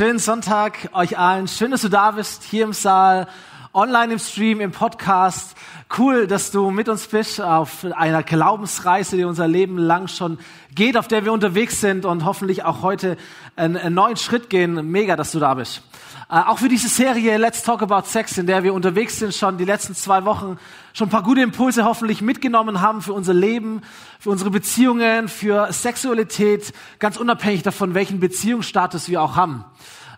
Schönen 0.00 0.18
Sonntag 0.18 0.88
euch 0.94 1.18
allen. 1.18 1.46
Schön, 1.46 1.72
dass 1.72 1.82
du 1.82 1.90
da 1.90 2.12
bist, 2.12 2.42
hier 2.44 2.64
im 2.64 2.72
Saal, 2.72 3.28
online 3.72 4.14
im 4.14 4.18
Stream, 4.18 4.60
im 4.60 4.72
Podcast. 4.72 5.56
Cool, 5.96 6.26
dass 6.26 6.50
du 6.50 6.70
mit 6.70 6.88
uns 6.88 7.06
bist 7.06 7.40
auf 7.40 7.86
einer 7.92 8.22
Glaubensreise, 8.24 9.16
die 9.16 9.24
unser 9.24 9.46
Leben 9.46 9.78
lang 9.78 10.08
schon 10.08 10.38
geht, 10.74 10.96
auf 10.96 11.06
der 11.06 11.24
wir 11.24 11.32
unterwegs 11.32 11.80
sind 11.80 12.04
und 12.04 12.24
hoffentlich 12.24 12.64
auch 12.64 12.82
heute 12.82 13.16
einen, 13.54 13.76
einen 13.76 13.94
neuen 13.94 14.16
Schritt 14.16 14.50
gehen. 14.50 14.90
Mega, 14.90 15.14
dass 15.14 15.30
du 15.30 15.38
da 15.38 15.54
bist. 15.54 15.82
Äh, 16.28 16.34
auch 16.34 16.58
für 16.58 16.68
diese 16.68 16.88
Serie 16.88 17.36
Let's 17.38 17.62
Talk 17.62 17.82
About 17.82 18.08
Sex, 18.08 18.38
in 18.38 18.46
der 18.46 18.64
wir 18.64 18.74
unterwegs 18.74 19.18
sind, 19.18 19.34
schon 19.34 19.56
die 19.56 19.64
letzten 19.64 19.94
zwei 19.94 20.24
Wochen, 20.24 20.58
schon 20.92 21.06
ein 21.06 21.10
paar 21.10 21.22
gute 21.22 21.40
Impulse 21.40 21.84
hoffentlich 21.84 22.22
mitgenommen 22.22 22.80
haben 22.80 23.02
für 23.02 23.12
unser 23.12 23.34
Leben, 23.34 23.82
für 24.18 24.30
unsere 24.30 24.50
Beziehungen, 24.50 25.28
für 25.28 25.72
Sexualität, 25.72 26.72
ganz 26.98 27.16
unabhängig 27.16 27.62
davon, 27.62 27.94
welchen 27.94 28.18
Beziehungsstatus 28.18 29.08
wir 29.08 29.22
auch 29.22 29.36
haben. 29.36 29.64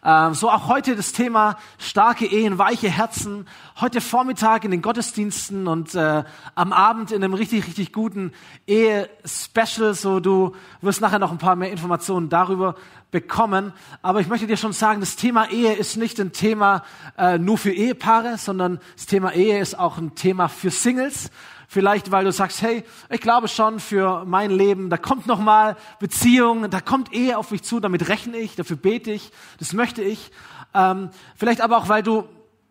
Ähm, 0.05 0.35
so 0.35 0.51
auch 0.51 0.67
heute 0.67 0.97
das 0.97 1.13
Thema 1.13 1.57
starke 1.79 2.27
Ehen, 2.27 2.59
weiche 2.59 2.91
Herzen. 2.91 3.47
Heute 3.81 4.01
Vormittag 4.01 4.65
in 4.65 4.73
den 4.73 4.83
Gottesdiensten 4.83 5.69
und 5.69 5.95
äh, 5.95 6.25
am 6.57 6.73
Abend 6.73 7.13
in 7.13 7.23
einem 7.23 7.35
richtig, 7.35 7.69
richtig 7.69 7.93
guten 7.93 8.33
Ehe-Special. 8.67 9.95
So, 9.95 10.19
du 10.19 10.57
wirst 10.81 11.01
nachher 11.01 11.21
noch 11.21 11.31
ein 11.31 11.39
paar 11.39 11.55
mehr 11.55 11.71
Informationen 11.71 12.29
darüber 12.29 12.75
bekommen. 13.13 13.73
Aber 14.01 14.19
ich 14.19 14.27
möchte 14.27 14.49
dir 14.49 14.57
schon 14.57 14.73
sagen, 14.73 14.99
das 14.99 15.15
Thema 15.15 15.49
Ehe 15.51 15.75
ist 15.75 15.97
nicht 15.97 16.19
ein 16.19 16.33
Thema 16.33 16.83
äh, 17.17 17.39
nur 17.39 17.57
für 17.57 17.73
Ehepaare, 17.73 18.39
sondern 18.39 18.81
das 18.97 19.07
Thema 19.07 19.33
Ehe 19.33 19.61
ist 19.61 19.79
auch 19.79 19.99
ein 19.99 20.17
Thema 20.17 20.49
für 20.49 20.71
Singles. 20.71 21.31
Vielleicht, 21.73 22.11
weil 22.11 22.27
du 22.27 22.33
sagst, 22.33 22.61
hey, 22.61 22.85
ich 23.09 23.23
glaube 23.23 23.49
schon 23.49 23.81
für 23.81 24.27
mein 24.27 24.51
Leben, 24.51 24.91
da 24.91 24.99
kommt 24.99 25.27
noch 25.27 25.41
mal 25.41 25.79
Beziehung, 26.01 26.69
da 26.69 26.83
kommt 26.83 27.15
Ehe 27.15 27.39
auf 27.39 27.51
mich 27.51 27.63
zu, 27.63 27.81
damit 27.81 28.11
rechne 28.11 28.37
ich, 28.37 28.57
dafür 28.57 28.77
bete 28.77 29.11
ich, 29.11 29.33
das 29.59 29.73
möchte 29.73 30.03
ich. 30.03 30.33
Ähm, 30.75 31.09
vielleicht 31.35 31.63
aber 31.63 31.79
auch, 31.79 31.89
weil 31.89 32.03
du 32.03 32.25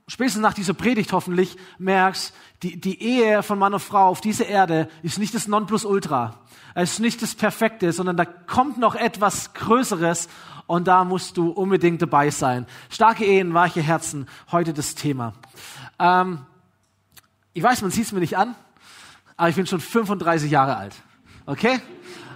spätestens 0.07 0.43
nach 0.43 0.53
dieser 0.53 0.75
Predigt 0.75 1.13
hoffentlich 1.13 1.57
merkst, 1.79 2.31
die, 2.61 2.79
die 2.79 3.01
Ehe 3.01 3.41
von 3.41 3.57
Mann 3.57 3.73
und 3.73 3.79
Frau 3.79 4.05
auf 4.05 4.21
dieser 4.21 4.45
Erde 4.45 4.87
ist 5.01 5.17
nicht 5.17 5.33
das 5.33 5.47
Nonplusultra. 5.47 6.37
Es 6.75 6.91
ist 6.91 6.99
nicht 6.99 7.23
das 7.23 7.33
Perfekte, 7.33 7.93
sondern 7.93 8.17
da 8.17 8.25
kommt 8.25 8.77
noch 8.77 8.93
etwas 8.93 9.55
Größeres 9.55 10.29
und 10.67 10.87
da 10.87 11.05
musst 11.05 11.37
du 11.37 11.49
unbedingt 11.49 12.03
dabei 12.03 12.29
sein. 12.29 12.67
Starke 12.91 13.25
Ehen, 13.25 13.55
weiche 13.55 13.81
Herzen, 13.81 14.27
heute 14.51 14.73
das 14.73 14.93
Thema. 14.93 15.33
Ähm, 15.97 16.45
ich 17.53 17.63
weiß, 17.63 17.81
man 17.81 17.89
sieht 17.89 18.05
es 18.05 18.11
mir 18.11 18.19
nicht 18.19 18.37
an, 18.37 18.55
aber 19.41 19.49
ich 19.49 19.55
bin 19.55 19.65
schon 19.65 19.81
35 19.81 20.51
Jahre 20.51 20.77
alt. 20.77 20.93
Okay? 21.47 21.79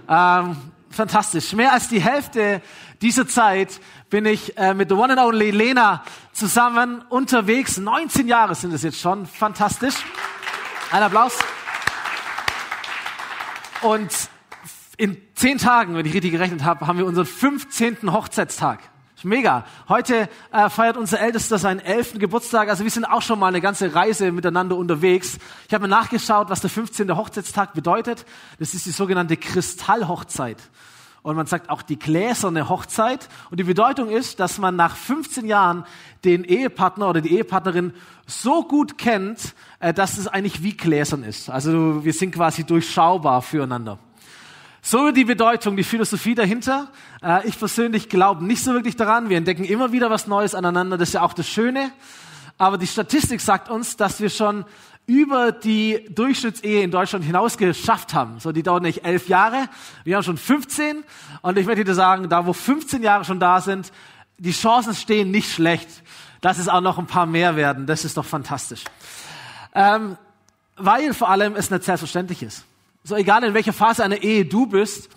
Ähm, 0.08 0.56
fantastisch. 0.90 1.52
Mehr 1.52 1.72
als 1.72 1.86
die 1.86 2.00
Hälfte 2.00 2.60
dieser 3.00 3.28
Zeit 3.28 3.80
bin 4.10 4.26
ich 4.26 4.58
äh, 4.58 4.74
mit 4.74 4.88
the 4.88 4.96
one 4.96 5.12
and 5.12 5.22
only 5.22 5.52
Lena 5.52 6.02
zusammen 6.32 7.02
unterwegs. 7.08 7.76
19 7.76 8.26
Jahre 8.26 8.56
sind 8.56 8.72
es 8.72 8.82
jetzt 8.82 8.98
schon. 8.98 9.24
Fantastisch. 9.24 9.94
Ein 10.90 11.04
Applaus. 11.04 11.38
Und 13.82 14.10
in 14.96 15.16
zehn 15.36 15.58
Tagen, 15.58 15.94
wenn 15.94 16.06
ich 16.06 16.12
richtig 16.12 16.32
gerechnet 16.32 16.64
habe, 16.64 16.88
haben 16.88 16.98
wir 16.98 17.06
unseren 17.06 17.26
15. 17.26 17.98
Hochzeitstag. 18.12 18.80
Mega. 19.22 19.64
Heute 19.88 20.28
äh, 20.52 20.68
feiert 20.68 20.98
unser 20.98 21.18
Ältester 21.18 21.56
seinen 21.56 21.80
elften 21.80 22.18
Geburtstag. 22.18 22.68
Also 22.68 22.84
wir 22.84 22.90
sind 22.90 23.06
auch 23.06 23.22
schon 23.22 23.38
mal 23.38 23.48
eine 23.48 23.62
ganze 23.62 23.94
Reise 23.94 24.30
miteinander 24.30 24.76
unterwegs. 24.76 25.38
Ich 25.66 25.72
habe 25.72 25.82
mir 25.82 25.88
nachgeschaut, 25.88 26.50
was 26.50 26.60
der 26.60 26.68
15. 26.68 27.16
Hochzeitstag 27.16 27.72
bedeutet. 27.72 28.26
Das 28.58 28.74
ist 28.74 28.84
die 28.84 28.90
sogenannte 28.90 29.38
Kristallhochzeit. 29.38 30.58
Und 31.22 31.34
man 31.34 31.46
sagt 31.46 31.70
auch 31.70 31.80
die 31.80 31.98
gläserne 31.98 32.68
Hochzeit. 32.68 33.30
Und 33.50 33.58
die 33.58 33.64
Bedeutung 33.64 34.10
ist, 34.10 34.38
dass 34.38 34.58
man 34.58 34.76
nach 34.76 34.94
15 34.94 35.46
Jahren 35.46 35.86
den 36.24 36.44
Ehepartner 36.44 37.08
oder 37.08 37.22
die 37.22 37.34
Ehepartnerin 37.34 37.94
so 38.26 38.64
gut 38.64 38.98
kennt, 38.98 39.54
äh, 39.80 39.94
dass 39.94 40.18
es 40.18 40.28
eigentlich 40.28 40.62
wie 40.62 40.76
gläsern 40.76 41.24
ist. 41.24 41.48
Also 41.48 42.04
wir 42.04 42.12
sind 42.12 42.34
quasi 42.34 42.64
durchschaubar 42.64 43.40
füreinander. 43.40 43.98
So 44.88 45.10
die 45.10 45.24
Bedeutung, 45.24 45.76
die 45.76 45.82
Philosophie 45.82 46.36
dahinter. 46.36 46.86
Äh, 47.20 47.48
ich 47.48 47.58
persönlich 47.58 48.08
glaube 48.08 48.44
nicht 48.44 48.62
so 48.62 48.72
wirklich 48.72 48.94
daran. 48.94 49.28
Wir 49.28 49.36
entdecken 49.36 49.64
immer 49.64 49.90
wieder 49.90 50.10
was 50.10 50.28
Neues 50.28 50.54
aneinander. 50.54 50.96
Das 50.96 51.08
ist 51.08 51.14
ja 51.14 51.22
auch 51.22 51.32
das 51.32 51.48
Schöne. 51.48 51.90
Aber 52.56 52.78
die 52.78 52.86
Statistik 52.86 53.40
sagt 53.40 53.68
uns, 53.68 53.96
dass 53.96 54.20
wir 54.20 54.30
schon 54.30 54.64
über 55.04 55.50
die 55.50 56.06
Durchschnittsehe 56.10 56.84
in 56.84 56.92
Deutschland 56.92 57.24
hinaus 57.24 57.58
geschafft 57.58 58.14
haben. 58.14 58.38
So, 58.38 58.52
die 58.52 58.62
dauert 58.62 58.84
nicht 58.84 59.04
elf 59.04 59.26
Jahre. 59.26 59.68
Wir 60.04 60.14
haben 60.14 60.22
schon 60.22 60.36
15. 60.36 61.02
Und 61.42 61.58
ich 61.58 61.66
möchte 61.66 61.82
dir 61.82 61.94
sagen, 61.94 62.28
da 62.28 62.46
wo 62.46 62.52
15 62.52 63.02
Jahre 63.02 63.24
schon 63.24 63.40
da 63.40 63.60
sind, 63.60 63.90
die 64.38 64.52
Chancen 64.52 64.94
stehen 64.94 65.32
nicht 65.32 65.52
schlecht. 65.52 65.88
dass 66.42 66.58
es 66.58 66.68
auch 66.68 66.80
noch 66.80 66.96
ein 66.98 67.08
paar 67.08 67.26
mehr 67.26 67.56
werden. 67.56 67.86
Das 67.86 68.04
ist 68.04 68.16
doch 68.16 68.24
fantastisch. 68.24 68.84
Ähm, 69.74 70.16
weil 70.76 71.12
vor 71.12 71.28
allem 71.28 71.56
es 71.56 71.72
nicht 71.72 71.82
selbstverständlich 71.82 72.44
ist. 72.44 72.64
So 73.06 73.14
egal 73.14 73.44
in 73.44 73.54
welcher 73.54 73.72
Phase 73.72 74.02
einer 74.02 74.20
Ehe 74.20 74.44
du 74.44 74.66
bist, 74.66 75.08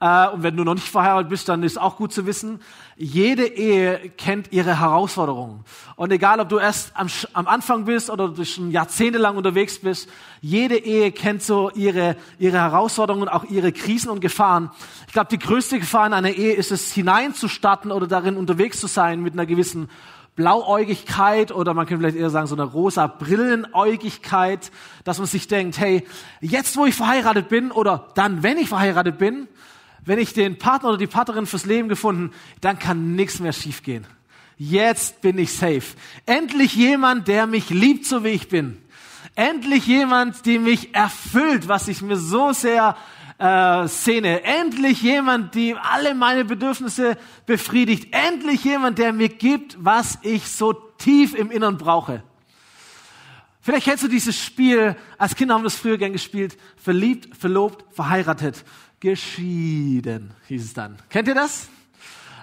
äh, 0.00 0.28
und 0.28 0.42
wenn 0.42 0.54
du 0.54 0.64
noch 0.64 0.74
nicht 0.74 0.86
verheiratet 0.86 1.30
bist, 1.30 1.48
dann 1.48 1.62
ist 1.62 1.80
auch 1.80 1.96
gut 1.96 2.12
zu 2.12 2.26
wissen, 2.26 2.60
jede 2.98 3.46
Ehe 3.46 4.10
kennt 4.18 4.52
ihre 4.52 4.78
Herausforderungen. 4.78 5.64
Und 5.96 6.12
egal, 6.12 6.40
ob 6.40 6.50
du 6.50 6.58
erst 6.58 6.94
am, 6.94 7.08
am 7.32 7.48
Anfang 7.48 7.86
bist 7.86 8.10
oder 8.10 8.28
du 8.28 8.44
schon 8.44 8.70
jahrzehntelang 8.70 9.38
unterwegs 9.38 9.78
bist, 9.78 10.10
jede 10.42 10.76
Ehe 10.76 11.10
kennt 11.10 11.42
so 11.42 11.70
ihre, 11.70 12.16
ihre 12.38 12.58
Herausforderungen, 12.58 13.30
auch 13.30 13.44
ihre 13.44 13.72
Krisen 13.72 14.10
und 14.10 14.20
Gefahren. 14.20 14.70
Ich 15.06 15.14
glaube, 15.14 15.30
die 15.30 15.38
größte 15.38 15.78
Gefahr 15.78 16.06
in 16.06 16.12
einer 16.12 16.32
Ehe 16.32 16.52
ist 16.52 16.70
es, 16.70 16.92
hineinzustarten 16.92 17.92
oder 17.92 18.06
darin 18.06 18.36
unterwegs 18.36 18.78
zu 18.78 18.88
sein 18.88 19.22
mit 19.22 19.32
einer 19.32 19.46
gewissen 19.46 19.88
Blauäugigkeit 20.38 21.50
oder 21.50 21.74
man 21.74 21.84
könnte 21.84 22.02
vielleicht 22.02 22.16
eher 22.16 22.30
sagen 22.30 22.46
so 22.46 22.54
eine 22.54 22.62
rosa 22.62 23.08
Brillenäugigkeit, 23.08 24.70
dass 25.02 25.18
man 25.18 25.26
sich 25.26 25.48
denkt, 25.48 25.80
hey, 25.80 26.06
jetzt 26.40 26.76
wo 26.76 26.86
ich 26.86 26.94
verheiratet 26.94 27.48
bin 27.48 27.72
oder 27.72 28.06
dann, 28.14 28.44
wenn 28.44 28.56
ich 28.56 28.68
verheiratet 28.68 29.18
bin, 29.18 29.48
wenn 30.04 30.20
ich 30.20 30.34
den 30.34 30.56
Partner 30.56 30.90
oder 30.90 30.98
die 30.98 31.08
Partnerin 31.08 31.46
fürs 31.46 31.66
Leben 31.66 31.88
gefunden, 31.88 32.30
dann 32.60 32.78
kann 32.78 33.16
nichts 33.16 33.40
mehr 33.40 33.52
schiefgehen. 33.52 34.06
Jetzt 34.56 35.22
bin 35.22 35.38
ich 35.38 35.52
safe. 35.52 35.82
Endlich 36.24 36.76
jemand, 36.76 37.26
der 37.26 37.48
mich 37.48 37.70
liebt, 37.70 38.06
so 38.06 38.22
wie 38.22 38.28
ich 38.28 38.48
bin. 38.48 38.80
Endlich 39.34 39.88
jemand, 39.88 40.46
der 40.46 40.60
mich 40.60 40.94
erfüllt, 40.94 41.66
was 41.66 41.88
ich 41.88 42.00
mir 42.00 42.16
so 42.16 42.52
sehr 42.52 42.96
äh, 43.38 43.88
Szene. 43.88 44.42
Endlich 44.42 45.02
jemand, 45.02 45.54
die 45.54 45.74
alle 45.74 46.14
meine 46.14 46.44
Bedürfnisse 46.44 47.16
befriedigt. 47.46 48.12
Endlich 48.12 48.64
jemand, 48.64 48.98
der 48.98 49.12
mir 49.12 49.28
gibt, 49.28 49.76
was 49.78 50.18
ich 50.22 50.48
so 50.50 50.72
tief 50.72 51.34
im 51.34 51.50
Innern 51.50 51.78
brauche. 51.78 52.22
Vielleicht 53.60 53.84
kennst 53.84 54.02
du 54.02 54.08
dieses 54.08 54.36
Spiel, 54.36 54.96
als 55.18 55.34
Kinder 55.34 55.54
haben 55.54 55.62
wir 55.62 55.66
das 55.66 55.76
früher 55.76 55.98
gern 55.98 56.12
gespielt, 56.12 56.56
verliebt, 56.76 57.36
verlobt, 57.36 57.84
verheiratet, 57.94 58.64
geschieden, 58.98 60.32
hieß 60.46 60.64
es 60.64 60.74
dann. 60.74 60.96
Kennt 61.10 61.28
ihr 61.28 61.34
das? 61.34 61.68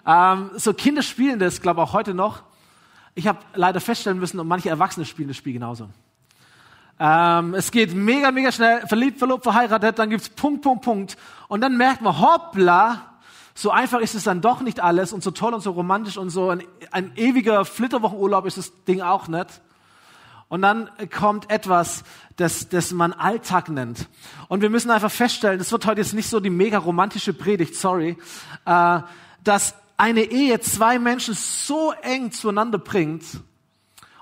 Ähm, 0.05 0.51
so 0.55 0.73
Kinder 0.73 1.01
spielen 1.01 1.39
das, 1.39 1.61
glaube 1.61 1.81
auch 1.81 1.93
heute 1.93 2.13
noch. 2.13 2.43
Ich 3.15 3.27
habe 3.27 3.39
leider 3.55 3.81
feststellen 3.81 4.19
müssen, 4.19 4.39
und 4.39 4.47
manche 4.47 4.69
Erwachsene 4.69 5.05
spielen 5.05 5.29
das 5.29 5.37
Spiel 5.37 5.53
genauso. 5.53 5.89
Ähm, 6.99 7.53
es 7.53 7.71
geht 7.71 7.93
mega, 7.93 8.31
mega 8.31 8.51
schnell, 8.51 8.87
verliebt, 8.87 9.19
verlobt, 9.19 9.43
verheiratet, 9.43 9.99
dann 9.99 10.09
gibt's 10.09 10.29
Punkt, 10.29 10.61
Punkt, 10.61 10.83
Punkt. 10.83 11.17
Und 11.47 11.61
dann 11.61 11.77
merkt 11.77 12.01
man, 12.01 12.19
hoppla, 12.19 13.15
so 13.53 13.71
einfach 13.71 13.99
ist 13.99 14.15
es 14.15 14.23
dann 14.23 14.41
doch 14.41 14.61
nicht 14.61 14.79
alles 14.81 15.13
und 15.13 15.23
so 15.23 15.31
toll 15.31 15.53
und 15.53 15.61
so 15.61 15.71
romantisch 15.71 16.17
und 16.17 16.29
so 16.29 16.49
ein, 16.49 16.63
ein 16.91 17.11
ewiger 17.15 17.65
Flitterwochenurlaub 17.65 18.45
ist 18.45 18.57
das 18.57 18.83
Ding 18.85 19.01
auch 19.01 19.27
nicht. 19.27 19.61
Und 20.47 20.61
dann 20.61 20.89
kommt 21.11 21.49
etwas, 21.49 22.03
das, 22.35 22.69
das 22.69 22.91
man 22.91 23.13
Alltag 23.13 23.69
nennt. 23.69 24.07
Und 24.47 24.61
wir 24.61 24.69
müssen 24.69 24.91
einfach 24.91 25.11
feststellen, 25.11 25.57
das 25.57 25.71
wird 25.71 25.85
heute 25.85 26.01
jetzt 26.01 26.13
nicht 26.13 26.29
so 26.29 26.39
die 26.39 26.49
mega 26.49 26.77
romantische 26.77 27.33
Predigt, 27.33 27.75
sorry, 27.75 28.17
äh, 28.65 28.99
dass 29.43 29.75
eine 29.97 30.21
Ehe 30.21 30.59
zwei 30.59 30.99
Menschen 30.99 31.33
so 31.33 31.93
eng 32.01 32.31
zueinander 32.31 32.77
bringt 32.77 33.23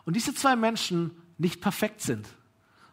und 0.05 0.15
diese 0.15 0.33
zwei 0.33 0.55
Menschen 0.55 1.11
nicht 1.37 1.61
perfekt 1.61 2.01
sind. 2.01 2.27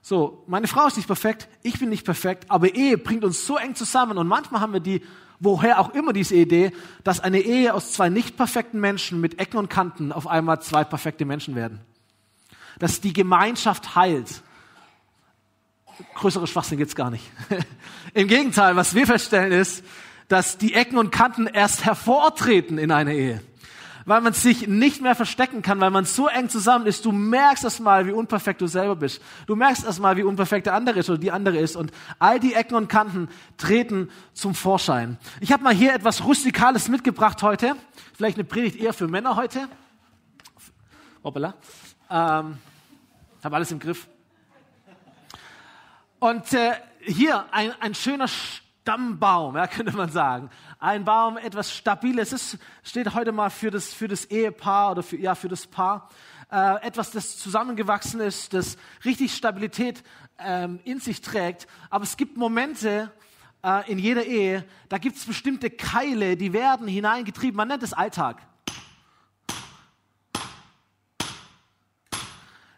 So, 0.02 0.44
meine 0.46 0.66
Frau 0.66 0.86
ist 0.86 0.96
nicht 0.96 1.06
perfekt, 1.06 1.48
ich 1.62 1.78
bin 1.78 1.90
nicht 1.90 2.04
perfekt, 2.04 2.46
aber 2.48 2.74
Ehe 2.74 2.96
bringt 2.96 3.24
uns 3.24 3.46
so 3.46 3.56
eng 3.56 3.74
zusammen 3.74 4.16
und 4.16 4.26
manchmal 4.26 4.60
haben 4.60 4.72
wir 4.72 4.80
die, 4.80 5.02
woher 5.40 5.78
auch 5.78 5.90
immer 5.90 6.12
diese 6.12 6.36
Idee, 6.36 6.72
dass 7.04 7.20
eine 7.20 7.40
Ehe 7.40 7.74
aus 7.74 7.92
zwei 7.92 8.08
nicht 8.08 8.36
perfekten 8.36 8.80
Menschen 8.80 9.20
mit 9.20 9.38
Ecken 9.38 9.58
und 9.58 9.68
Kanten 9.68 10.12
auf 10.12 10.26
einmal 10.26 10.62
zwei 10.62 10.84
perfekte 10.84 11.24
Menschen 11.24 11.54
werden. 11.54 11.80
Dass 12.78 13.00
die 13.00 13.12
Gemeinschaft 13.12 13.94
heilt. 13.94 14.42
Größere 16.14 16.46
Schwachsinn 16.46 16.78
gibt's 16.78 16.94
gar 16.94 17.10
nicht. 17.10 17.30
Im 18.14 18.26
Gegenteil, 18.26 18.76
was 18.76 18.94
wir 18.94 19.06
feststellen 19.06 19.52
ist, 19.52 19.84
dass 20.28 20.56
die 20.56 20.74
Ecken 20.74 20.96
und 20.96 21.10
Kanten 21.10 21.46
erst 21.46 21.84
hervortreten 21.84 22.78
in 22.78 22.90
einer 22.90 23.12
Ehe. 23.12 23.42
Weil 24.04 24.20
man 24.20 24.32
sich 24.32 24.66
nicht 24.66 25.00
mehr 25.00 25.14
verstecken 25.14 25.62
kann, 25.62 25.80
weil 25.80 25.90
man 25.90 26.04
so 26.04 26.28
eng 26.28 26.48
zusammen 26.48 26.86
ist. 26.86 27.04
Du 27.04 27.12
merkst 27.12 27.64
erst 27.64 27.80
mal, 27.80 28.06
wie 28.06 28.12
unperfekt 28.12 28.60
du 28.60 28.66
selber 28.66 28.96
bist. 28.96 29.22
Du 29.46 29.56
merkst 29.56 29.84
erst 29.84 30.00
mal, 30.00 30.16
wie 30.16 30.22
unperfekt 30.22 30.66
der 30.66 30.74
andere 30.74 31.00
ist 31.00 31.10
oder 31.10 31.18
die 31.18 31.30
andere 31.30 31.58
ist. 31.58 31.76
Und 31.76 31.92
all 32.18 32.40
die 32.40 32.54
Ecken 32.54 32.74
und 32.74 32.88
Kanten 32.88 33.28
treten 33.56 34.10
zum 34.32 34.54
Vorschein. 34.54 35.18
Ich 35.40 35.52
habe 35.52 35.62
mal 35.62 35.74
hier 35.74 35.94
etwas 35.94 36.24
Rustikales 36.24 36.88
mitgebracht 36.88 37.42
heute. 37.42 37.74
Vielleicht 38.14 38.36
eine 38.36 38.44
Predigt 38.44 38.76
eher 38.76 38.92
für 38.92 39.08
Männer 39.08 39.36
heute. 39.36 39.68
Hoppala. 41.22 41.54
Ähm, 42.08 42.58
habe 43.42 43.56
alles 43.56 43.70
im 43.70 43.78
Griff. 43.78 44.08
Und 46.18 46.52
äh, 46.52 46.72
hier 47.00 47.46
ein, 47.52 47.72
ein 47.80 47.94
schöner 47.94 48.28
Stammbaum, 48.28 49.56
ja, 49.56 49.66
könnte 49.66 49.96
man 49.96 50.10
sagen. 50.10 50.50
Ein 50.82 51.04
Baum, 51.04 51.36
etwas 51.36 51.74
Stabiles. 51.74 52.32
Es 52.32 52.56
steht 52.82 53.12
heute 53.12 53.32
mal 53.32 53.50
für 53.50 53.70
das, 53.70 53.92
für 53.92 54.08
das 54.08 54.24
Ehepaar 54.24 54.92
oder 54.92 55.02
für, 55.02 55.18
ja, 55.18 55.34
für 55.34 55.48
das 55.48 55.66
Paar. 55.66 56.08
Äh, 56.50 56.86
etwas, 56.86 57.10
das 57.10 57.36
zusammengewachsen 57.36 58.22
ist, 58.22 58.54
das 58.54 58.78
richtig 59.04 59.34
Stabilität 59.34 60.02
ähm, 60.38 60.80
in 60.84 60.98
sich 60.98 61.20
trägt. 61.20 61.66
Aber 61.90 62.04
es 62.04 62.16
gibt 62.16 62.38
Momente 62.38 63.12
äh, 63.62 63.92
in 63.92 63.98
jeder 63.98 64.24
Ehe, 64.24 64.64
da 64.88 64.96
gibt 64.96 65.18
es 65.18 65.26
bestimmte 65.26 65.68
Keile, 65.68 66.38
die 66.38 66.54
werden 66.54 66.88
hineingetrieben. 66.88 67.58
Man 67.58 67.68
nennt 67.68 67.82
es 67.82 67.92
Alltag. 67.92 68.40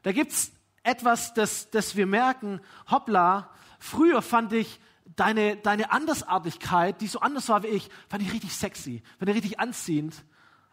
Da 0.03 0.11
gibt 0.11 0.33
es 0.33 0.51
etwas, 0.83 1.35
das, 1.35 1.71
das 1.71 1.95
wir 1.95 2.09
merken, 2.09 2.61
hoppla, 2.91 3.49
früher 3.79 4.23
fand 4.23 4.53
ich 4.55 4.81
deine, 5.17 5.57
deine 5.57 5.93
Andersartigkeit, 5.93 7.01
die 7.01 7.07
so 7.07 7.21
anders 7.21 7.49
war 7.49 7.63
wie 7.63 7.69
ich, 7.69 7.89
fand 8.09 8.23
ich 8.23 8.33
richtig 8.33 8.55
sexy, 8.55 9.03
fand 9.19 9.31
ich 9.31 9.37
richtig 9.37 9.61
anziehend. 9.61 10.25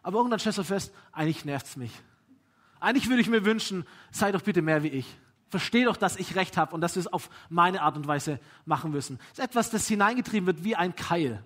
Aber 0.02 0.18
irgendwann 0.18 0.38
stellst 0.38 0.58
du 0.58 0.64
fest, 0.64 0.92
eigentlich 1.12 1.44
nervt 1.44 1.66
es 1.66 1.76
mich. 1.76 1.92
Eigentlich 2.80 3.08
würde 3.08 3.20
ich 3.20 3.28
mir 3.28 3.44
wünschen, 3.44 3.84
sei 4.10 4.32
doch 4.32 4.42
bitte 4.42 4.62
mehr 4.62 4.82
wie 4.82 4.88
ich. 4.88 5.06
Versteh 5.50 5.84
doch, 5.84 5.96
dass 5.96 6.16
ich 6.16 6.36
recht 6.36 6.56
habe 6.56 6.74
und 6.74 6.80
dass 6.80 6.94
wir 6.94 7.00
es 7.00 7.12
auf 7.12 7.28
meine 7.48 7.82
Art 7.82 7.96
und 7.96 8.06
Weise 8.06 8.38
machen 8.64 8.92
müssen. 8.92 9.18
Es 9.32 9.38
ist 9.38 9.44
etwas, 9.44 9.70
das 9.70 9.86
hineingetrieben 9.88 10.46
wird 10.46 10.64
wie 10.64 10.76
ein 10.76 10.94
Keil. 10.94 11.42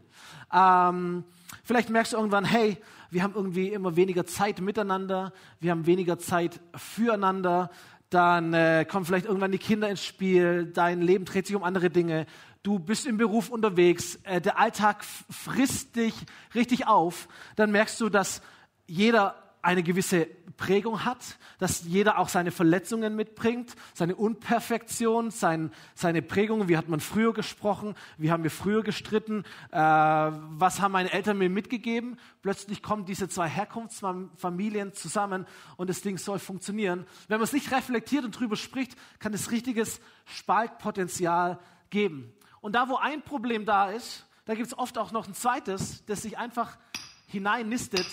Ähm, 0.52 1.24
vielleicht 1.64 1.90
merkst 1.90 2.12
du 2.12 2.18
irgendwann, 2.18 2.44
hey, 2.44 2.76
wir 3.10 3.22
haben 3.22 3.34
irgendwie 3.34 3.68
immer 3.68 3.96
weniger 3.96 4.26
Zeit 4.26 4.60
miteinander, 4.60 5.32
wir 5.58 5.70
haben 5.70 5.86
weniger 5.86 6.18
Zeit 6.18 6.60
füreinander, 6.76 7.70
dann 8.10 8.52
äh, 8.52 8.84
kommen 8.88 9.06
vielleicht 9.06 9.26
irgendwann 9.26 9.52
die 9.52 9.58
Kinder 9.58 9.88
ins 9.88 10.04
Spiel, 10.04 10.66
dein 10.66 11.00
Leben 11.00 11.24
dreht 11.24 11.46
sich 11.46 11.56
um 11.56 11.64
andere 11.64 11.90
Dinge, 11.90 12.26
du 12.64 12.78
bist 12.80 13.06
im 13.06 13.18
Beruf 13.18 13.50
unterwegs, 13.50 14.18
äh, 14.24 14.40
der 14.40 14.58
Alltag 14.58 15.04
frisst 15.04 15.94
dich 15.94 16.14
richtig 16.54 16.88
auf, 16.88 17.28
dann 17.54 17.70
merkst 17.70 18.00
du, 18.00 18.08
dass 18.08 18.42
jeder 18.86 19.36
eine 19.62 19.82
gewisse 19.82 20.26
Prägung 20.56 21.04
hat, 21.04 21.38
dass 21.58 21.84
jeder 21.84 22.18
auch 22.18 22.28
seine 22.28 22.50
Verletzungen 22.50 23.16
mitbringt, 23.16 23.74
seine 23.94 24.14
Unperfektion, 24.14 25.30
sein, 25.30 25.72
seine 25.94 26.20
Prägungen. 26.20 26.68
Wie 26.68 26.76
hat 26.76 26.88
man 26.88 27.00
früher 27.00 27.32
gesprochen? 27.32 27.94
Wie 28.18 28.30
haben 28.30 28.42
wir 28.42 28.50
früher 28.50 28.82
gestritten? 28.82 29.44
Äh, 29.70 29.78
was 29.78 30.80
haben 30.80 30.92
meine 30.92 31.12
Eltern 31.12 31.38
mir 31.38 31.48
mitgegeben? 31.48 32.18
Plötzlich 32.42 32.82
kommen 32.82 33.06
diese 33.06 33.28
zwei 33.28 33.48
Herkunftsfamilien 33.48 34.92
zusammen 34.92 35.46
und 35.76 35.88
das 35.88 36.02
Ding 36.02 36.18
soll 36.18 36.38
funktionieren. 36.38 37.06
Wenn 37.28 37.38
man 37.38 37.44
es 37.44 37.52
nicht 37.52 37.72
reflektiert 37.72 38.24
und 38.24 38.38
drüber 38.38 38.56
spricht, 38.56 38.96
kann 39.18 39.32
es 39.32 39.50
richtiges 39.50 40.00
Spaltpotenzial 40.26 41.58
geben. 41.90 42.33
Und 42.64 42.72
da, 42.72 42.88
wo 42.88 42.96
ein 42.96 43.20
Problem 43.20 43.66
da 43.66 43.90
ist, 43.90 44.24
da 44.46 44.54
gibt 44.54 44.68
es 44.68 44.78
oft 44.78 44.96
auch 44.96 45.12
noch 45.12 45.28
ein 45.28 45.34
zweites, 45.34 46.02
das 46.06 46.22
sich 46.22 46.38
einfach 46.38 46.78
hineinnistet 47.26 48.06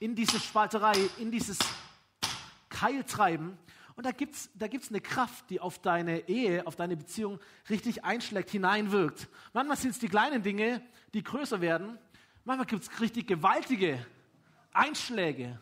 in 0.00 0.16
diese 0.16 0.40
Spalterei, 0.40 0.96
in 1.18 1.30
dieses 1.30 1.56
Keiltreiben. 2.68 3.56
Und 3.94 4.06
da 4.06 4.10
gibt 4.10 4.34
es 4.34 4.50
da 4.56 4.66
gibt's 4.66 4.88
eine 4.88 5.00
Kraft, 5.00 5.50
die 5.50 5.60
auf 5.60 5.78
deine 5.78 6.28
Ehe, 6.28 6.66
auf 6.66 6.74
deine 6.74 6.96
Beziehung 6.96 7.38
richtig 7.68 8.02
einschlägt, 8.04 8.50
hineinwirkt. 8.50 9.28
Manchmal 9.52 9.76
sind 9.76 9.90
es 9.90 10.00
die 10.00 10.08
kleinen 10.08 10.42
Dinge, 10.42 10.82
die 11.14 11.22
größer 11.22 11.60
werden. 11.60 11.96
Manchmal 12.44 12.66
gibt 12.66 12.82
es 12.82 13.00
richtig 13.00 13.28
gewaltige 13.28 14.04
Einschläge. 14.72 15.60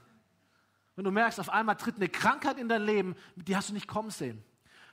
Wenn 0.97 1.05
du 1.05 1.11
merkst, 1.11 1.41
auf 1.41 1.51
einmal 1.51 1.77
tritt 1.77 1.97
eine 1.97 2.09
Krankheit 2.09 2.57
in 2.57 2.71
dein 2.71 2.87
Leben, 2.87 3.17
die 3.37 3.55
hast 3.55 3.69
du 3.69 3.75
nicht 3.75 3.87
kommen 3.87 4.09
sehen. 4.09 4.43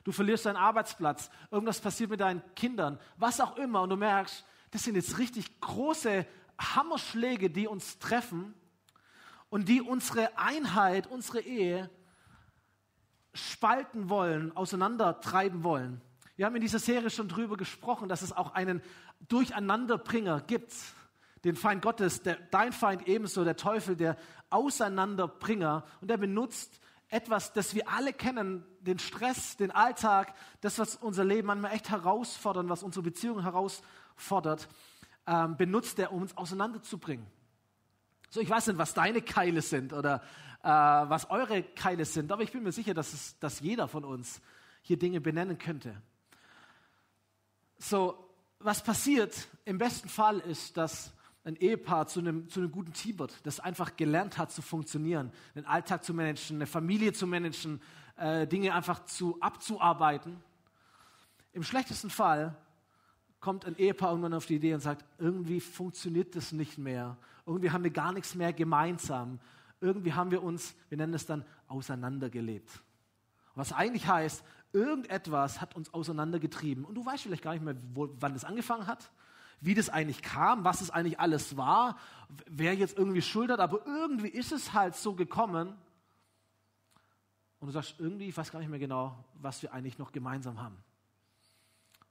Du 0.05 0.11
verlierst 0.11 0.45
deinen 0.45 0.55
Arbeitsplatz, 0.55 1.31
irgendwas 1.49 1.81
passiert 1.81 2.11
mit 2.11 2.19
deinen 2.19 2.43
Kindern, 2.55 2.99
was 3.17 3.41
auch 3.41 3.57
immer. 3.57 3.81
Und 3.81 3.89
du 3.89 3.97
merkst, 3.97 4.45
das 4.69 4.83
sind 4.83 4.95
jetzt 4.95 5.17
richtig 5.17 5.59
große 5.59 6.27
Hammerschläge, 6.59 7.49
die 7.49 7.67
uns 7.67 7.97
treffen 7.97 8.53
und 9.49 9.67
die 9.67 9.81
unsere 9.81 10.37
Einheit, 10.37 11.07
unsere 11.07 11.39
Ehe 11.39 11.89
spalten 13.33 14.07
wollen, 14.07 14.55
auseinandertreiben 14.55 15.63
wollen. 15.63 16.01
Wir 16.35 16.45
haben 16.45 16.55
in 16.55 16.61
dieser 16.61 16.79
Serie 16.79 17.09
schon 17.09 17.27
darüber 17.27 17.57
gesprochen, 17.57 18.07
dass 18.07 18.21
es 18.21 18.31
auch 18.31 18.53
einen 18.53 18.83
Durcheinanderbringer 19.27 20.41
gibt, 20.41 20.71
den 21.45 21.55
Feind 21.55 21.81
Gottes, 21.81 22.21
der, 22.21 22.35
dein 22.51 22.73
Feind 22.73 23.07
ebenso, 23.07 23.43
der 23.43 23.55
Teufel, 23.55 23.95
der 23.95 24.17
Auseinanderbringer. 24.51 25.83
Und 26.01 26.09
der 26.09 26.17
benutzt 26.17 26.79
etwas, 27.15 27.53
das 27.53 27.73
wir 27.73 27.87
alle 27.87 28.11
kennen, 28.11 28.65
den 28.81 28.99
Stress, 28.99 29.55
den 29.55 29.71
Alltag, 29.71 30.35
das, 30.59 30.77
was 30.79 30.97
unser 30.97 31.23
Leben 31.23 31.47
manchmal 31.47 31.71
echt 31.71 31.89
herausfordert, 31.89 32.67
was 32.67 32.83
unsere 32.83 33.03
Beziehung 33.03 33.41
herausfordert, 33.41 34.67
ähm, 35.25 35.55
benutzt 35.55 35.97
er, 35.97 36.11
um 36.11 36.23
uns 36.23 36.35
auseinanderzubringen. 36.35 37.25
So, 38.29 38.41
ich 38.41 38.49
weiß 38.49 38.67
nicht, 38.67 38.77
was 38.77 38.93
deine 38.93 39.21
Keile 39.21 39.61
sind 39.61 39.93
oder 39.93 40.21
äh, 40.61 40.67
was 40.67 41.29
eure 41.29 41.63
Keile 41.63 42.03
sind, 42.03 42.33
aber 42.33 42.43
ich 42.43 42.51
bin 42.51 42.63
mir 42.63 42.73
sicher, 42.73 42.93
dass, 42.93 43.13
es, 43.13 43.39
dass 43.39 43.61
jeder 43.61 43.87
von 43.87 44.03
uns 44.03 44.41
hier 44.81 44.99
Dinge 44.99 45.21
benennen 45.21 45.57
könnte. 45.57 45.95
So, 47.77 48.29
was 48.59 48.83
passiert 48.83 49.47
im 49.63 49.77
besten 49.77 50.09
Fall 50.09 50.39
ist, 50.39 50.75
dass 50.75 51.13
ein 51.45 51.55
Ehepaar 51.55 52.07
zu 52.07 52.19
einem, 52.19 52.49
zu 52.49 52.59
einem 52.59 52.71
guten 52.71 52.91
Team 52.91 53.19
wird, 53.19 53.33
das 53.45 53.61
einfach 53.61 53.95
gelernt 53.95 54.37
hat 54.37 54.51
zu 54.51 54.61
funktionieren, 54.61 55.31
den 55.55 55.65
Alltag 55.65 56.03
zu 56.03 56.13
managen, 56.13 56.57
eine 56.57 56.67
Familie 56.67 57.13
zu 57.13 57.25
managen, 57.25 57.81
äh, 58.17 58.45
Dinge 58.45 58.73
einfach 58.73 59.05
zu, 59.05 59.39
abzuarbeiten. 59.39 60.37
Im 61.53 61.63
schlechtesten 61.63 62.09
Fall 62.09 62.57
kommt 63.39 63.65
ein 63.65 63.77
Ehepaar 63.77 64.09
irgendwann 64.09 64.33
auf 64.33 64.45
die 64.45 64.55
Idee 64.55 64.73
und 64.73 64.81
sagt, 64.81 65.05
irgendwie 65.19 65.61
funktioniert 65.61 66.35
das 66.35 66.51
nicht 66.51 66.77
mehr 66.77 67.17
irgendwie 67.45 67.71
haben 67.71 67.83
wir 67.83 67.91
gar 67.91 68.11
nichts 68.11 68.35
mehr 68.35 68.53
gemeinsam. 68.53 69.39
Irgendwie 69.81 70.13
haben 70.13 70.31
wir 70.31 70.41
uns, 70.41 70.75
wir 70.89 70.97
nennen 70.97 71.13
es 71.13 71.25
dann, 71.25 71.45
auseinandergelebt. 71.67 72.69
Was 73.55 73.71
eigentlich 73.71 74.07
heißt, 74.07 74.43
irgendetwas 74.73 75.61
hat 75.61 75.75
uns 75.75 75.93
auseinandergetrieben. 75.93 76.85
Und 76.85 76.95
du 76.95 77.05
weißt 77.05 77.23
vielleicht 77.23 77.43
gar 77.43 77.53
nicht 77.53 77.63
mehr, 77.63 77.75
wo, 77.93 78.09
wann 78.19 78.33
das 78.33 78.43
angefangen 78.43 78.87
hat, 78.87 79.11
wie 79.61 79.73
das 79.73 79.89
eigentlich 79.89 80.21
kam, 80.21 80.63
was 80.63 80.81
es 80.81 80.89
eigentlich 80.89 81.19
alles 81.19 81.57
war, 81.57 81.97
wer 82.47 82.75
jetzt 82.75 82.97
irgendwie 82.97 83.21
schuld 83.21 83.51
hat, 83.51 83.59
aber 83.59 83.85
irgendwie 83.85 84.29
ist 84.29 84.51
es 84.51 84.73
halt 84.73 84.95
so 84.95 85.13
gekommen. 85.13 85.75
Und 87.59 87.67
du 87.67 87.71
sagst, 87.71 87.95
irgendwie, 87.99 88.29
ich 88.29 88.37
weiß 88.37 88.51
gar 88.51 88.59
nicht 88.59 88.69
mehr 88.69 88.79
genau, 88.79 89.23
was 89.35 89.61
wir 89.61 89.73
eigentlich 89.73 89.97
noch 89.97 90.11
gemeinsam 90.11 90.61
haben. 90.61 90.77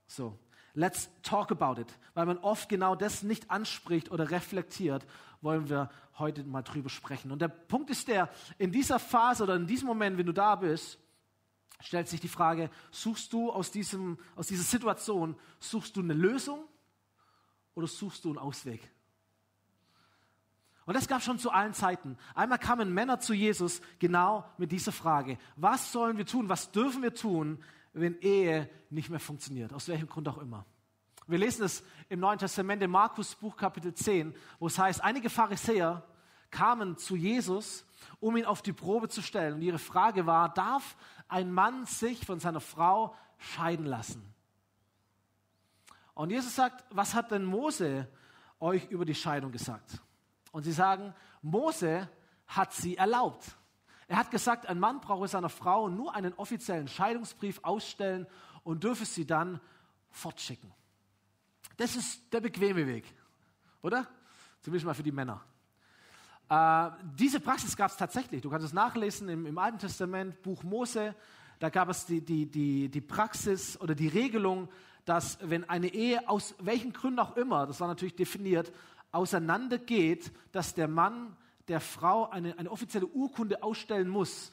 So, 0.07 0.37
Let's 0.75 1.09
talk 1.23 1.51
about 1.51 1.79
it. 1.79 1.87
Weil 2.13 2.25
man 2.25 2.37
oft 2.39 2.67
genau 2.67 2.95
das 2.95 3.23
nicht 3.23 3.49
anspricht 3.49 4.11
oder 4.11 4.29
reflektiert, 4.29 5.05
wollen 5.41 5.69
wir 5.69 5.89
heute 6.19 6.43
mal 6.43 6.63
drüber 6.63 6.89
sprechen. 6.89 7.31
Und 7.31 7.41
der 7.41 7.47
Punkt 7.47 7.89
ist 7.89 8.09
der, 8.09 8.29
in 8.57 8.71
dieser 8.71 8.99
Phase 8.99 9.43
oder 9.43 9.55
in 9.55 9.67
diesem 9.67 9.87
Moment, 9.87 10.17
wenn 10.17 10.25
du 10.25 10.33
da 10.33 10.55
bist, 10.55 10.99
stellt 11.79 12.09
sich 12.09 12.19
die 12.19 12.27
Frage, 12.27 12.69
suchst 12.91 13.31
du 13.31 13.51
aus, 13.51 13.71
diesem, 13.71 14.17
aus 14.35 14.47
dieser 14.47 14.63
Situation, 14.63 15.35
suchst 15.59 15.95
du 15.95 16.01
eine 16.01 16.13
Lösung 16.13 16.65
oder 17.75 17.87
suchst 17.87 18.25
du 18.25 18.29
einen 18.29 18.39
Ausweg? 18.39 18.91
Und 20.85 20.95
das 20.95 21.07
gab 21.07 21.23
schon 21.23 21.39
zu 21.39 21.51
allen 21.51 21.73
Zeiten. 21.73 22.17
Einmal 22.35 22.59
kamen 22.59 22.93
Männer 22.93 23.19
zu 23.19 23.33
Jesus 23.33 23.81
genau 23.99 24.45
mit 24.57 24.71
dieser 24.71 24.91
Frage. 24.91 25.37
Was 25.55 25.91
sollen 25.91 26.17
wir 26.17 26.25
tun? 26.25 26.47
Was 26.47 26.71
dürfen 26.71 27.01
wir 27.01 27.13
tun, 27.13 27.63
wenn 27.95 28.19
Ehe 28.19 28.69
nicht 28.89 29.09
mehr 29.09 29.19
funktioniert, 29.19 29.73
aus 29.73 29.87
welchem 29.87 30.07
Grund 30.07 30.27
auch 30.27 30.37
immer. 30.37 30.65
Wir 31.27 31.39
lesen 31.39 31.63
es 31.63 31.83
im 32.09 32.19
Neuen 32.19 32.37
Testament, 32.37 32.83
im 32.83 32.91
Markus 32.91 33.33
Buch 33.35 33.55
Kapitel 33.55 33.93
10, 33.93 34.35
wo 34.59 34.67
es 34.67 34.77
heißt, 34.77 35.03
einige 35.03 35.29
Pharisäer 35.29 36.03
kamen 36.51 36.97
zu 36.97 37.15
Jesus, 37.15 37.85
um 38.19 38.37
ihn 38.37 38.45
auf 38.45 38.61
die 38.61 38.73
Probe 38.73 39.09
zu 39.09 39.21
stellen. 39.21 39.55
Und 39.55 39.61
ihre 39.61 39.79
Frage 39.79 40.25
war, 40.27 40.53
darf 40.53 40.95
ein 41.27 41.51
Mann 41.51 41.85
sich 41.85 42.25
von 42.25 42.39
seiner 42.39 42.61
Frau 42.61 43.15
scheiden 43.37 43.85
lassen? 43.85 44.34
Und 46.15 46.31
Jesus 46.31 46.55
sagt, 46.55 46.83
was 46.89 47.13
hat 47.13 47.29
denn 47.31 47.43
Mose 47.43 48.07
euch 48.59 48.89
über 48.89 49.05
die 49.05 49.13
Scheidung 49.13 49.51
gesagt? 49.51 50.01
Und 50.51 50.63
sie 50.63 50.71
sagen, 50.71 51.13
Mose 51.41 52.09
hat 52.47 52.73
sie 52.73 52.97
erlaubt. 52.97 53.55
Er 54.07 54.17
hat 54.17 54.31
gesagt, 54.31 54.65
ein 54.67 54.79
Mann 54.79 55.01
brauche 55.01 55.27
seiner 55.27 55.49
Frau 55.49 55.89
nur 55.89 56.15
einen 56.15 56.33
offiziellen 56.33 56.87
Scheidungsbrief 56.87 57.59
ausstellen 57.63 58.27
und 58.63 58.83
dürfe 58.83 59.05
sie 59.05 59.25
dann 59.25 59.59
fortschicken. 60.09 60.71
Das 61.77 61.95
ist 61.95 62.31
der 62.31 62.39
bequeme 62.39 62.87
Weg, 62.87 63.05
oder? 63.81 64.07
Zumindest 64.61 64.85
mal 64.85 64.93
für 64.93 65.03
die 65.03 65.11
Männer. 65.11 65.43
Äh, 66.49 66.91
diese 67.17 67.39
Praxis 67.39 67.75
gab 67.75 67.91
es 67.91 67.97
tatsächlich. 67.97 68.41
Du 68.41 68.49
kannst 68.49 68.65
es 68.65 68.73
nachlesen 68.73 69.27
im, 69.27 69.45
im, 69.45 69.57
Alten 69.57 69.79
Testament, 69.79 70.41
Buch 70.41 70.63
Mose. 70.63 71.15
Da 71.59 71.69
gab 71.69 71.89
es 71.89 72.05
die, 72.05 72.21
die, 72.21 72.45
die, 72.45 72.89
die 72.89 73.01
Praxis 73.01 73.79
oder 73.81 73.95
die 73.95 74.07
Regelung, 74.07 74.69
dass 75.05 75.37
wenn 75.41 75.69
eine 75.69 75.93
Ehe 75.93 76.27
aus 76.27 76.55
welchen 76.59 76.91
Gründen 76.91 77.19
auch 77.19 77.37
immer, 77.37 77.67
das 77.67 77.79
war 77.79 77.87
natürlich 77.87 78.15
definiert, 78.15 78.71
auseinandergeht, 79.11 80.31
dass 80.51 80.73
der 80.73 80.87
Mann 80.87 81.37
der 81.67 81.79
Frau 81.79 82.29
eine, 82.29 82.57
eine 82.57 82.69
offizielle 82.69 83.07
Urkunde 83.07 83.63
ausstellen 83.63 84.09
muss. 84.09 84.51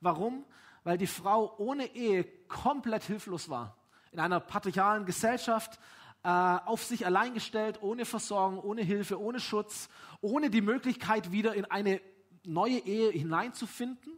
Warum? 0.00 0.44
Weil 0.84 0.98
die 0.98 1.06
Frau 1.06 1.54
ohne 1.58 1.94
Ehe 1.94 2.24
komplett 2.48 3.04
hilflos 3.04 3.48
war. 3.48 3.76
In 4.10 4.18
einer 4.18 4.40
patriarchalen 4.40 5.06
Gesellschaft 5.06 5.78
äh, 6.24 6.28
auf 6.28 6.84
sich 6.84 7.06
allein 7.06 7.34
gestellt, 7.34 7.78
ohne 7.82 8.04
Versorgung, 8.04 8.60
ohne 8.60 8.82
Hilfe, 8.82 9.20
ohne 9.20 9.40
Schutz, 9.40 9.88
ohne 10.20 10.50
die 10.50 10.60
Möglichkeit, 10.60 11.32
wieder 11.32 11.54
in 11.54 11.64
eine 11.64 12.00
neue 12.44 12.78
Ehe 12.78 13.10
hineinzufinden. 13.10 14.12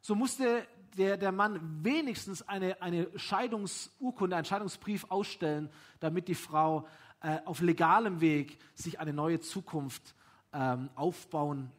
So 0.00 0.14
musste 0.14 0.66
der, 0.96 1.16
der 1.16 1.32
Mann 1.32 1.84
wenigstens 1.84 2.46
eine, 2.46 2.80
eine 2.80 3.08
Scheidungsurkunde, 3.18 4.36
einen 4.36 4.44
Scheidungsbrief 4.44 5.06
ausstellen, 5.08 5.70
damit 6.00 6.28
die 6.28 6.34
Frau 6.34 6.86
äh, 7.20 7.38
auf 7.44 7.60
legalem 7.60 8.20
Weg 8.20 8.58
sich 8.74 9.00
eine 9.00 9.12
neue 9.12 9.40
Zukunft 9.40 10.14
ähm, 10.52 10.90
aufbauen 10.94 11.70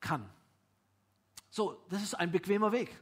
kann. 0.00 0.28
So, 1.50 1.84
das 1.88 2.02
ist 2.02 2.14
ein 2.14 2.30
bequemer 2.30 2.72
Weg. 2.72 2.96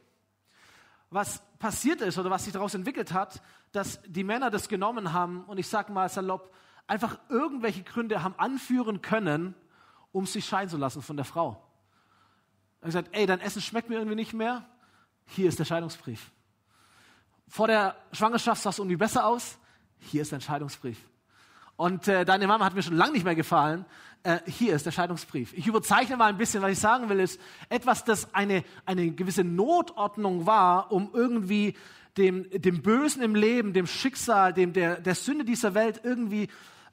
Was 1.10 1.42
passiert 1.58 2.00
ist 2.00 2.18
oder 2.18 2.30
was 2.30 2.44
sich 2.44 2.52
daraus 2.52 2.74
entwickelt 2.74 3.12
hat, 3.12 3.42
dass 3.72 4.00
die 4.06 4.24
Männer 4.24 4.50
das 4.50 4.68
genommen 4.68 5.12
haben 5.12 5.44
und 5.44 5.58
ich 5.58 5.68
sage 5.68 5.92
mal 5.92 6.08
salopp, 6.08 6.54
einfach 6.86 7.18
irgendwelche 7.28 7.82
Gründe 7.82 8.22
haben 8.22 8.34
anführen 8.38 9.02
können, 9.02 9.54
um 10.12 10.26
sich 10.26 10.46
scheiden 10.46 10.70
zu 10.70 10.76
lassen 10.76 11.02
von 11.02 11.16
der 11.16 11.24
Frau. 11.24 11.62
Er 12.80 12.82
hat 12.82 12.86
gesagt, 12.86 13.08
ey, 13.12 13.26
dein 13.26 13.40
Essen 13.40 13.60
schmeckt 13.60 13.88
mir 13.88 13.96
irgendwie 13.96 14.16
nicht 14.16 14.32
mehr. 14.32 14.66
Hier 15.28 15.48
ist 15.48 15.58
der 15.58 15.64
Scheidungsbrief. 15.64 16.30
Vor 17.48 17.66
der 17.66 17.96
Schwangerschaft 18.12 18.62
sah 18.62 18.70
es 18.70 18.78
irgendwie 18.78 18.96
besser 18.96 19.26
aus. 19.26 19.58
Hier 20.00 20.22
ist 20.22 20.32
der 20.32 20.40
Scheidungsbrief. 20.40 20.98
Und 21.76 22.08
äh, 22.08 22.24
deine 22.24 22.46
Mama 22.46 22.64
hat 22.64 22.74
mir 22.74 22.82
schon 22.82 22.96
lange 22.96 23.12
nicht 23.12 23.24
mehr 23.24 23.34
gefallen. 23.34 23.84
Äh, 24.24 24.38
hier 24.46 24.74
ist 24.74 24.84
der 24.84 24.90
Scheidungsbrief. 24.90 25.52
Ich 25.52 25.66
überzeichne 25.66 26.16
mal 26.16 26.26
ein 26.26 26.38
bisschen, 26.38 26.62
was 26.62 26.72
ich 26.72 26.78
sagen 26.78 27.08
will, 27.08 27.20
ist 27.20 27.40
etwas, 27.68 28.04
das 28.04 28.34
eine, 28.34 28.64
eine 28.84 29.10
gewisse 29.12 29.44
Notordnung 29.44 30.46
war, 30.46 30.90
um 30.90 31.10
irgendwie 31.12 31.76
dem, 32.16 32.50
dem 32.50 32.82
Bösen 32.82 33.22
im 33.22 33.34
Leben, 33.34 33.72
dem 33.72 33.86
Schicksal, 33.86 34.52
dem, 34.52 34.72
der, 34.72 35.00
der 35.00 35.14
Sünde 35.14 35.44
dieser 35.44 35.74
Welt 35.74 36.00
irgendwie 36.02 36.44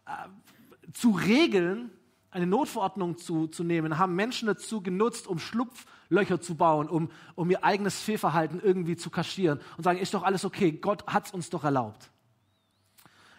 äh, 0.05 0.91
zu 0.93 1.11
regeln, 1.11 1.89
eine 2.35 2.47
Notverordnung 2.47 3.17
zu, 3.17 3.47
zu 3.47 3.63
nehmen, 3.63 3.97
haben 3.97 4.13
Menschen 4.13 4.47
dazu 4.47 4.81
genutzt, 4.81 5.25
um 5.25 5.39
Schlupflöcher 5.39 6.41
zu 6.41 6.55
bauen, 6.55 6.89
um, 6.89 7.09
um 7.35 7.49
ihr 7.49 7.63
eigenes 7.63 8.01
Fehlverhalten 8.01 8.59
irgendwie 8.61 8.97
zu 8.97 9.09
kaschieren 9.09 9.61
und 9.77 9.83
sagen, 9.83 9.99
ist 9.99 10.13
doch 10.13 10.23
alles 10.23 10.43
okay, 10.43 10.73
Gott 10.73 11.05
hat's 11.07 11.31
uns 11.31 11.49
doch 11.49 11.63
erlaubt. 11.63 12.11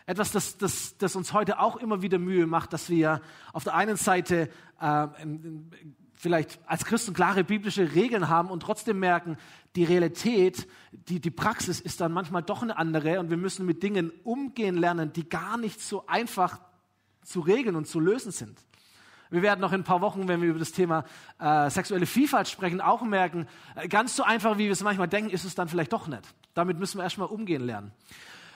Etwas, 0.07 0.33
das, 0.33 0.57
das, 0.57 0.97
das 0.97 1.15
uns 1.15 1.33
heute 1.33 1.59
auch 1.59 1.77
immer 1.77 2.01
wieder 2.01 2.19
Mühe 2.19 2.47
macht, 2.47 2.73
dass 2.73 2.89
wir 2.89 3.21
auf 3.53 3.65
der 3.65 3.75
einen 3.75 3.97
Seite 3.97 4.49
äh, 4.81 5.09
vielleicht 6.15 6.59
als 6.67 6.85
Christen 6.87 7.13
klare 7.13 7.45
biblische 7.45 7.95
Regeln 7.95 8.29
haben 8.29 8.51
und 8.51 8.61
trotzdem 8.61 8.99
merken, 8.99 9.37
die 9.75 9.85
Realität, 9.85 10.67
die, 10.93 11.21
die 11.21 11.31
Praxis 11.31 11.81
ist 11.81 12.01
dann 12.01 12.13
manchmal 12.13 12.43
doch 12.43 12.63
eine 12.63 12.79
andere 12.79 13.21
und 13.21 13.29
wir 13.29 13.37
müssen 13.37 13.67
mit 13.67 13.83
Dingen 13.83 14.11
umgehen 14.25 14.77
lernen, 14.77 15.13
die 15.13 15.29
gar 15.29 15.59
nicht 15.59 15.83
so 15.83 16.07
einfach 16.07 16.61
zu 17.23 17.41
regeln 17.41 17.77
und 17.77 17.87
zu 17.87 18.01
lösen 18.01 18.33
sind. 18.33 18.59
Wir 19.31 19.43
werden 19.43 19.61
noch 19.61 19.73
in 19.73 19.81
ein 19.81 19.85
paar 19.85 20.01
Wochen, 20.01 20.29
wenn 20.29 20.41
wir 20.41 20.51
über 20.51 20.59
das 20.59 20.73
Thema 20.73 21.05
äh, 21.39 21.69
sexuelle 21.71 22.07
Vielfalt 22.07 22.49
sprechen, 22.49 22.81
auch 22.81 23.03
merken, 23.03 23.47
äh, 23.75 23.89
ganz 23.89 24.17
so 24.17 24.23
einfach, 24.23 24.59
wie 24.59 24.65
wir 24.65 24.73
es 24.73 24.83
manchmal 24.83 25.09
denken, 25.09 25.31
ist 25.31 25.45
es 25.45 25.55
dann 25.55 25.69
vielleicht 25.69 25.93
doch 25.93 26.07
nicht. 26.07 26.23
Damit 26.55 26.79
müssen 26.79 26.99
wir 26.99 27.05
erstmal 27.05 27.29
umgehen 27.29 27.63
lernen. 27.65 27.93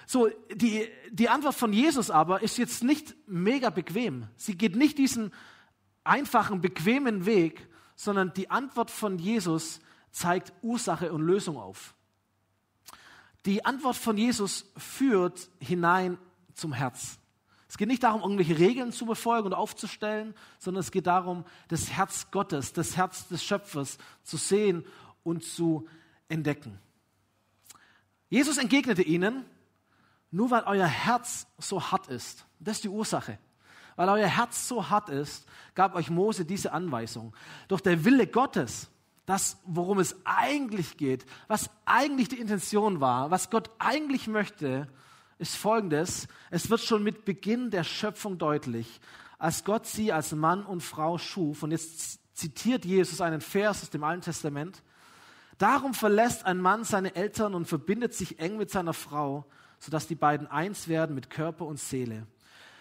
So, 0.07 0.29
die, 0.53 0.89
die 1.12 1.29
Antwort 1.29 1.55
von 1.55 1.73
Jesus 1.73 2.11
aber 2.11 2.43
ist 2.43 2.59
jetzt 2.59 2.83
nicht 2.83 3.15
mega 3.29 3.71
bequem. 3.71 4.27
Sie 4.35 4.57
geht 4.57 4.75
nicht 4.75 4.99
diesen 4.99 5.33
einfachen, 6.03 6.61
bequemen 6.61 7.27
Weg, 7.27 7.69
sondern 7.95 8.33
die 8.33 8.50
Antwort 8.50 8.91
von 8.91 9.19
Jesus 9.19 9.81
zeigt 10.11 10.53
Ursache 10.62 11.12
und 11.12 11.23
Lösung 11.23 11.59
auf. 11.59 11.95
Die 13.47 13.65
Antwort 13.65 13.95
von 13.95 14.17
Jesus 14.17 14.73
führt 14.77 15.49
hinein 15.61 16.19
zum 16.55 16.73
Herz. 16.73 17.20
Es 17.71 17.79
geht 17.79 17.87
nicht 17.87 18.03
darum, 18.03 18.23
irgendwelche 18.23 18.59
Regeln 18.59 18.91
zu 18.91 19.07
befolgen 19.07 19.47
und 19.47 19.55
aufzustellen, 19.55 20.35
sondern 20.59 20.81
es 20.81 20.91
geht 20.91 21.07
darum, 21.07 21.45
das 21.69 21.93
Herz 21.93 22.33
Gottes, 22.33 22.73
das 22.73 22.97
Herz 22.97 23.29
des 23.29 23.45
Schöpfers 23.45 23.97
zu 24.25 24.39
sehen 24.39 24.85
und 25.23 25.45
zu 25.45 25.87
entdecken. 26.29 26.81
Jesus 28.29 28.59
entgegnete 28.59 29.03
ihnen, 29.03 29.45
nur 30.33 30.50
weil 30.50 30.65
euer 30.65 30.89
Herz 30.89 31.47
so 31.59 31.81
hart 31.93 32.09
ist. 32.09 32.45
Das 32.59 32.79
ist 32.79 32.85
die 32.85 32.89
Ursache. 32.89 33.39
Weil 33.95 34.09
euer 34.09 34.27
Herz 34.27 34.67
so 34.67 34.91
hart 34.91 35.09
ist, 35.09 35.47
gab 35.77 35.95
euch 35.95 36.11
Mose 36.11 36.45
diese 36.45 36.73
Anweisung. 36.73 37.37
Doch 37.69 37.79
der 37.79 38.05
Wille 38.05 38.27
Gottes, 38.27 38.91
das, 39.27 39.59
worum 39.65 40.00
es 40.00 40.17
eigentlich 40.25 40.97
geht, 40.97 41.25
was 41.47 41.71
eigentlich 41.85 42.29
die 42.31 42.41
Intention 42.41 43.00
war, 43.00 43.31
was 43.31 43.49
Gott 43.49 43.71
eigentlich 43.79 44.27
möchte, 44.27 44.89
ist 45.40 45.56
folgendes. 45.56 46.28
Es 46.50 46.70
wird 46.70 46.80
schon 46.80 47.02
mit 47.02 47.25
Beginn 47.25 47.70
der 47.70 47.85
Schöpfung 47.85 48.38
deutlich, 48.38 49.00
als 49.38 49.64
Gott 49.64 49.87
sie 49.87 50.12
als 50.12 50.32
Mann 50.32 50.64
und 50.64 50.82
Frau 50.82 51.18
schuf. 51.18 51.62
Und 51.62 51.73
jetzt 51.73 52.20
zitiert 52.37 52.85
Jesus 52.85 53.20
einen 53.20 53.40
Vers 53.40 53.82
aus 53.82 53.90
dem 53.90 54.04
Alten 54.04 54.23
Testament. 54.23 54.82
Darum 55.59 55.94
verlässt 55.94 56.47
ein 56.47 56.59
Mann 56.59 56.85
seine 56.85 57.14
Eltern 57.16 57.54
und 57.54 57.66
verbindet 57.66 58.14
sich 58.14 58.38
eng 58.38 58.56
mit 58.56 58.70
seiner 58.70 58.94
Frau 58.94 59.47
sodass 59.80 60.06
die 60.06 60.14
beiden 60.14 60.47
eins 60.47 60.87
werden 60.87 61.14
mit 61.14 61.30
Körper 61.30 61.64
und 61.66 61.80
Seele. 61.80 62.26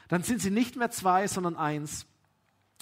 Dann 0.10 0.24
sind 0.24 0.42
sie 0.42 0.52
nicht 0.52 0.76
mehr 0.76 0.92
zwei, 0.92 1.28
sondern 1.28 1.56
eins. 1.56 2.06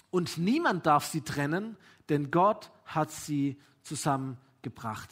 Und 0.09 0.37
niemand 0.37 0.85
darf 0.85 1.05
sie 1.05 1.21
trennen, 1.21 1.77
denn 2.09 2.31
Gott 2.31 2.71
hat 2.85 3.11
sie 3.11 3.57
zusammengebracht. 3.83 5.09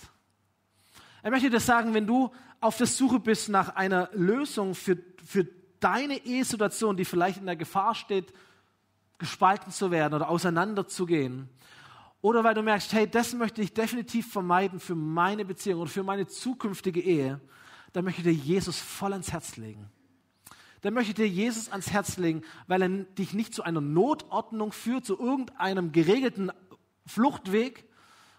Er 1.26 1.32
möchte 1.32 1.50
dir 1.50 1.60
sagen, 1.60 1.96
wenn 1.96 2.06
du 2.06 2.30
auf 2.62 2.78
der 2.78 2.86
Suche 2.86 3.20
bist 3.20 3.50
nach 3.50 3.76
einer 3.76 4.12
Lösung 4.14 4.76
für, 4.76 4.96
für 5.26 5.48
deine 5.80 6.24
Ehesituation, 6.24 6.98
die 6.98 7.04
vielleicht 7.04 7.40
in 7.40 7.48
der 7.48 7.56
Gefahr 7.56 7.96
steht, 7.96 8.32
gespalten 9.18 9.72
zu 9.72 9.90
werden 9.90 10.14
oder 10.14 10.30
auseinanderzugehen, 10.30 11.50
oder 12.22 12.44
weil 12.44 12.54
du 12.54 12.62
merkst, 12.62 12.94
hey, 12.94 13.10
das 13.10 13.34
möchte 13.34 13.64
ich 13.64 13.74
definitiv 13.74 14.32
vermeiden 14.32 14.80
für 14.80 14.94
meine 14.94 15.46
Beziehung 15.46 15.82
oder 15.82 15.90
für 15.90 16.04
meine 16.04 16.28
zukünftige 16.28 17.02
Ehe, 17.02 17.42
da 17.92 18.04
möchte 18.04 18.22
dir 18.22 18.32
Jesus 18.32 18.80
voll 18.80 19.14
ans 19.14 19.32
Herz 19.32 19.58
legen. 19.58 19.90
Da 20.82 20.92
möchte 20.92 21.16
dir 21.16 21.28
Jesus 21.28 21.72
ans 21.72 21.90
Herz 21.90 22.18
legen, 22.18 22.44
weil 22.68 22.84
er 22.84 22.90
dich 22.90 23.34
nicht 23.34 23.56
zu 23.56 23.64
einer 23.64 23.82
Notordnung 23.82 24.72
führt, 24.72 25.06
zu 25.06 25.18
irgendeinem 25.18 25.92
geregelten 25.92 26.52
Fluchtweg, 27.08 27.90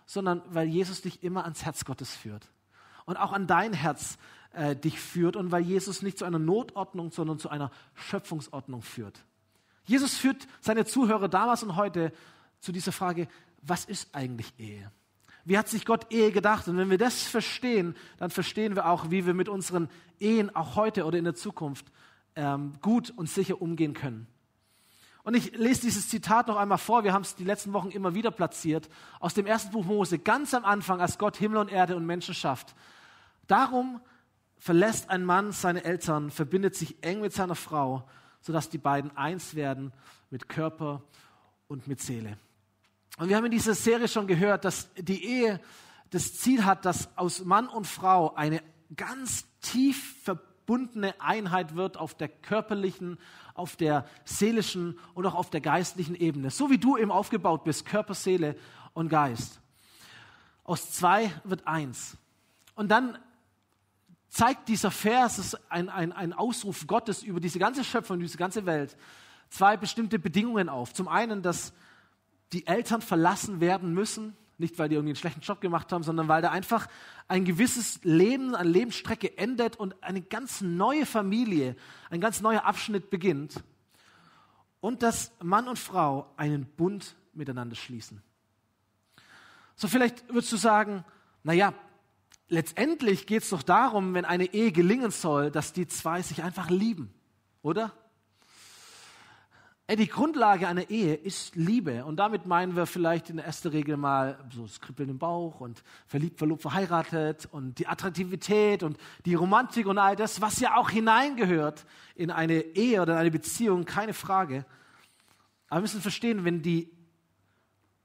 sondern 0.05 0.41
weil 0.51 0.69
Jesus 0.69 1.03
dich 1.03 1.25
immer 1.25 1.43
ans 1.43 1.65
Herz 1.65 1.85
Gottes 1.85 2.15
führt 2.15 2.49
und 3.07 3.17
auch 3.17 3.33
an 3.33 3.47
dein 3.47 3.73
Herz 3.73 4.19
äh, 4.53 4.77
dich 4.77 5.01
führt 5.01 5.37
und 5.37 5.51
weil 5.51 5.63
Jesus 5.63 6.03
nicht 6.03 6.19
zu 6.19 6.25
einer 6.25 6.39
Notordnung, 6.39 7.11
sondern 7.11 7.39
zu 7.39 7.49
einer 7.49 7.71
Schöpfungsordnung 7.95 8.83
führt. 8.83 9.25
Jesus 9.85 10.17
führt 10.17 10.47
seine 10.61 10.85
Zuhörer 10.85 11.29
damals 11.29 11.63
und 11.63 11.77
heute 11.77 12.13
zu 12.61 12.73
dieser 12.73 12.93
Frage, 12.93 13.29
was 13.63 13.85
ist 13.85 14.15
eigentlich 14.15 14.53
Ehe? 14.59 14.91
Wie 15.45 15.57
hat 15.57 15.69
sich 15.69 15.87
Gott 15.87 16.13
Ehe 16.13 16.33
gedacht? 16.33 16.67
Und 16.67 16.77
wenn 16.77 16.91
wir 16.91 16.99
das 16.99 17.23
verstehen, 17.23 17.97
dann 18.19 18.31
verstehen 18.31 18.75
wir 18.75 18.89
auch, 18.89 19.11
wie 19.11 19.27
wir 19.27 19.35
mit 19.35 19.49
unseren 19.49 19.89
Ehen 20.19 20.55
auch 20.55 20.75
heute 20.75 21.05
oder 21.05 21.19
in 21.19 21.25
der 21.25 21.37
Zukunft 21.37 21.87
ähm, 22.35 22.73
gut 22.83 23.13
und 23.17 23.29
sicher 23.29 23.63
umgehen 23.63 23.95
können. 23.95 24.27
Und 25.23 25.35
ich 25.35 25.57
lese 25.57 25.83
dieses 25.83 26.09
Zitat 26.09 26.47
noch 26.49 26.57
einmal 26.57 26.79
vor. 26.79 27.05
Wir 27.05 27.13
haben 27.13 27.23
es 27.23 27.35
die 27.35 27.45
letzten 27.45 27.73
Wochen 27.73 27.91
immer 27.91 28.15
wieder 28.15 28.31
platziert. 28.31 28.89
Aus 29.19 29.35
dem 29.35 29.47
ersten 29.47 29.73
Buch 29.73 29.85
Mose, 29.85 30.19
ganz 30.19 30.55
am 30.55 30.65
Anfang, 30.65 31.01
als 31.01 31.19
Gott 31.19 31.37
Himmel 31.37 31.59
und 31.59 31.71
Erde 31.71 31.97
und 31.97 32.07
Menschen 32.07 32.35
schafft. 32.35 32.75
Darum 33.47 34.01
verlässt 34.59 35.11
ein 35.11 35.25
Mann 35.25 35.53
seine 35.53 35.85
Eltern, 35.85 36.31
verbindet 36.31 36.75
sich 36.75 37.03
eng 37.03 37.21
mit 37.21 37.33
seiner 37.33 37.55
Frau, 37.55 38.09
sodass 38.41 38.69
die 38.69 38.79
beiden 38.79 39.17
eins 39.17 39.55
werden 39.55 39.93
mit 40.31 40.49
Körper 40.49 41.03
und 41.69 41.87
mit 41.87 42.01
Seele. 42.01 42.39
Und 43.19 43.29
wir 43.29 43.37
haben 43.37 43.47
in 43.47 43.51
dieser 43.51 43.75
Serie 43.75 44.09
schon 44.09 44.27
gehört, 44.27 44.65
dass 44.65 44.93
die 44.95 45.25
Ehe 45.25 45.61
das 46.11 46.35
Ziel 46.35 46.65
hat, 46.65 46.85
dass 46.85 47.17
aus 47.17 47.45
Mann 47.45 47.69
und 47.69 47.87
Frau 47.87 48.35
eine 48.35 48.63
ganz 48.95 49.47
tief 49.61 50.23
verbundene 50.23 51.15
Einheit 51.21 51.75
wird 51.77 51.97
auf 51.97 52.15
der 52.15 52.29
körperlichen, 52.29 53.19
auf 53.55 53.77
der 53.77 54.07
seelischen 54.25 54.99
und 55.15 55.27
auch 55.27 55.35
auf 55.35 55.51
der 55.51 55.61
geistlichen 55.61 56.15
Ebene. 56.15 56.51
So 56.51 56.71
wie 56.71 56.79
du 56.79 56.97
eben 56.97 57.11
aufgebaut 57.11 57.65
bist, 57.65 57.87
Körper, 57.87 58.15
Seele 58.15 58.57
und 58.93 59.09
Geist. 59.09 59.61
Aus 60.65 60.91
zwei 60.93 61.33
wird 61.45 61.67
eins. 61.67 62.17
Und 62.75 62.91
dann 62.91 63.19
zeigt 64.37 64.69
dieser 64.69 64.91
Vers, 64.91 65.57
ein, 65.71 65.89
ein, 65.89 66.13
ein 66.13 66.35
Ausruf 66.35 66.87
Gottes 66.87 67.23
über 67.23 67.41
diese 67.41 67.59
ganze 67.59 67.83
Schöpfung, 67.85 68.21
diese 68.21 68.37
ganze 68.37 68.67
Welt, 68.67 68.95
zwei 69.49 69.79
bestimmte 69.79 70.19
Bedingungen 70.19 70.69
auf. 70.69 70.93
Zum 70.93 71.09
einen, 71.09 71.41
dass 71.41 71.73
die 72.53 72.67
Eltern 72.67 73.01
verlassen 73.01 73.61
werden 73.61 73.95
müssen, 73.95 74.37
nicht 74.59 74.79
weil 74.79 74.91
die 74.91 74.95
irgendwie 74.97 75.13
einen 75.13 75.17
schlechten 75.17 75.41
Job 75.41 75.63
gemacht 75.63 75.91
haben, 75.91 76.03
sondern 76.03 76.29
weil 76.29 76.43
da 76.43 76.51
einfach 76.51 76.87
ein 77.29 77.47
gewisses 77.47 78.01
Leben, 78.05 78.55
eine 78.55 78.69
Lebensstrecke 78.69 79.39
endet 79.39 79.77
und 79.77 80.03
eine 80.03 80.21
ganz 80.21 80.61
neue 80.61 81.07
Familie, 81.07 81.75
ein 82.11 82.21
ganz 82.21 82.43
neuer 82.43 82.67
Abschnitt 82.67 83.09
beginnt. 83.09 83.65
Und 84.81 85.03
dass 85.03 85.33
Mann 85.43 85.67
und 85.67 85.79
Frau 85.79 86.31
einen 86.37 86.67
Bund 86.67 87.17
miteinander 87.33 87.75
schließen. 87.75 88.23
So 89.77 89.89
vielleicht 89.89 90.29
würdest 90.29 90.53
du 90.53 90.59
sagen, 90.59 91.07
na 91.43 91.55
ja, 91.55 91.73
letztendlich 92.49 93.27
geht 93.27 93.43
es 93.43 93.51
doch 93.51 93.63
darum, 93.63 94.15
wenn 94.15 94.25
eine 94.25 94.53
Ehe 94.53 94.73
gelingen 94.73 95.11
soll, 95.11 95.51
dass 95.51 95.73
die 95.73 95.87
zwei 95.87 96.23
sich 96.23 96.43
einfach 96.43 96.71
lieben, 96.71 97.13
oder? 97.63 97.93
Die 99.89 100.09
Grundlage 100.09 100.67
einer 100.67 100.91
Ehe 100.91 101.15
ist 101.15 101.55
Liebe. 101.55 102.05
Und 102.05 102.17
damit 102.17 102.45
meinen 102.45 102.75
wir 102.75 102.87
vielleicht 102.87 103.31
in 103.31 103.37
der 103.37 103.47
ersten 103.47 103.69
Regel 103.69 103.97
mal 103.97 104.37
so 104.53 104.63
das 104.63 104.81
Kribbeln 104.81 105.11
im 105.11 105.19
Bauch 105.19 105.61
und 105.61 105.85
verliebt, 106.09 106.39
verlobt, 106.39 106.63
verheiratet 106.63 107.47
und 107.53 107.79
die 107.79 107.87
Attraktivität 107.87 108.83
und 108.83 108.99
die 109.25 109.35
Romantik 109.35 109.87
und 109.87 109.99
all 109.99 110.17
das, 110.17 110.41
was 110.41 110.59
ja 110.59 110.77
auch 110.77 110.91
hineingehört 110.91 111.87
in 112.17 112.33
eine 112.33 112.63
Ehe 112.63 113.01
oder 113.01 113.17
eine 113.17 113.31
Beziehung, 113.31 113.85
keine 113.85 114.13
Frage. 114.13 114.67
Aber 115.69 115.79
wir 115.79 115.83
müssen 115.83 116.03
verstehen, 116.03 116.45
wenn 116.45 116.63
die 116.63 116.91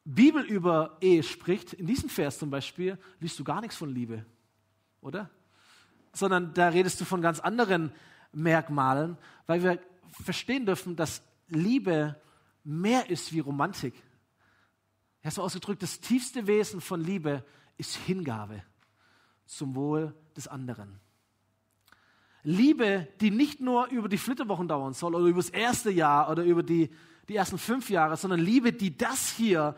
Bibel 0.04 0.44
über 0.44 0.98
Ehe 1.02 1.24
spricht, 1.24 1.74
in 1.74 1.86
diesem 1.86 2.10
Vers 2.10 2.40
zum 2.40 2.50
Beispiel, 2.50 2.98
liest 3.20 3.38
du 3.40 3.44
gar 3.44 3.62
nichts 3.62 3.78
von 3.78 3.94
Liebe, 3.94 4.26
oder? 5.02 5.30
Sondern 6.14 6.54
da 6.54 6.70
redest 6.70 7.00
du 7.00 7.06
von 7.06 7.22
ganz 7.22 7.40
anderen 7.40 7.92
Merkmalen, 8.34 9.18
weil 9.48 9.64
wir 9.64 9.80
verstehen 10.24 10.66
dürfen, 10.66 10.96
dass 10.96 11.22
Liebe 11.48 12.20
mehr 12.64 13.10
ist 13.10 13.32
wie 13.34 13.40
Romantik. 13.40 13.94
Er 15.22 15.32
so 15.32 15.44
ausgedrückt, 15.44 15.84
das 15.84 16.00
tiefste 16.00 16.48
Wesen 16.48 16.82
von 16.82 17.02
Liebe 17.02 17.44
ist 17.78 17.96
Hingabe 17.96 18.64
zum 19.46 19.76
Wohl 19.76 20.16
des 20.36 20.48
anderen. 20.48 21.00
Liebe, 22.44 23.08
die 23.20 23.30
nicht 23.30 23.60
nur 23.60 23.88
über 23.88 24.10
die 24.10 24.18
Flitterwochen 24.18 24.68
dauern 24.68 24.94
soll 24.94 25.14
oder 25.14 25.26
über 25.26 25.42
das 25.42 25.50
erste 25.50 25.92
Jahr 25.92 26.30
oder 26.32 26.44
über 26.44 26.64
die, 26.64 26.90
die 27.32 27.38
ersten 27.38 27.58
fünf 27.58 27.90
Jahre, 27.90 28.18
sondern 28.18 28.42
Liebe, 28.42 28.74
die 28.74 28.98
das 28.98 29.30
hier 29.30 29.76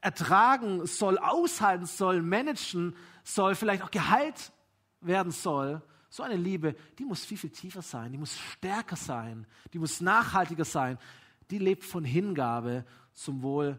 ertragen 0.00 0.86
soll, 0.86 1.18
aushalten 1.18 1.84
soll, 1.84 2.22
managen 2.22 2.96
soll, 3.24 3.54
vielleicht 3.54 3.82
auch 3.82 3.90
geheilt 3.90 4.52
werden 5.02 5.30
soll, 5.30 5.82
so 6.08 6.22
eine 6.22 6.36
Liebe, 6.36 6.74
die 6.98 7.04
muss 7.04 7.24
viel, 7.24 7.36
viel 7.36 7.50
tiefer 7.50 7.82
sein, 7.82 8.12
die 8.12 8.18
muss 8.18 8.38
stärker 8.38 8.96
sein, 8.96 9.46
die 9.72 9.78
muss 9.78 10.00
nachhaltiger 10.00 10.64
sein, 10.64 10.98
die 11.50 11.58
lebt 11.58 11.84
von 11.84 12.04
Hingabe 12.04 12.86
zum 13.12 13.42
Wohl 13.42 13.78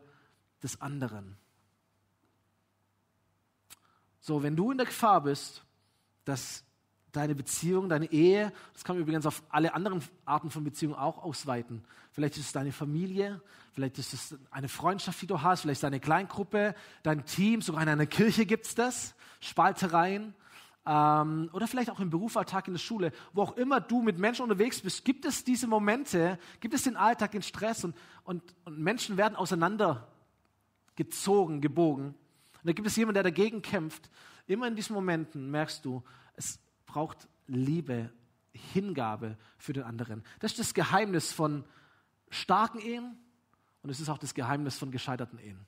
des 0.62 0.82
anderen. 0.82 1.38
So, 4.20 4.44
wenn 4.44 4.56
du 4.56 4.72
in 4.72 4.78
der 4.78 4.88
Gefahr 4.88 5.22
bist, 5.22 5.64
dass 6.26 6.65
deine 7.16 7.36
Beziehung, 7.36 7.90
deine 7.90 8.12
Ehe, 8.12 8.52
das 8.74 8.84
kann 8.84 8.96
man 8.96 9.04
übrigens 9.04 9.26
auf 9.26 9.44
alle 9.50 9.74
anderen 9.74 10.02
Arten 10.26 10.50
von 10.50 10.64
Beziehungen 10.64 10.96
auch 10.96 11.24
ausweiten. 11.24 11.84
Vielleicht 12.12 12.38
ist 12.38 12.46
es 12.46 12.52
deine 12.52 12.72
Familie, 12.72 13.42
vielleicht 13.74 13.98
ist 13.98 14.14
es 14.14 14.36
eine 14.52 14.70
Freundschaft, 14.70 15.22
die 15.22 15.28
du 15.28 15.42
hast, 15.42 15.62
vielleicht 15.62 15.84
deine 15.84 16.00
Kleingruppe, 16.00 16.76
dein 17.04 17.26
Team, 17.26 17.62
sogar 17.62 17.84
in 17.84 17.90
einer 17.90 18.06
Kirche 18.06 18.46
gibt 18.46 18.66
es 18.66 18.76
das, 18.76 19.16
Spaltereien 19.40 20.34
ähm, 20.86 21.50
oder 21.52 21.68
vielleicht 21.68 21.90
auch 21.90 22.00
im 22.00 22.10
Berufsalltag 22.10 22.68
in 22.68 22.74
der 22.74 22.80
Schule, 22.80 23.12
wo 23.34 23.42
auch 23.42 23.58
immer 23.58 23.82
du 23.82 24.02
mit 24.02 24.20
Menschen 24.20 24.44
unterwegs 24.44 24.82
bist, 24.82 25.04
gibt 25.04 25.26
es 25.26 25.44
diese 25.44 25.68
Momente, 25.68 26.40
gibt 26.60 26.74
es 26.74 26.84
den 26.84 26.96
Alltag, 26.96 27.32
den 27.32 27.42
Stress 27.42 27.84
und, 27.84 27.96
und, 28.24 28.42
und 28.66 28.80
Menschen 28.80 29.18
werden 29.18 29.36
auseinandergezogen, 29.36 31.62
gebogen. 31.62 32.08
Und 32.08 32.16
da 32.64 32.74
gibt 32.74 32.88
es 32.88 32.96
jemanden, 32.96 33.16
der 33.16 33.24
dagegen 33.24 33.62
kämpft. 33.62 34.10
Immer 34.48 34.68
in 34.68 34.76
diesen 34.76 34.94
Momenten 34.94 35.50
merkst 35.50 35.84
du, 35.86 36.04
es 36.36 36.60
braucht 36.96 37.28
Liebe, 37.48 38.10
Hingabe 38.54 39.38
für 39.58 39.74
den 39.74 39.84
anderen. 39.84 40.24
Das 40.40 40.52
ist 40.52 40.62
das 40.62 40.74
Geheimnis 40.74 41.34
von 41.34 41.66
starken 42.30 42.80
Ehen 42.80 43.18
und 43.82 43.90
es 43.90 44.00
ist 44.00 44.08
auch 44.08 44.18
das 44.18 44.34
Geheimnis 44.34 44.78
von 44.78 44.92
gescheiterten 44.92 45.38
Ehen, 45.38 45.60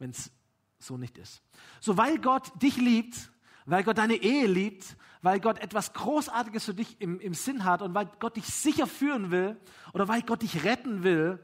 wenn 0.00 0.10
es 0.10 0.32
so 0.80 0.96
nicht 0.96 1.16
ist. 1.16 1.42
So, 1.80 1.96
weil 1.96 2.18
Gott 2.18 2.60
dich 2.60 2.76
liebt, 2.76 3.30
weil 3.66 3.84
Gott 3.84 3.98
deine 3.98 4.16
Ehe 4.16 4.48
liebt, 4.48 4.96
weil 5.22 5.38
Gott 5.38 5.60
etwas 5.60 5.92
Großartiges 5.92 6.64
für 6.64 6.74
dich 6.74 7.00
im, 7.00 7.20
im 7.20 7.34
Sinn 7.34 7.62
hat 7.62 7.80
und 7.80 7.94
weil 7.94 8.10
Gott 8.18 8.34
dich 8.34 8.46
sicher 8.46 8.88
führen 8.88 9.30
will 9.30 9.56
oder 9.92 10.08
weil 10.08 10.22
Gott 10.22 10.42
dich 10.42 10.64
retten 10.64 11.04
will, 11.04 11.38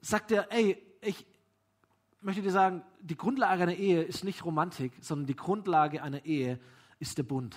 sagt 0.00 0.32
er, 0.32 0.50
ey, 0.50 0.84
ich 1.00 1.24
möchte 2.22 2.42
dir 2.42 2.50
sagen, 2.50 2.82
die 2.98 3.16
Grundlage 3.16 3.62
einer 3.62 3.76
Ehe 3.76 4.02
ist 4.02 4.24
nicht 4.24 4.44
Romantik, 4.44 4.94
sondern 5.00 5.28
die 5.28 5.36
Grundlage 5.36 6.02
einer 6.02 6.24
Ehe 6.24 6.58
ist 6.98 7.18
der 7.18 7.22
Bund. 7.22 7.56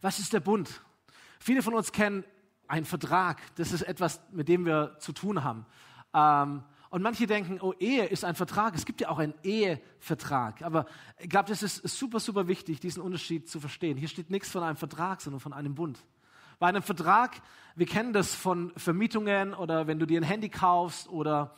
Was 0.00 0.18
ist 0.18 0.32
der 0.32 0.40
Bund? 0.40 0.82
Viele 1.38 1.62
von 1.62 1.74
uns 1.74 1.92
kennen 1.92 2.24
einen 2.68 2.86
Vertrag. 2.86 3.40
Das 3.56 3.72
ist 3.72 3.82
etwas, 3.82 4.20
mit 4.32 4.48
dem 4.48 4.64
wir 4.64 4.96
zu 4.98 5.12
tun 5.12 5.44
haben. 5.44 5.66
Ähm, 6.14 6.62
und 6.90 7.02
manche 7.02 7.26
denken, 7.26 7.58
oh, 7.60 7.74
Ehe 7.78 8.06
ist 8.06 8.24
ein 8.24 8.34
Vertrag. 8.34 8.74
Es 8.74 8.86
gibt 8.86 9.00
ja 9.00 9.08
auch 9.08 9.18
einen 9.18 9.34
Ehevertrag. 9.42 10.62
Aber 10.62 10.86
ich 11.18 11.28
glaube, 11.28 11.48
das 11.48 11.62
ist 11.62 11.86
super, 11.86 12.20
super 12.20 12.48
wichtig, 12.48 12.80
diesen 12.80 13.02
Unterschied 13.02 13.48
zu 13.48 13.60
verstehen. 13.60 13.98
Hier 13.98 14.08
steht 14.08 14.30
nichts 14.30 14.50
von 14.50 14.62
einem 14.62 14.76
Vertrag, 14.76 15.20
sondern 15.20 15.40
von 15.40 15.52
einem 15.52 15.74
Bund. 15.74 15.98
Bei 16.58 16.68
einem 16.68 16.82
Vertrag, 16.82 17.42
wir 17.74 17.86
kennen 17.86 18.12
das 18.14 18.34
von 18.34 18.72
Vermietungen 18.76 19.52
oder 19.52 19.86
wenn 19.86 19.98
du 19.98 20.06
dir 20.06 20.18
ein 20.20 20.24
Handy 20.24 20.48
kaufst 20.48 21.08
oder 21.08 21.54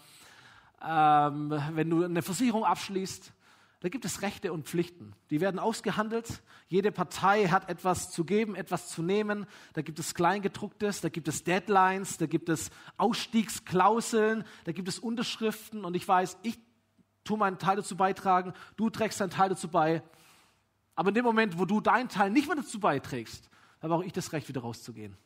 ähm, 0.85 1.53
wenn 1.75 1.89
du 1.89 2.03
eine 2.05 2.23
Versicherung 2.23 2.65
abschließt. 2.65 3.33
Da 3.81 3.89
gibt 3.89 4.05
es 4.05 4.23
Rechte 4.23 4.53
und 4.53 4.67
Pflichten. 4.67 5.15
Die 5.31 5.41
werden 5.41 5.61
ausgehandelt. 5.61 6.43
Jede 6.67 6.91
Partei 6.91 7.47
hat 7.47 7.69
etwas 7.69 8.11
zu 8.11 8.25
geben, 8.25 8.57
etwas 8.57 8.89
zu 8.89 9.03
nehmen. 9.03 9.47
Da 9.73 9.83
gibt 9.83 10.01
es 10.01 10.15
Kleingedrucktes, 10.15 11.01
da 11.01 11.09
gibt 11.09 11.29
es 11.29 11.45
Deadlines, 11.45 12.19
da 12.19 12.27
gibt 12.27 12.49
es 12.49 12.71
Ausstiegsklauseln, 12.97 14.45
da 14.65 14.73
gibt 14.73 14.89
es 14.89 14.99
Unterschriften. 14.99 15.85
Und 15.85 15.95
ich 15.95 16.09
weiß, 16.09 16.39
ich 16.43 16.59
tue 17.23 17.39
meinen 17.39 17.59
Teil 17.59 17.77
dazu 17.77 17.97
beitragen, 17.97 18.53
du 18.77 18.91
trägst 18.91 19.21
deinen 19.21 19.31
Teil 19.31 19.51
dazu 19.51 19.69
bei. 19.69 20.03
Aber 20.97 21.11
in 21.11 21.15
dem 21.15 21.25
Moment, 21.25 21.57
wo 21.57 21.65
du 21.65 21.81
deinen 21.81 22.09
Teil 22.09 22.31
nicht 22.31 22.49
mehr 22.49 22.57
dazu 22.57 22.81
beiträgst, 22.81 23.49
habe 23.81 23.95
auch 23.95 24.03
ich 24.03 24.13
das 24.13 24.33
Recht, 24.33 24.49
wieder 24.49 24.63
rauszugehen. 24.63 25.17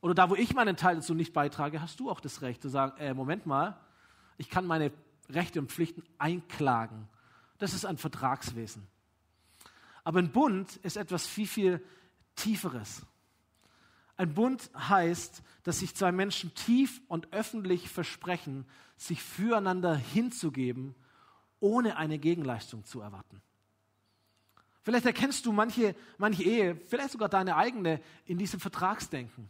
Oder 0.00 0.14
da, 0.14 0.30
wo 0.30 0.34
ich 0.34 0.54
meinen 0.54 0.78
Teil 0.78 0.94
dazu 0.94 1.12
nicht 1.12 1.34
beitrage, 1.34 1.82
hast 1.82 2.00
du 2.00 2.08
auch 2.08 2.20
das 2.20 2.40
Recht 2.40 2.62
zu 2.62 2.70
sagen, 2.70 2.96
äh, 2.98 3.12
Moment 3.12 3.44
mal, 3.44 3.78
ich 4.38 4.48
kann 4.48 4.66
meine 4.66 4.92
Rechte 5.28 5.60
und 5.60 5.70
Pflichten 5.70 6.02
einklagen 6.16 7.08
das 7.58 7.74
ist 7.74 7.84
ein 7.84 7.98
Vertragswesen. 7.98 8.86
Aber 10.04 10.18
ein 10.18 10.30
Bund 10.30 10.76
ist 10.76 10.96
etwas 10.96 11.26
viel, 11.26 11.46
viel 11.46 11.84
Tieferes. 12.36 13.02
Ein 14.16 14.34
Bund 14.34 14.70
heißt, 14.76 15.42
dass 15.62 15.80
sich 15.80 15.94
zwei 15.94 16.12
Menschen 16.12 16.54
tief 16.54 17.00
und 17.08 17.32
öffentlich 17.32 17.88
versprechen, 17.88 18.66
sich 18.96 19.22
füreinander 19.22 19.94
hinzugeben, 19.94 20.94
ohne 21.60 21.96
eine 21.96 22.18
Gegenleistung 22.18 22.84
zu 22.84 23.00
erwarten. 23.00 23.42
Vielleicht 24.82 25.06
erkennst 25.06 25.44
du 25.44 25.52
manche, 25.52 25.96
manche 26.16 26.44
Ehe, 26.44 26.76
vielleicht 26.86 27.10
sogar 27.10 27.28
deine 27.28 27.56
eigene, 27.56 28.00
in 28.24 28.38
diesem 28.38 28.60
Vertragsdenken. 28.60 29.48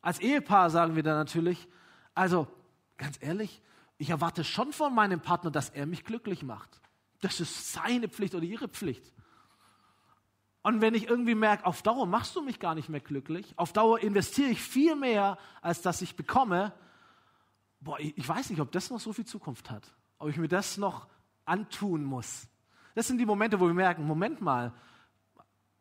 Als 0.00 0.20
Ehepaar 0.20 0.70
sagen 0.70 0.94
wir 0.94 1.02
da 1.02 1.14
natürlich, 1.14 1.66
also 2.14 2.46
ganz 2.96 3.18
ehrlich, 3.20 3.60
ich 3.98 4.10
erwarte 4.10 4.44
schon 4.44 4.72
von 4.72 4.94
meinem 4.94 5.20
Partner, 5.20 5.50
dass 5.50 5.70
er 5.70 5.86
mich 5.86 6.04
glücklich 6.04 6.44
macht. 6.44 6.80
Das 7.20 7.40
ist 7.40 7.72
seine 7.72 8.08
Pflicht 8.08 8.34
oder 8.34 8.44
ihre 8.44 8.68
Pflicht. 8.68 9.12
Und 10.62 10.80
wenn 10.80 10.94
ich 10.94 11.08
irgendwie 11.08 11.36
merke, 11.36 11.64
auf 11.64 11.82
Dauer 11.82 12.06
machst 12.06 12.34
du 12.34 12.42
mich 12.42 12.58
gar 12.58 12.74
nicht 12.74 12.88
mehr 12.88 13.00
glücklich, 13.00 13.54
auf 13.56 13.72
Dauer 13.72 14.00
investiere 14.00 14.50
ich 14.50 14.60
viel 14.60 14.96
mehr, 14.96 15.38
als 15.62 15.80
dass 15.80 16.02
ich 16.02 16.16
bekomme, 16.16 16.72
boah, 17.80 18.00
ich 18.00 18.28
weiß 18.28 18.50
nicht, 18.50 18.60
ob 18.60 18.72
das 18.72 18.90
noch 18.90 18.98
so 18.98 19.12
viel 19.12 19.24
Zukunft 19.24 19.70
hat, 19.70 19.94
ob 20.18 20.28
ich 20.28 20.36
mir 20.36 20.48
das 20.48 20.76
noch 20.76 21.06
antun 21.44 22.02
muss. 22.04 22.48
Das 22.94 23.06
sind 23.06 23.18
die 23.18 23.26
Momente, 23.26 23.60
wo 23.60 23.66
wir 23.66 23.74
merken, 23.74 24.06
Moment 24.06 24.40
mal, 24.40 24.72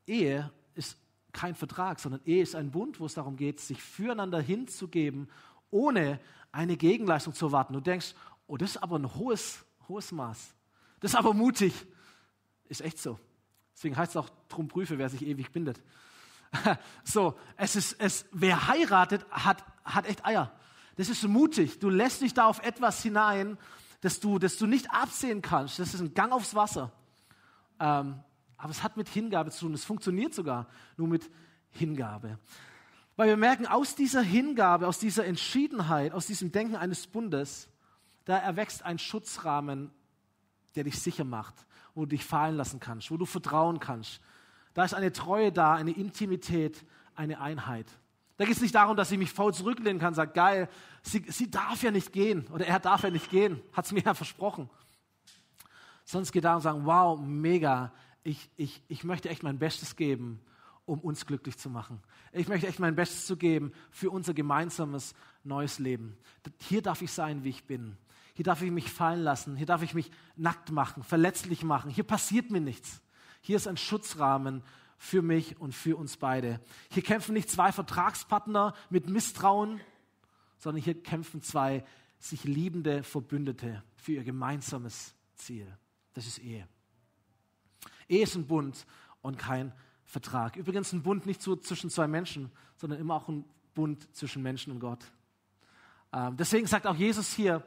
Ehe 0.05 0.51
ist 0.75 0.97
kein 1.31 1.55
Vertrag, 1.55 1.99
sondern 1.99 2.21
Ehe 2.25 2.43
ist 2.43 2.55
ein 2.55 2.71
Bund, 2.71 2.99
wo 2.99 3.05
es 3.05 3.15
darum 3.15 3.37
geht, 3.37 3.59
sich 3.59 3.81
füreinander 3.81 4.39
hinzugeben, 4.39 5.29
ohne 5.71 6.19
eine 6.51 6.77
Gegenleistung 6.77 7.33
zu 7.33 7.47
erwarten. 7.47 7.73
Du 7.73 7.81
denkst, 7.81 8.15
oh, 8.47 8.55
das 8.57 8.71
ist 8.71 8.83
aber 8.83 8.97
ein 8.97 9.15
hohes, 9.15 9.65
hohes 9.87 10.11
Maß. 10.11 10.54
Das 11.05 11.11
ist 11.11 11.19
aber 11.19 11.35
mutig. 11.35 11.85
Ist 12.67 12.81
echt 12.81 12.97
so. 12.97 13.19
Deswegen 13.75 13.95
heißt 13.95 14.13
es 14.13 14.17
auch, 14.17 14.27
drum 14.49 14.67
prüfe, 14.67 14.97
wer 14.97 15.07
sich 15.07 15.23
ewig 15.23 15.51
bindet. 15.51 15.79
so, 17.03 17.37
es 17.57 17.75
ist, 17.75 17.97
es, 17.99 18.25
wer 18.31 18.69
heiratet, 18.69 19.23
hat, 19.29 19.63
hat 19.83 20.07
echt 20.07 20.25
Eier. 20.25 20.51
Das 20.95 21.07
ist 21.07 21.21
mutig. 21.27 21.77
Du 21.77 21.91
lässt 21.91 22.21
dich 22.21 22.33
da 22.33 22.47
auf 22.47 22.59
etwas 22.63 23.03
hinein, 23.03 23.59
das 24.01 24.19
du, 24.19 24.39
das 24.39 24.57
du 24.57 24.65
nicht 24.65 24.89
absehen 24.89 25.43
kannst. 25.43 25.77
Das 25.77 25.93
ist 25.93 26.01
ein 26.01 26.15
Gang 26.15 26.33
aufs 26.33 26.55
Wasser. 26.55 26.91
Ähm, 27.79 28.19
aber 28.57 28.71
es 28.71 28.81
hat 28.81 28.97
mit 28.97 29.07
Hingabe 29.07 29.51
zu 29.51 29.65
tun. 29.65 29.75
Es 29.75 29.85
funktioniert 29.85 30.33
sogar 30.33 30.65
nur 30.97 31.07
mit 31.07 31.29
Hingabe. 31.69 32.39
Weil 33.15 33.27
wir 33.27 33.37
merken, 33.37 33.67
aus 33.67 33.93
dieser 33.93 34.23
Hingabe, 34.23 34.87
aus 34.87 34.97
dieser 34.97 35.23
Entschiedenheit, 35.25 36.13
aus 36.13 36.25
diesem 36.25 36.51
Denken 36.51 36.75
eines 36.75 37.05
Bundes, 37.05 37.69
da 38.23 38.39
erwächst 38.39 38.81
ein 38.81 38.97
Schutzrahmen, 38.97 39.91
der 40.75 40.83
dich 40.83 40.99
sicher 40.99 41.23
macht, 41.23 41.53
wo 41.93 42.01
du 42.01 42.09
dich 42.09 42.25
fallen 42.25 42.55
lassen 42.57 42.79
kannst, 42.79 43.11
wo 43.11 43.17
du 43.17 43.25
vertrauen 43.25 43.79
kannst. 43.79 44.21
Da 44.73 44.83
ist 44.83 44.93
eine 44.93 45.11
Treue 45.11 45.51
da, 45.51 45.73
eine 45.73 45.91
Intimität, 45.91 46.85
eine 47.15 47.39
Einheit. 47.39 47.87
Da 48.37 48.43
geht 48.43 48.55
es 48.55 48.61
nicht 48.61 48.75
darum, 48.75 48.97
dass 48.97 49.11
ich 49.11 49.17
mich 49.17 49.31
faul 49.31 49.53
zurücklehnen 49.53 49.99
kann, 49.99 50.13
sagt, 50.13 50.33
geil, 50.33 50.67
sie, 51.01 51.23
sie 51.29 51.49
darf 51.49 51.81
ja 51.83 51.91
nicht 51.91 52.11
gehen 52.11 52.45
oder 52.51 52.67
er 52.67 52.79
darf 52.79 53.03
ja 53.03 53.09
nicht 53.09 53.29
gehen, 53.29 53.61
hat 53.71 53.85
es 53.85 53.93
mir 53.93 54.01
ja 54.01 54.13
versprochen. 54.13 54.69
Sonst 56.03 56.31
geht 56.31 56.43
darum, 56.43 56.61
sagen, 56.61 56.85
wow, 56.85 57.17
mega, 57.19 57.93
ich, 58.23 58.49
ich, 58.57 58.83
ich 58.89 59.03
möchte 59.03 59.29
echt 59.29 59.43
mein 59.43 59.57
Bestes 59.57 59.95
geben, 59.95 60.41
um 60.85 60.99
uns 60.99 61.25
glücklich 61.25 61.57
zu 61.57 61.69
machen. 61.69 62.01
Ich 62.31 62.47
möchte 62.47 62.67
echt 62.67 62.79
mein 62.79 62.95
Bestes 62.95 63.25
zu 63.25 63.37
geben 63.37 63.71
für 63.89 64.11
unser 64.11 64.33
gemeinsames 64.33 65.15
neues 65.43 65.79
Leben. 65.79 66.17
Hier 66.59 66.81
darf 66.81 67.01
ich 67.01 67.11
sein, 67.11 67.43
wie 67.43 67.49
ich 67.49 67.63
bin. 67.63 67.97
Hier 68.35 68.43
darf 68.43 68.61
ich 68.61 68.69
mich 68.69 68.91
fallen 68.91 69.23
lassen. 69.23 69.55
Hier 69.55 69.65
darf 69.65 69.81
ich 69.81 69.93
mich 69.93 70.11
nackt 70.35 70.69
machen, 70.69 71.03
verletzlich 71.03 71.63
machen. 71.63 71.89
Hier 71.89 72.03
passiert 72.03 72.51
mir 72.51 72.59
nichts. 72.59 73.01
Hier 73.41 73.55
ist 73.55 73.67
ein 73.67 73.77
Schutzrahmen 73.77 74.61
für 74.97 75.21
mich 75.21 75.59
und 75.59 75.73
für 75.73 75.95
uns 75.95 76.17
beide. 76.17 76.59
Hier 76.91 77.01
kämpfen 77.01 77.33
nicht 77.33 77.49
zwei 77.49 77.71
Vertragspartner 77.71 78.73
mit 78.89 79.07
Misstrauen, 79.07 79.79
sondern 80.57 80.83
hier 80.83 81.01
kämpfen 81.01 81.41
zwei 81.41 81.85
sich 82.19 82.43
liebende 82.43 83.03
Verbündete 83.03 83.83
für 83.95 84.13
ihr 84.13 84.23
gemeinsames 84.23 85.15
Ziel. 85.35 85.67
Das 86.13 86.27
ist 86.27 86.39
Ehe. 86.39 86.67
Ehe 88.09 88.23
ist 88.23 88.35
ein 88.35 88.47
Bund 88.47 88.85
und 89.21 89.37
kein 89.37 89.71
Vertrag. 90.03 90.57
Übrigens 90.57 90.91
ein 90.91 91.03
Bund 91.03 91.25
nicht 91.25 91.41
so 91.41 91.55
zwischen 91.55 91.89
zwei 91.89 92.07
Menschen, 92.07 92.51
sondern 92.75 92.99
immer 92.99 93.15
auch 93.15 93.29
ein 93.29 93.45
Bund 93.73 94.13
zwischen 94.13 94.43
Menschen 94.43 94.73
und 94.73 94.79
Gott. 94.79 95.05
Ähm, 96.11 96.35
deswegen 96.35 96.67
sagt 96.67 96.85
auch 96.85 96.95
Jesus 96.95 97.33
hier 97.33 97.63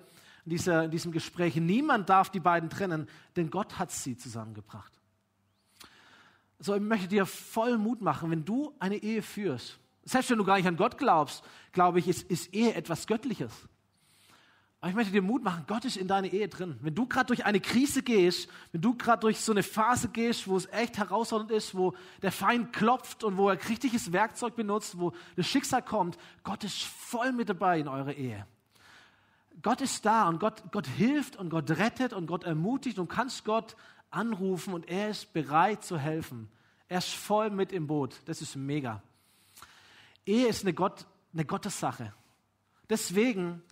in, 0.49 0.51
dieser, 0.51 0.85
in 0.85 0.91
diesem 0.91 1.13
Gespräch, 1.13 1.57
niemand 1.57 2.09
darf 2.09 2.31
die 2.31 2.41
beiden 2.41 2.71
trennen, 2.71 3.07
denn 3.37 3.51
Gott 3.51 3.79
hat 3.79 3.93
sie 3.93 4.17
zusammengebracht. 4.17 4.91
So, 6.59 6.75
ich 6.75 6.81
möchte 6.81 7.07
dir 7.07 7.27
voll 7.27 7.77
Mut 7.77 8.01
machen, 8.01 8.31
wenn 8.31 8.47
du 8.47 8.75
eine 8.79 8.97
Ehe 8.97 9.21
führst. 9.21 9.79
Selbst 10.05 10.31
wenn 10.31 10.39
du 10.39 10.45
gar 10.45 10.57
nicht 10.57 10.67
an 10.67 10.79
Gott 10.79 10.97
glaubst, 10.97 11.45
glaube 11.73 11.99
ich, 11.99 12.09
ist, 12.09 12.23
ist 12.31 12.55
Ehe 12.55 12.73
etwas 12.73 13.07
Göttliches. 13.07 13.53
Aber 14.81 14.89
ich 14.89 14.97
möchte 14.97 15.13
dir 15.13 15.21
Mut 15.21 15.43
machen, 15.43 15.65
Gott 15.67 15.85
ist 15.85 15.99
in 15.99 16.09
deiner 16.09 16.33
Ehe 16.33 16.49
drin. 16.49 16.79
Wenn 16.81 16.95
du 16.95 17.07
gerade 17.07 17.27
durch 17.27 17.45
eine 17.45 17.61
Krise 17.61 18.03
gehst, 18.03 18.49
wenn 18.73 18.81
du 18.81 18.95
gerade 18.95 19.21
durch 19.21 19.41
so 19.41 19.53
eine 19.53 19.63
Phase 19.63 20.09
gehst, 20.09 20.49
wo 20.49 20.57
es 20.57 20.65
echt 20.73 20.97
herausfordernd 20.97 21.51
ist, 21.51 21.75
wo 21.75 21.95
der 22.23 22.33
Feind 22.33 22.73
klopft 22.73 23.23
und 23.23 23.37
wo 23.37 23.51
er 23.51 23.69
richtiges 23.69 24.13
Werkzeug 24.13 24.57
benutzt, 24.57 24.99
wo 24.99 25.13
das 25.37 25.47
Schicksal 25.47 25.83
kommt, 25.83 26.17
Gott 26.43 26.65
ist 26.65 26.85
voll 26.85 27.33
mit 27.33 27.51
dabei 27.51 27.81
in 27.81 27.89
eurer 27.89 28.15
Ehe. 28.15 28.47
Gott 29.63 29.81
ist 29.81 30.05
da 30.05 30.29
und 30.29 30.39
Gott, 30.39 30.63
Gott 30.73 30.87
hilft 30.87 31.37
und 31.37 31.51
Gott 31.51 31.71
rettet 31.71 32.13
und 32.13 32.27
Gott 32.27 32.45
ermutigt 32.45 32.99
und 32.99 33.09
kannst 33.09 33.45
Gott 33.45 33.77
anrufen 34.11 34.73
und 34.73 34.89
er 34.89 35.11
ist 35.11 35.33
bereit 35.33 35.85
zu 35.85 35.99
helfen. 35.99 36.49
Er 36.89 36.99
ist 36.99 37.11
voll 37.11 37.51
mit 37.51 37.73
im 37.73 37.87
Boot. 37.87 38.21
Das 38.27 38.41
ist 38.41 38.57
mega. 38.57 39.03
Ehe 40.25 40.47
ist 40.47 40.63
eine, 40.63 40.75
Gott, 40.75 41.07
eine 41.33 41.45
Gottessache. 41.45 42.15
Deswegen, 42.89 43.63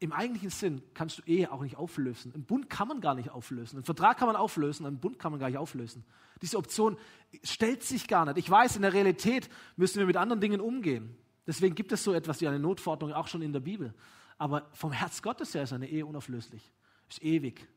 im 0.00 0.12
eigentlichen 0.12 0.50
Sinn, 0.50 0.82
kannst 0.94 1.18
du 1.18 1.22
Ehe 1.26 1.52
auch 1.52 1.62
nicht 1.62 1.76
auflösen. 1.76 2.32
Ein 2.34 2.44
Bund 2.44 2.68
kann 2.68 2.88
man 2.88 3.00
gar 3.00 3.14
nicht 3.14 3.30
auflösen. 3.30 3.78
Ein 3.78 3.84
Vertrag 3.84 4.18
kann 4.18 4.26
man 4.26 4.36
auflösen, 4.36 4.86
einen 4.86 4.98
Bund 4.98 5.18
kann 5.18 5.30
man 5.30 5.40
gar 5.40 5.48
nicht 5.48 5.58
auflösen. 5.58 6.04
Diese 6.40 6.58
Option 6.58 6.96
stellt 7.44 7.84
sich 7.84 8.08
gar 8.08 8.24
nicht. 8.24 8.38
Ich 8.38 8.50
weiß, 8.50 8.74
in 8.76 8.82
der 8.82 8.92
Realität 8.92 9.48
müssen 9.76 9.98
wir 9.98 10.06
mit 10.06 10.16
anderen 10.16 10.40
Dingen 10.40 10.60
umgehen. 10.60 11.16
Deswegen 11.46 11.74
gibt 11.74 11.92
es 11.92 12.02
so 12.02 12.12
etwas 12.14 12.40
wie 12.40 12.48
eine 12.48 12.58
Notverordnung 12.58 13.12
auch 13.12 13.28
schon 13.28 13.42
in 13.42 13.52
der 13.52 13.60
Bibel. 13.60 13.94
Aber 14.42 14.66
vom 14.72 14.90
Herz 14.90 15.22
Gottes 15.22 15.54
her 15.54 15.62
ist 15.62 15.72
eine 15.72 15.86
Ehe 15.86 16.04
unauflöslich. 16.04 16.72
Ist 17.08 17.22
ewig. 17.22 17.68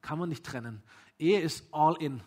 Kann 0.00 0.16
man 0.16 0.28
nicht 0.28 0.46
trennen. 0.46 0.80
Ehe 1.18 1.40
ist 1.40 1.66
all 1.72 1.96
in. 2.00 2.22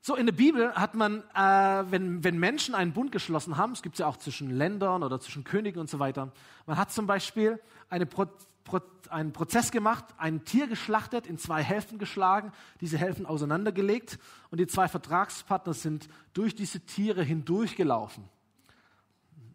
So, 0.00 0.14
in 0.14 0.26
der 0.26 0.32
Bibel 0.34 0.72
hat 0.76 0.94
man, 0.94 1.24
äh, 1.34 1.90
wenn, 1.90 2.22
wenn 2.22 2.38
Menschen 2.38 2.76
einen 2.76 2.92
Bund 2.92 3.10
geschlossen 3.10 3.56
haben, 3.56 3.72
es 3.72 3.82
gibt 3.82 3.96
es 3.96 3.98
ja 3.98 4.06
auch 4.06 4.18
zwischen 4.18 4.50
Ländern 4.50 5.02
oder 5.02 5.18
zwischen 5.18 5.42
Königen 5.42 5.80
und 5.80 5.90
so 5.90 5.98
weiter, 5.98 6.30
man 6.66 6.76
hat 6.76 6.92
zum 6.92 7.08
Beispiel 7.08 7.60
eine 7.88 8.06
Pro, 8.06 8.26
Pro, 8.62 8.78
einen 9.10 9.32
Prozess 9.32 9.72
gemacht, 9.72 10.04
ein 10.16 10.44
Tier 10.44 10.68
geschlachtet, 10.68 11.26
in 11.26 11.38
zwei 11.38 11.64
Hälften 11.64 11.98
geschlagen, 11.98 12.52
diese 12.80 12.98
Hälften 12.98 13.26
auseinandergelegt 13.26 14.20
und 14.52 14.60
die 14.60 14.68
zwei 14.68 14.86
Vertragspartner 14.86 15.74
sind 15.74 16.08
durch 16.34 16.54
diese 16.54 16.78
Tiere 16.86 17.24
hindurchgelaufen. 17.24 18.22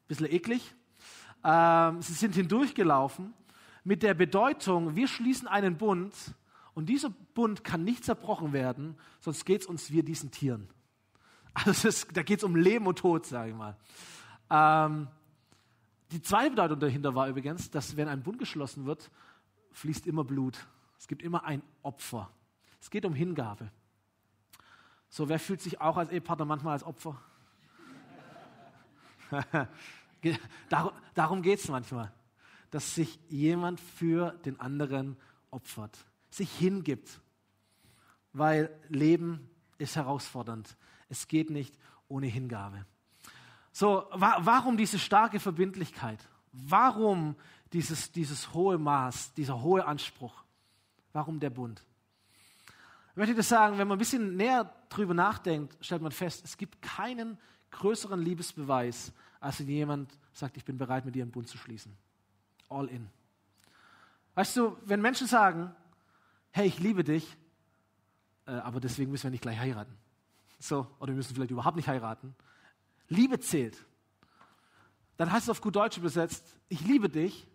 Bisschen 0.10 0.30
eklig. 0.30 0.76
Ähm, 1.44 2.02
sie 2.02 2.14
sind 2.14 2.36
hindurchgelaufen 2.36 3.34
mit 3.84 4.04
der 4.04 4.14
Bedeutung, 4.14 4.96
wir 4.96 5.08
schließen 5.08 5.48
einen 5.48 5.78
Bund 5.78 6.14
und 6.74 6.88
dieser 6.88 7.10
Bund 7.10 7.64
kann 7.64 7.84
nicht 7.84 8.06
zerbrochen 8.06 8.54
werden, 8.54 8.98
sonst 9.20 9.46
geht 9.46 9.62
es 9.62 9.68
uns 9.68 9.92
wie 9.92 10.02
diesen 10.04 10.32
Tieren. 10.32 10.70
Also 11.54 11.88
ist, 11.88 12.16
da 12.16 12.24
geht 12.24 12.40
es 12.40 12.44
um 12.44 12.56
Leben 12.56 12.88
und 12.88 12.98
Tod, 13.00 13.26
sage 13.26 13.52
ich 13.52 13.56
mal. 13.56 13.78
Ähm, 14.50 15.08
die 16.12 16.22
zweite 16.22 16.52
Bedeutung 16.52 16.80
dahinter 16.80 17.14
war 17.14 17.28
übrigens, 17.28 17.70
dass 17.70 17.98
wenn 17.98 18.08
ein 18.08 18.24
Bund 18.24 18.40
geschlossen 18.40 18.86
wird, 18.86 19.12
fließt 19.72 20.08
immer 20.08 20.24
Blut. 20.24 20.66
Es 20.98 21.08
gibt 21.08 21.22
immer 21.22 21.44
ein 21.44 21.62
Opfer. 21.82 22.32
Es 22.80 22.90
geht 22.90 23.06
um 23.06 23.14
Hingabe. 23.14 23.72
So, 25.10 25.30
wer 25.30 25.40
fühlt 25.40 25.62
sich 25.62 25.80
auch 25.82 25.98
als 25.98 26.10
Ehepartner 26.10 26.46
manchmal 26.46 26.74
als 26.74 26.84
Opfer? 26.84 27.22
darum 31.14 31.42
geht 31.42 31.60
es 31.60 31.68
manchmal 31.68 32.12
dass 32.74 32.96
sich 32.96 33.20
jemand 33.30 33.80
für 33.80 34.32
den 34.46 34.60
anderen 34.60 35.16
opfert, 35.52 35.96
sich 36.32 36.52
hingibt, 36.52 37.22
weil 38.32 38.76
Leben 38.90 39.48
ist 39.78 39.96
herausfordernd. 39.96 40.76
Es 41.08 41.28
geht 41.28 41.52
nicht 41.52 41.78
ohne 42.08 42.26
Hingabe. 42.26 42.84
So, 43.72 44.08
wa 44.12 44.38
warum 44.40 44.76
diese 44.76 44.98
starke 44.98 45.40
Verbindlichkeit? 45.40 46.18
Warum 46.52 47.36
dieses, 47.74 48.12
dieses 48.12 48.56
hohe 48.56 48.80
Maß, 48.80 49.36
dieser 49.36 49.62
hohe 49.62 49.86
Anspruch? 49.86 50.44
Warum 51.12 51.40
der 51.40 51.52
Bund? 51.52 51.84
Ich 53.12 53.18
möchte 53.18 53.36
das 53.36 53.50
sagen, 53.50 53.78
wenn 53.78 53.88
man 53.88 53.98
ein 53.98 54.00
bisschen 54.00 54.36
näher 54.36 54.74
drüber 54.90 55.14
nachdenkt, 55.14 55.78
stellt 55.80 56.02
man 56.02 56.12
fest, 56.12 56.42
es 56.44 56.58
gibt 56.58 56.82
keinen 56.82 57.38
größeren 57.70 58.20
Liebesbeweis, 58.20 59.14
als 59.44 59.60
wenn 59.60 59.68
jemand 59.68 60.18
sagt, 60.32 60.56
ich 60.56 60.64
bin 60.64 60.78
bereit, 60.78 61.04
mit 61.04 61.16
dir 61.16 61.24
einen 61.24 61.32
Bund 61.32 61.48
zu 61.48 61.58
schließen 61.58 61.96
all 62.70 62.88
in. 62.88 63.10
Weißt 64.36 64.58
du, 64.58 64.78
wenn 64.86 65.02
Menschen 65.02 65.28
sagen, 65.28 65.76
hey, 66.52 66.66
ich 66.66 66.80
liebe 66.80 67.04
dich, 67.04 67.38
äh, 68.48 68.52
aber 68.52 68.80
deswegen 68.80 69.12
müssen 69.12 69.26
wir 69.26 69.32
nicht 69.32 69.42
gleich 69.42 69.60
heiraten. 69.60 69.96
So, 70.60 70.88
oder 71.00 71.10
wir 71.10 71.18
müssen 71.18 71.36
vielleicht 71.36 71.52
überhaupt 71.52 71.76
nicht 71.76 71.88
heiraten. 71.88 72.36
Liebe 73.10 73.40
zählt. 73.40 73.78
Dann 75.18 75.32
heißt 75.32 75.44
es 75.44 75.50
auf 75.50 75.62
gut 75.62 75.76
Deutsch 75.76 75.98
übersetzt, 75.98 76.58
ich 76.70 76.82
liebe 76.82 77.10
dich, 77.10 77.48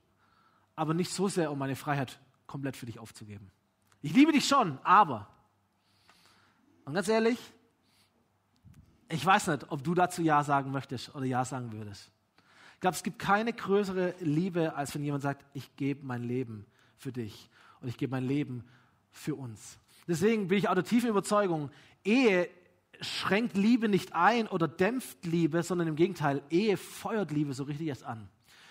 aber 0.76 0.94
nicht 0.94 1.10
so 1.10 1.26
sehr, 1.26 1.50
um 1.50 1.58
meine 1.58 1.74
Freiheit 1.74 2.20
komplett 2.46 2.76
für 2.76 2.86
dich 2.86 2.98
aufzugeben. 2.98 3.50
Ich 4.02 4.12
liebe 4.12 4.30
dich 4.30 4.46
schon, 4.46 4.78
aber. 4.84 5.28
Und 6.84 6.94
ganz 6.94 7.08
ehrlich, 7.08 7.38
ich 9.08 9.24
weiß 9.24 9.48
nicht, 9.48 9.70
ob 9.70 9.82
du 9.82 9.94
dazu 9.94 10.22
Ja 10.22 10.44
sagen 10.44 10.70
möchtest 10.70 11.14
oder 11.14 11.24
Ja 11.24 11.44
sagen 11.44 11.72
würdest. 11.72 12.10
Ich 12.74 12.80
glaube, 12.80 12.94
es 12.94 13.02
gibt 13.02 13.18
keine 13.18 13.52
größere 13.52 14.14
Liebe, 14.20 14.74
als 14.76 14.94
wenn 14.94 15.02
jemand 15.02 15.22
sagt, 15.22 15.44
ich 15.54 15.74
gebe 15.76 16.04
mein 16.04 16.22
Leben 16.22 16.64
für 16.96 17.10
dich 17.10 17.48
und 17.80 17.88
ich 17.88 17.96
gebe 17.96 18.12
mein 18.12 18.24
Leben 18.24 18.64
für 19.10 19.34
uns. 19.34 19.78
Deswegen 20.06 20.48
bin 20.48 20.58
ich 20.58 20.68
auch 20.68 20.74
der 20.74 20.84
tiefen 20.84 21.10
Überzeugung, 21.10 21.70
Ehe 22.04 22.48
schränkt 23.00 23.56
Liebe 23.56 23.88
nicht 23.88 24.14
ein 24.14 24.46
oder 24.46 24.68
dämpft 24.68 25.24
Liebe, 25.24 25.62
sondern 25.62 25.88
im 25.88 25.96
Gegenteil, 25.96 26.42
Ehe 26.50 26.76
feuert 26.76 27.30
Liebe 27.30 27.52
so 27.52 27.64
richtig 27.64 27.88
erst 27.88 28.04
an. 28.04 28.28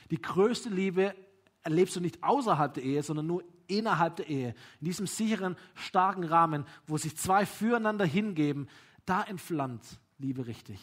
Die 0.10 0.22
größte 0.22 0.70
Liebe 0.70 1.16
erlebst 1.64 1.96
du 1.96 2.00
nicht 2.00 2.24
außerhalb 2.24 2.74
der 2.74 2.84
Ehe, 2.84 3.04
sondern 3.04 3.28
nur 3.28 3.44
innerhalb 3.68 4.16
der 4.18 4.30
Ehe. 4.30 4.56
In 4.80 4.86
diesem 4.86 5.08
sicheren, 5.08 5.58
starken 5.76 6.24
Rahmen, 6.24 6.66
wo 6.86 6.98
sich 6.98 7.18
zwei 7.18 7.46
füreinander 7.46 8.06
hingeben, 8.06 8.70
da 9.06 9.24
entflammt 9.24 9.84
Liebe 10.20 10.48
richtig. 10.48 10.80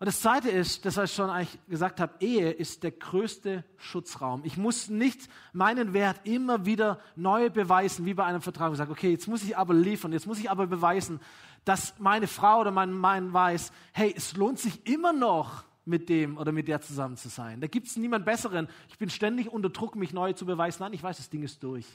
Und 0.00 0.06
das 0.06 0.20
Zweite 0.20 0.50
ist, 0.50 0.84
das 0.84 0.96
was 0.96 1.10
ich 1.10 1.16
schon 1.16 1.30
eigentlich 1.30 1.58
gesagt 1.68 2.00
habe, 2.00 2.14
Ehe 2.20 2.50
ist 2.50 2.82
der 2.82 2.90
größte 2.90 3.64
Schutzraum. 3.76 4.42
Ich 4.44 4.56
muss 4.56 4.88
nicht 4.88 5.28
meinen 5.52 5.92
Wert 5.92 6.20
immer 6.24 6.66
wieder 6.66 7.00
neu 7.16 7.48
beweisen, 7.48 8.04
wie 8.04 8.14
bei 8.14 8.24
einem 8.24 8.42
Vertrag. 8.42 8.72
Ich 8.72 8.78
sage, 8.78 8.90
okay, 8.90 9.10
jetzt 9.10 9.28
muss 9.28 9.44
ich 9.44 9.56
aber 9.56 9.72
liefern, 9.72 10.12
jetzt 10.12 10.26
muss 10.26 10.38
ich 10.38 10.50
aber 10.50 10.66
beweisen, 10.66 11.20
dass 11.64 11.98
meine 11.98 12.26
Frau 12.26 12.60
oder 12.60 12.70
mein 12.70 12.92
Mann 12.92 13.32
weiß, 13.32 13.72
hey, 13.92 14.12
es 14.16 14.36
lohnt 14.36 14.58
sich 14.58 14.86
immer 14.86 15.12
noch, 15.12 15.64
mit 15.86 16.08
dem 16.08 16.38
oder 16.38 16.52
mit 16.52 16.68
der 16.68 16.80
zusammen 16.80 17.16
zu 17.16 17.28
sein. 17.28 17.60
Da 17.60 17.66
gibt 17.66 17.86
es 17.86 17.96
niemand 17.96 18.24
Besseren. 18.24 18.68
Ich 18.88 18.98
bin 18.98 19.10
ständig 19.10 19.52
unter 19.52 19.68
Druck, 19.68 19.96
mich 19.96 20.12
neu 20.12 20.32
zu 20.32 20.46
beweisen. 20.46 20.82
Nein, 20.82 20.92
ich 20.94 21.02
weiß, 21.02 21.16
das 21.18 21.30
Ding 21.30 21.42
ist 21.42 21.62
durch. 21.62 21.86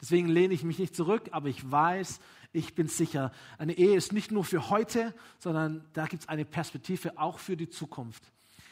Deswegen 0.00 0.28
lehne 0.28 0.54
ich 0.54 0.62
mich 0.62 0.78
nicht 0.78 0.94
zurück, 0.94 1.28
aber 1.32 1.48
ich 1.48 1.70
weiß, 1.70 2.20
ich 2.52 2.74
bin 2.74 2.88
sicher, 2.88 3.32
eine 3.58 3.76
Ehe 3.76 3.96
ist 3.96 4.12
nicht 4.12 4.30
nur 4.30 4.44
für 4.44 4.70
heute, 4.70 5.14
sondern 5.38 5.84
da 5.92 6.06
gibt 6.06 6.22
es 6.22 6.28
eine 6.28 6.44
Perspektive 6.44 7.18
auch 7.18 7.38
für 7.38 7.56
die 7.56 7.68
Zukunft. 7.68 8.22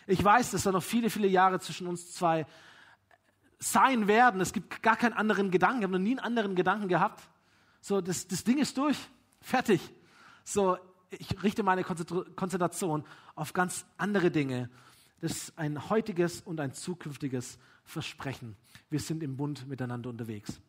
Ich 0.06 0.22
weiß, 0.22 0.52
dass 0.52 0.62
da 0.62 0.72
noch 0.72 0.82
viele, 0.82 1.10
viele 1.10 1.26
Jahre 1.26 1.58
zwischen 1.60 1.86
uns 1.86 2.12
zwei 2.12 2.46
sein 3.58 4.06
werden. 4.06 4.40
Es 4.40 4.52
gibt 4.52 4.82
gar 4.82 4.96
keinen 4.96 5.14
anderen 5.14 5.50
Gedanken. 5.50 5.78
Ich 5.78 5.84
habe 5.84 5.94
noch 5.94 6.04
nie 6.04 6.10
einen 6.10 6.20
anderen 6.20 6.54
Gedanken 6.54 6.88
gehabt. 6.88 7.28
So, 7.80 8.00
das, 8.00 8.26
das 8.28 8.44
Ding 8.44 8.58
ist 8.58 8.76
durch. 8.76 8.96
Fertig. 9.40 9.80
So, 10.44 10.78
ich 11.10 11.42
richte 11.42 11.62
meine 11.62 11.82
Konzentration 11.84 13.04
auf 13.34 13.52
ganz 13.52 13.84
andere 13.96 14.30
Dinge. 14.30 14.70
Das 15.20 15.32
ist 15.32 15.58
ein 15.58 15.88
heutiges 15.88 16.40
und 16.42 16.60
ein 16.60 16.72
zukünftiges 16.72 17.58
Versprechen. 17.84 18.56
Wir 18.90 19.00
sind 19.00 19.22
im 19.22 19.36
Bund 19.36 19.66
miteinander 19.66 20.10
unterwegs. 20.10 20.60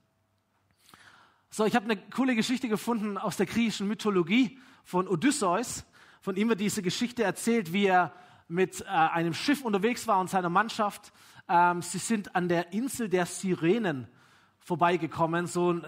So, 1.50 1.66
ich 1.66 1.76
habe 1.76 1.86
eine 1.86 1.98
coole 1.98 2.36
Geschichte 2.36 2.68
gefunden 2.68 3.18
aus 3.18 3.38
der 3.38 3.46
griechischen 3.46 3.88
Mythologie 3.88 4.60
von 4.84 5.08
Odysseus. 5.08 5.86
Von 6.22 6.36
ihm 6.36 6.50
wird 6.50 6.60
diese 6.60 6.82
Geschichte 6.82 7.24
erzählt, 7.24 7.72
wie 7.72 7.86
er 7.86 8.12
mit 8.50 8.82
äh, 8.82 8.86
einem 8.86 9.34
Schiff 9.34 9.64
unterwegs 9.64 10.08
war 10.08 10.20
und 10.20 10.30
seiner 10.30 10.50
Mannschaft. 10.50 11.14
Ähm, 11.48 11.82
sie 11.82 12.00
sind 12.00 12.36
an 12.36 12.50
der 12.50 12.74
Insel 12.74 13.08
der 13.08 13.26
Sirenen 13.26 14.08
vorbeigekommen. 14.60 15.48
So 15.48 15.72
äh, 15.72 15.82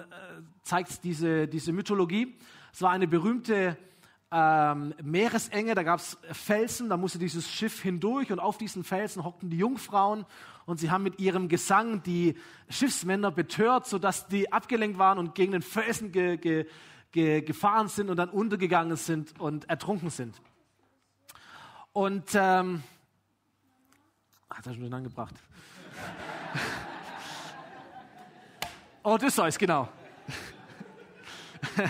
zeigt 0.64 1.04
diese, 1.04 1.50
diese 1.50 1.74
Mythologie. 1.74 2.38
Es 2.72 2.82
war 2.82 2.92
eine 2.92 3.08
berühmte 3.08 3.78
ähm, 4.32 4.94
Meeresenge, 5.02 5.76
da 5.76 5.84
gab 5.84 6.00
es 6.00 6.18
Felsen, 6.32 6.88
da 6.88 6.98
musste 6.98 7.20
dieses 7.20 7.50
Schiff 7.50 7.82
hindurch 7.82 8.32
und 8.32 8.40
auf 8.40 8.58
diesen 8.58 8.84
Felsen 8.84 9.24
hockten 9.24 9.50
die 9.50 9.58
Jungfrauen 9.58 10.26
und 10.70 10.78
sie 10.78 10.92
haben 10.92 11.04
mit 11.04 11.20
ihrem 11.20 11.48
Gesang 11.48 12.04
die 12.04 12.36
Schiffsmänner 12.70 13.32
betört, 13.32 13.88
sodass 13.88 14.28
die 14.28 14.52
abgelenkt 14.52 15.00
waren 15.00 15.18
und 15.18 15.34
gegen 15.34 15.52
den 15.54 15.64
Felsen 15.64 16.12
ge, 16.12 16.38
ge, 16.38 16.68
ge, 17.12 17.42
gefahren 17.42 17.88
sind 17.88 18.10
und 18.10 18.18
dann 18.18 18.30
untergegangen 18.30 18.96
sind 18.96 19.40
und 19.40 19.68
ertrunken 19.68 20.12
sind. 20.12 20.40
Und 21.92 22.36
ähm, 22.36 22.84
hat 24.50 24.68
er 24.68 24.74
schon 24.74 24.82
durcheinander 24.82 25.10
gebracht. 25.10 25.34
Odysseus, 29.04 29.58
genau. 29.58 29.90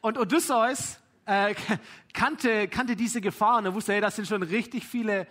Und 0.00 0.18
Odysseus 0.18 1.00
äh, 1.26 1.54
kannte, 2.12 2.68
kannte 2.68 2.96
diese 2.96 3.20
Gefahr 3.20 3.58
und 3.58 3.66
er 3.66 3.74
wusste, 3.74 3.92
hey, 3.92 4.00
das 4.00 4.16
sind 4.16 4.26
schon 4.26 4.42
richtig 4.42 4.84
viele 4.84 5.28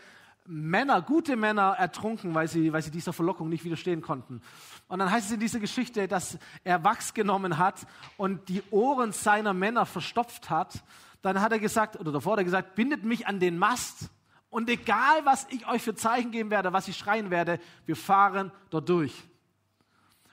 Männer, 0.51 1.01
gute 1.01 1.37
Männer 1.37 1.75
ertrunken, 1.77 2.35
weil 2.35 2.49
sie, 2.49 2.73
weil 2.73 2.81
sie 2.81 2.91
dieser 2.91 3.13
Verlockung 3.13 3.47
nicht 3.47 3.63
widerstehen 3.63 4.01
konnten. 4.01 4.41
Und 4.89 4.99
dann 4.99 5.09
heißt 5.09 5.27
es 5.27 5.31
in 5.31 5.39
dieser 5.39 5.59
Geschichte, 5.59 6.09
dass 6.09 6.37
er 6.65 6.83
Wachs 6.83 7.13
genommen 7.13 7.57
hat 7.57 7.87
und 8.17 8.49
die 8.49 8.61
Ohren 8.69 9.13
seiner 9.13 9.53
Männer 9.53 9.85
verstopft 9.85 10.49
hat. 10.49 10.83
Dann 11.21 11.39
hat 11.39 11.53
er 11.53 11.59
gesagt, 11.59 11.97
oder 11.99 12.11
davor 12.11 12.33
hat 12.33 12.39
er 12.39 12.45
gesagt, 12.45 12.75
bindet 12.75 13.05
mich 13.05 13.27
an 13.27 13.39
den 13.39 13.57
Mast 13.57 14.09
und 14.49 14.69
egal, 14.69 15.25
was 15.25 15.47
ich 15.49 15.65
euch 15.69 15.81
für 15.81 15.95
Zeichen 15.95 16.31
geben 16.31 16.51
werde, 16.51 16.73
was 16.73 16.89
ich 16.89 16.97
schreien 16.97 17.31
werde, 17.31 17.57
wir 17.85 17.95
fahren 17.95 18.51
dort 18.69 18.89
durch. 18.89 19.23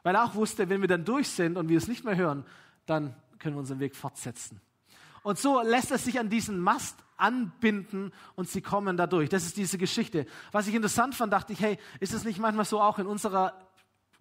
Weil 0.03 0.17
er 0.17 0.25
auch 0.25 0.35
wusste, 0.35 0.69
wenn 0.69 0.81
wir 0.81 0.89
dann 0.89 1.05
durch 1.05 1.29
sind 1.29 1.57
und 1.57 1.69
wir 1.69 1.79
es 1.79 1.87
nicht 1.87 2.05
mehr 2.05 2.17
hören, 2.17 2.45
dann 2.87 3.15
können 3.39 3.55
wir 3.55 3.61
unseren 3.61 3.79
Weg 3.79 3.95
fortsetzen. 3.95 4.61
Und 5.23 5.39
so 5.39 5.63
lässt 5.63 5.93
er 5.93 5.99
sich 5.99 6.19
an 6.19 6.29
diesen 6.29 6.59
Mast 6.59 6.97
anbinden 7.19 8.13
und 8.35 8.49
sie 8.49 8.63
kommen 8.63 8.97
dadurch. 8.97 9.29
Das 9.29 9.45
ist 9.45 9.57
diese 9.57 9.77
Geschichte. 9.77 10.27
Was 10.53 10.67
ich 10.67 10.75
interessant 10.75 11.15
fand, 11.15 11.33
dachte 11.33 11.53
ich, 11.53 11.61
hey, 11.61 11.79
ist 12.01 12.15
es 12.15 12.25
nicht 12.25 12.39
manchmal 12.39 12.65
so 12.65 12.81
auch 12.81 12.99
in 12.99 13.07
unserer 13.07 13.55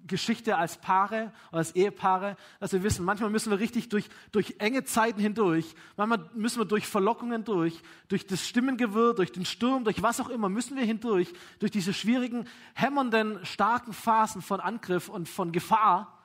Geschichte 0.06 0.58
als 0.58 0.78
Paare 0.78 1.34
oder 1.50 1.58
als 1.58 1.76
Ehepaare, 1.76 2.38
dass 2.60 2.72
wir 2.72 2.84
wissen, 2.84 3.04
manchmal 3.04 3.30
müssen 3.32 3.50
wir 3.50 3.60
richtig 3.60 3.90
durch, 3.90 4.10
durch 4.32 4.56
enge 4.60 4.84
Zeiten 4.84 5.20
hindurch, 5.20 5.74
manchmal 5.96 6.30
müssen 6.36 6.60
wir 6.60 6.66
durch 6.66 6.86
Verlockungen 6.86 7.44
durch, 7.44 7.82
durch 8.08 8.28
das 8.28 8.48
Stimmengewirr, 8.48 9.16
durch 9.16 9.32
den 9.32 9.46
Sturm, 9.46 9.84
durch 9.84 10.04
was 10.04 10.20
auch 10.20 10.30
immer, 10.30 10.50
müssen 10.50 10.78
wir 10.78 10.84
hindurch, 10.84 11.34
durch 11.60 11.72
diese 11.72 11.94
schwierigen, 11.94 12.48
hämmernden, 12.76 13.44
starken 13.46 13.92
Phasen 13.92 14.42
von 14.42 14.60
Angriff 14.60 15.10
und 15.10 15.28
von 15.28 15.52
Gefahr. 15.52 16.24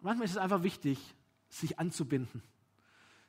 Manchmal 0.00 0.26
ist 0.26 0.32
es 0.32 0.38
einfach 0.38 0.62
wichtig, 0.62 0.98
sich 1.48 1.78
anzubinden, 1.78 2.42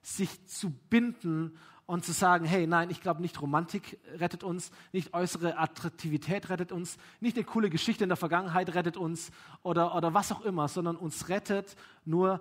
sich 0.02 0.48
zu 0.48 0.70
binden 0.70 1.58
und 1.86 2.06
zu 2.06 2.13
sagen, 2.13 2.46
hey, 2.46 2.65
nein, 2.65 2.89
ich 2.89 3.02
glaube 3.02 3.22
nicht 3.22 3.41
Romantik 3.41 4.00
rettet 4.15 4.43
uns, 4.43 4.72
nicht 4.93 5.13
äußere 5.13 5.58
Attraktivität 5.58 6.50
rettet 6.50 6.72
uns, 6.72 6.98
nicht 7.19 7.36
eine 7.36 7.46
coole 7.46 7.69
Geschichte 7.69 8.04
in 8.04 8.10
der 8.10 8.17
Vergangenheit 8.17 8.74
rettet 8.74 8.98
uns 8.98 9.32
oder, 9.63 9.96
oder 9.96 10.13
was 10.13 10.32
auch 10.32 10.41
immer, 10.41 10.67
sondern 10.67 10.96
uns 10.96 11.30
rettet 11.30 11.76
nur 12.06 12.39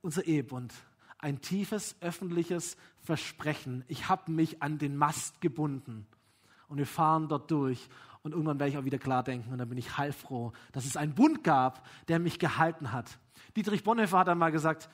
unser 0.00 0.24
Ehebund. 0.24 0.72
Ein 1.18 1.40
tiefes 1.40 1.96
öffentliches 2.00 2.76
Versprechen. 2.98 3.84
Ich 3.88 4.08
habe 4.08 4.32
mich 4.32 4.62
an 4.62 4.78
den 4.78 4.96
Mast 4.96 5.40
gebunden 5.40 6.06
und 6.68 6.78
wir 6.78 6.86
fahren 6.86 7.28
dort 7.28 7.50
durch 7.50 7.88
und 8.22 8.32
irgendwann 8.32 8.58
werde 8.58 8.70
ich 8.72 8.78
auch 8.78 8.84
wieder 8.84 8.98
klar 8.98 9.22
denken 9.22 9.52
und 9.52 9.58
dann 9.58 9.68
bin 9.68 9.78
ich 9.78 9.98
heilfroh, 9.98 10.52
dass 10.72 10.86
es 10.86 10.96
einen 10.96 11.14
Bund 11.14 11.44
gab, 11.44 11.86
der 12.08 12.18
mich 12.18 12.38
gehalten 12.38 12.92
hat. 12.92 13.18
Dietrich 13.56 13.84
Bonhoeffer 13.84 14.18
hat 14.20 14.28
einmal 14.28 14.52
gesagt, 14.52 14.88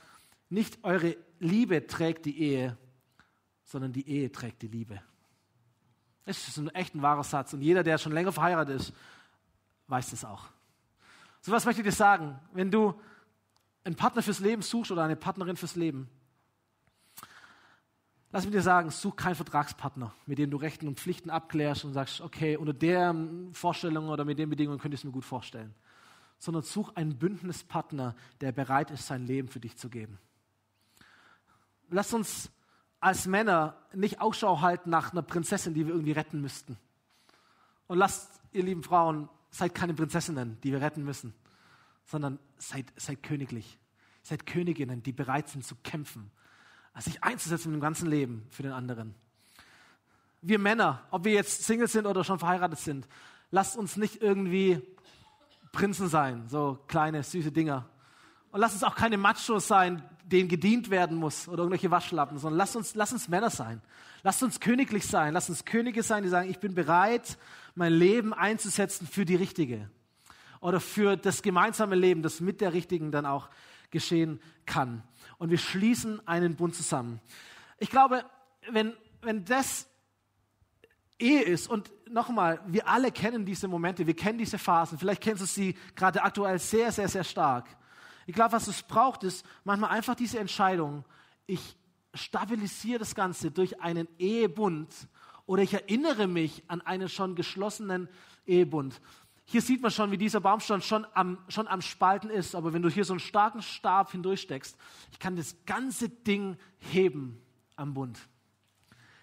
nicht 0.50 0.82
eure 0.82 1.16
Liebe 1.38 1.86
trägt 1.86 2.24
die 2.24 2.40
Ehe, 2.40 2.76
sondern 3.68 3.92
die 3.92 4.08
Ehe 4.08 4.32
trägt 4.32 4.62
die 4.62 4.68
Liebe. 4.68 5.00
Das 6.24 6.48
ist 6.48 6.56
ein 6.56 6.68
echt 6.70 6.94
ein 6.94 7.02
wahrer 7.02 7.22
Satz. 7.22 7.52
Und 7.52 7.60
jeder, 7.60 7.82
der 7.82 7.98
schon 7.98 8.12
länger 8.12 8.32
verheiratet 8.32 8.80
ist, 8.80 8.92
weiß 9.88 10.10
das 10.10 10.24
auch. 10.24 10.48
So 11.42 11.52
was 11.52 11.66
möchte 11.66 11.82
ich 11.82 11.86
dir 11.86 11.92
sagen. 11.92 12.38
Wenn 12.52 12.70
du 12.70 12.98
einen 13.84 13.94
Partner 13.94 14.22
fürs 14.22 14.40
Leben 14.40 14.62
suchst 14.62 14.90
oder 14.90 15.04
eine 15.04 15.16
Partnerin 15.16 15.56
fürs 15.56 15.76
Leben, 15.76 16.08
lass 18.32 18.44
mich 18.44 18.52
dir 18.52 18.62
sagen, 18.62 18.90
such 18.90 19.16
keinen 19.16 19.34
Vertragspartner, 19.34 20.14
mit 20.24 20.38
dem 20.38 20.50
du 20.50 20.56
Rechten 20.56 20.88
und 20.88 20.98
Pflichten 20.98 21.28
abklärst 21.28 21.84
und 21.84 21.92
sagst, 21.92 22.22
okay, 22.22 22.56
unter 22.56 22.72
der 22.72 23.14
Vorstellung 23.52 24.08
oder 24.08 24.24
mit 24.24 24.38
den 24.38 24.48
Bedingungen 24.48 24.78
könnte 24.78 24.94
ich 24.94 25.00
es 25.00 25.04
mir 25.04 25.12
gut 25.12 25.26
vorstellen. 25.26 25.74
Sondern 26.38 26.62
such 26.62 26.96
einen 26.96 27.18
Bündnispartner, 27.18 28.14
der 28.40 28.52
bereit 28.52 28.90
ist, 28.90 29.06
sein 29.06 29.26
Leben 29.26 29.48
für 29.48 29.60
dich 29.60 29.76
zu 29.76 29.90
geben. 29.90 30.18
Lass 31.90 32.14
uns 32.14 32.50
als 33.00 33.26
Männer 33.26 33.76
nicht 33.92 34.20
Ausschau 34.20 34.60
halten 34.60 34.90
nach 34.90 35.12
einer 35.12 35.22
Prinzessin, 35.22 35.74
die 35.74 35.86
wir 35.86 35.94
irgendwie 35.94 36.12
retten 36.12 36.40
müssten. 36.40 36.76
Und 37.86 37.98
lasst, 37.98 38.40
ihr 38.52 38.64
lieben 38.64 38.82
Frauen, 38.82 39.28
seid 39.50 39.74
keine 39.74 39.94
Prinzessinnen, 39.94 40.58
die 40.62 40.72
wir 40.72 40.80
retten 40.80 41.04
müssen, 41.04 41.34
sondern 42.04 42.38
seid, 42.58 42.86
seid 42.96 43.22
königlich. 43.22 43.78
Seid 44.22 44.46
Königinnen, 44.46 45.02
die 45.02 45.12
bereit 45.12 45.48
sind 45.48 45.64
zu 45.64 45.74
kämpfen, 45.76 46.30
sich 46.98 47.22
einzusetzen 47.22 47.72
im 47.72 47.80
ganzen 47.80 48.10
Leben 48.10 48.46
für 48.50 48.62
den 48.62 48.72
anderen. 48.72 49.14
Wir 50.42 50.58
Männer, 50.58 51.02
ob 51.10 51.24
wir 51.24 51.32
jetzt 51.32 51.64
Single 51.64 51.88
sind 51.88 52.06
oder 52.06 52.24
schon 52.24 52.38
verheiratet 52.38 52.78
sind, 52.78 53.08
lasst 53.50 53.76
uns 53.76 53.96
nicht 53.96 54.20
irgendwie 54.20 54.82
Prinzen 55.72 56.08
sein, 56.08 56.48
so 56.48 56.78
kleine, 56.88 57.22
süße 57.22 57.52
Dinger. 57.52 57.88
Und 58.50 58.60
lasst 58.60 58.74
uns 58.74 58.84
auch 58.84 58.94
keine 58.94 59.18
Machos 59.18 59.68
sein, 59.68 60.02
denen 60.24 60.48
gedient 60.48 60.90
werden 60.90 61.16
muss 61.16 61.48
oder 61.48 61.58
irgendwelche 61.62 61.90
Waschlappen, 61.90 62.38
sondern 62.38 62.58
lasst 62.58 62.76
uns, 62.76 62.94
lasst 62.94 63.12
uns 63.12 63.28
Männer 63.28 63.50
sein. 63.50 63.80
Lasst 64.22 64.42
uns 64.42 64.60
königlich 64.60 65.06
sein. 65.06 65.34
Lasst 65.34 65.48
uns 65.48 65.64
Könige 65.64 66.02
sein, 66.02 66.22
die 66.22 66.28
sagen, 66.28 66.50
ich 66.50 66.58
bin 66.58 66.74
bereit, 66.74 67.38
mein 67.74 67.92
Leben 67.92 68.34
einzusetzen 68.34 69.06
für 69.06 69.24
die 69.24 69.36
Richtige. 69.36 69.90
Oder 70.60 70.80
für 70.80 71.16
das 71.16 71.42
gemeinsame 71.42 71.94
Leben, 71.94 72.22
das 72.22 72.40
mit 72.40 72.60
der 72.60 72.72
Richtigen 72.72 73.12
dann 73.12 73.26
auch 73.26 73.48
geschehen 73.90 74.40
kann. 74.66 75.02
Und 75.38 75.50
wir 75.50 75.58
schließen 75.58 76.26
einen 76.26 76.56
Bund 76.56 76.74
zusammen. 76.74 77.20
Ich 77.78 77.90
glaube, 77.90 78.24
wenn, 78.70 78.92
wenn 79.22 79.44
das 79.44 79.88
Ehe 81.18 81.42
ist 81.42 81.68
und 81.68 81.90
nochmal, 82.10 82.60
wir 82.66 82.88
alle 82.88 83.12
kennen 83.12 83.44
diese 83.44 83.68
Momente, 83.68 84.06
wir 84.06 84.16
kennen 84.16 84.38
diese 84.38 84.58
Phasen, 84.58 84.98
vielleicht 84.98 85.22
kennst 85.22 85.42
du 85.42 85.46
sie 85.46 85.76
gerade 85.94 86.22
aktuell 86.22 86.58
sehr, 86.58 86.90
sehr, 86.92 87.08
sehr 87.08 87.24
stark. 87.24 87.66
Ich 88.28 88.34
glaube, 88.34 88.52
was 88.52 88.68
es 88.68 88.82
braucht, 88.82 89.24
ist 89.24 89.42
manchmal 89.64 89.88
einfach 89.88 90.14
diese 90.14 90.38
Entscheidung. 90.38 91.06
Ich 91.46 91.78
stabilisiere 92.12 92.98
das 92.98 93.14
Ganze 93.14 93.50
durch 93.50 93.80
einen 93.80 94.06
Ehebund 94.18 94.94
oder 95.46 95.62
ich 95.62 95.72
erinnere 95.72 96.26
mich 96.26 96.62
an 96.68 96.82
einen 96.82 97.08
schon 97.08 97.36
geschlossenen 97.36 98.06
Ehebund. 98.44 99.00
Hier 99.46 99.62
sieht 99.62 99.80
man 99.80 99.90
schon, 99.90 100.10
wie 100.10 100.18
dieser 100.18 100.40
Baumstamm 100.40 100.82
schon 100.82 101.06
am, 101.14 101.38
schon 101.48 101.66
am 101.68 101.80
Spalten 101.80 102.28
ist. 102.28 102.54
Aber 102.54 102.74
wenn 102.74 102.82
du 102.82 102.90
hier 102.90 103.06
so 103.06 103.14
einen 103.14 103.20
starken 103.20 103.62
Stab 103.62 104.12
hindurchsteckst, 104.12 104.76
ich 105.10 105.18
kann 105.18 105.34
das 105.34 105.56
ganze 105.64 106.10
Ding 106.10 106.58
heben 106.80 107.40
am 107.76 107.94
Bund 107.94 108.18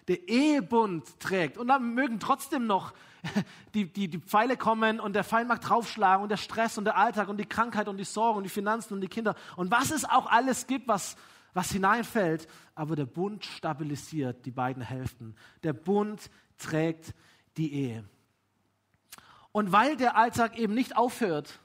der 0.08 0.28
Ehebund 0.28 1.18
trägt. 1.20 1.58
Und 1.58 1.68
dann 1.68 1.94
mögen 1.94 2.20
trotzdem 2.20 2.66
noch 2.66 2.92
die, 3.74 3.92
die, 3.92 4.08
die 4.08 4.18
Pfeile 4.18 4.56
kommen 4.56 5.00
und 5.00 5.14
der 5.14 5.24
Feind 5.24 5.48
mag 5.48 5.60
draufschlagen 5.60 6.22
und 6.22 6.28
der 6.28 6.36
Stress 6.36 6.78
und 6.78 6.84
der 6.84 6.96
Alltag 6.96 7.28
und 7.28 7.38
die 7.38 7.46
Krankheit 7.46 7.88
und 7.88 7.96
die 7.96 8.04
Sorgen 8.04 8.38
und 8.38 8.44
die 8.44 8.50
Finanzen 8.50 8.94
und 8.94 9.00
die 9.00 9.08
Kinder 9.08 9.34
und 9.56 9.70
was 9.70 9.90
es 9.90 10.04
auch 10.04 10.26
alles 10.26 10.66
gibt, 10.66 10.88
was, 10.88 11.16
was 11.54 11.70
hineinfällt. 11.70 12.46
Aber 12.74 12.94
der 12.94 13.06
Bund 13.06 13.44
stabilisiert 13.44 14.44
die 14.46 14.50
beiden 14.50 14.82
Hälften. 14.82 15.34
Der 15.62 15.72
Bund 15.72 16.30
trägt 16.58 17.14
die 17.56 17.72
Ehe. 17.72 18.04
Und 19.52 19.72
weil 19.72 19.96
der 19.96 20.16
Alltag 20.16 20.58
eben 20.58 20.74
nicht 20.74 20.96
aufhört, 20.96 21.60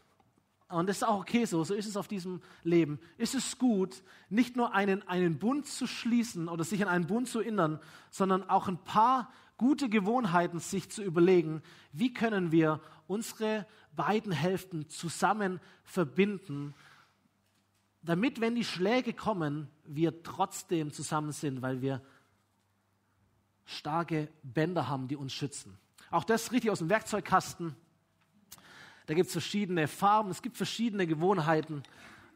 und 0.72 0.88
das 0.88 0.98
ist 0.98 1.04
auch 1.04 1.20
okay 1.20 1.46
so, 1.46 1.64
so 1.64 1.74
ist 1.74 1.86
es 1.86 1.98
auf 1.98 2.08
diesem 2.08 2.42
Leben, 2.64 3.00
ist 3.18 3.36
es 3.36 3.58
gut, 3.58 4.04
nicht 4.30 4.56
nur 4.56 4.74
einen, 4.74 5.08
einen 5.08 5.38
Bund 5.40 5.66
zu 5.68 5.88
schließen 5.88 6.48
oder 6.48 6.64
sich 6.64 6.82
an 6.82 6.88
einen 6.88 7.08
Bund 7.08 7.28
zu 7.28 7.40
erinnern, 7.40 7.80
sondern 8.10 8.50
auch 8.50 8.68
ein 8.68 8.78
paar 8.84 9.32
gute 9.58 9.90
Gewohnheiten, 9.90 10.60
sich 10.60 10.90
zu 10.90 11.04
überlegen, 11.04 11.62
wie 11.92 12.14
können 12.14 12.52
wir 12.52 12.82
unsere 13.08 13.68
beiden 13.96 14.32
Hälften 14.32 14.90
zusammen 14.90 15.60
verbinden, 15.84 16.74
damit, 18.02 18.42
wenn 18.42 18.56
die 18.56 18.64
Schläge 18.64 19.14
kommen, 19.14 19.70
wir 19.86 20.24
trotzdem 20.24 20.92
zusammen 20.92 21.32
sind, 21.32 21.62
weil 21.62 21.82
wir 21.82 22.02
starke 23.66 24.30
Bänder 24.42 24.88
haben, 24.88 25.08
die 25.08 25.16
uns 25.16 25.34
schützen. 25.34 25.78
Auch 26.10 26.24
das 26.24 26.52
richtig 26.52 26.72
aus 26.72 26.80
dem 26.80 26.90
Werkzeugkasten. 26.90 27.76
Da 29.12 29.16
gibt 29.16 29.28
es 29.28 29.34
verschiedene 29.34 29.90
Farben, 29.90 30.32
es 30.32 30.42
gibt 30.42 30.56
verschiedene 30.56 31.06
Gewohnheiten, 31.06 31.84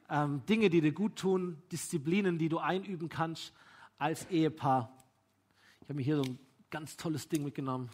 ähm, 0.09 0.45
Dinge, 0.45 0.69
die 0.69 0.81
dir 0.81 0.91
gut 0.91 1.15
tun, 1.15 1.63
Disziplinen, 1.71 2.37
die 2.37 2.49
du 2.49 2.57
einüben 2.57 3.07
kannst 3.07 3.53
als 3.97 4.29
Ehepaar. 4.29 4.93
Ich 5.79 5.83
habe 5.83 5.93
mir 5.93 6.01
hier 6.03 6.17
so 6.17 6.23
ein 6.23 6.37
ganz 6.69 6.97
tolles 6.97 7.29
Ding 7.29 7.45
mitgenommen. 7.45 7.89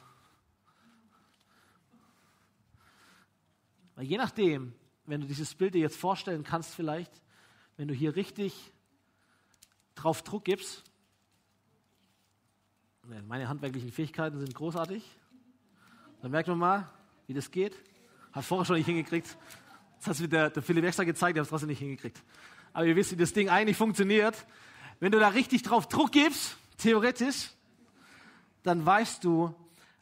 Weil 3.93 4.05
je 4.05 4.17
nachdem, 4.17 4.73
wenn 5.05 5.21
du 5.21 5.27
dieses 5.27 5.53
Bild 5.53 5.75
dir 5.75 5.81
jetzt 5.81 5.97
vorstellen 5.97 6.43
kannst 6.43 6.73
vielleicht, 6.73 7.21
wenn 7.77 7.87
du 7.87 7.93
hier 7.93 8.15
richtig 8.15 8.73
drauf 9.93 10.23
Druck 10.23 10.43
gibst, 10.43 10.83
meine 13.27 13.47
handwerklichen 13.47 13.91
Fähigkeiten 13.91 14.39
sind 14.39 14.55
großartig, 14.55 15.05
dann 16.23 16.31
merkt 16.31 16.47
man 16.47 16.57
mal, 16.57 16.89
wie 17.27 17.35
das 17.35 17.51
geht. 17.51 17.77
Hat 18.31 18.45
vorher 18.45 18.65
schon 18.65 18.77
nicht 18.77 18.85
hingekriegt. 18.85 19.37
Das 19.99 20.07
hat 20.07 20.19
mir 20.19 20.29
der, 20.29 20.49
der 20.49 20.63
Philipp 20.63 20.85
extra 20.85 21.03
gezeigt, 21.03 21.35
der 21.35 21.41
hat 21.41 21.45
es 21.45 21.49
trotzdem 21.49 21.69
nicht 21.69 21.79
hingekriegt. 21.79 22.21
Aber 22.73 22.85
ihr 22.85 22.95
wisst, 22.95 23.11
wie 23.11 23.17
das 23.17 23.33
Ding 23.33 23.49
eigentlich 23.49 23.77
funktioniert. 23.77 24.45
Wenn 24.99 25.11
du 25.11 25.19
da 25.19 25.29
richtig 25.29 25.63
drauf 25.63 25.87
Druck 25.87 26.11
gibst, 26.11 26.57
theoretisch, 26.77 27.51
dann 28.63 28.85
weißt 28.85 29.23
du, 29.23 29.53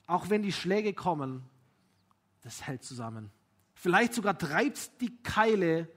auch 0.08 0.30
wenn 0.30 0.42
die 0.42 0.52
Schläge 0.52 0.94
kommen, 0.94 1.44
das 2.42 2.65
hält 2.65 2.84
zusammen. 2.84 3.32
Vielleicht 3.74 4.13
sogar 4.13 4.38
treibst 4.38 5.00
die 5.02 5.15
Keile 5.24 5.88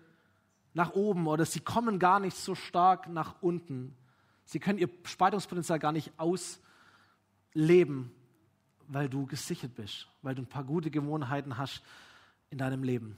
nach 0.75 0.93
oben 0.93 1.27
oder 1.27 1.45
sie 1.45 1.61
kommen 1.61 1.99
gar 1.99 2.21
nicht 2.21 2.37
so 2.37 2.55
stark 2.55 3.09
nach 3.09 3.37
unten. 3.43 3.95
Sie 4.45 4.59
können 4.61 4.79
ihr 4.79 4.89
Spaltungspotenzial 5.05 5.79
gar 5.79 5.93
nicht 5.93 6.13
ausleben, 6.17 8.13
weil 8.89 9.09
du 9.09 9.27
gesichert 9.27 9.75
bist, 9.75 10.09
weil 10.23 10.35
du 10.35 10.43
ein 10.43 10.49
paar 10.49 10.65
gute 10.65 10.91
Gewohnheiten 10.91 11.59
hast 11.59 11.83
in 12.53 12.59
deinem 12.59 12.85
Leben. 12.85 13.17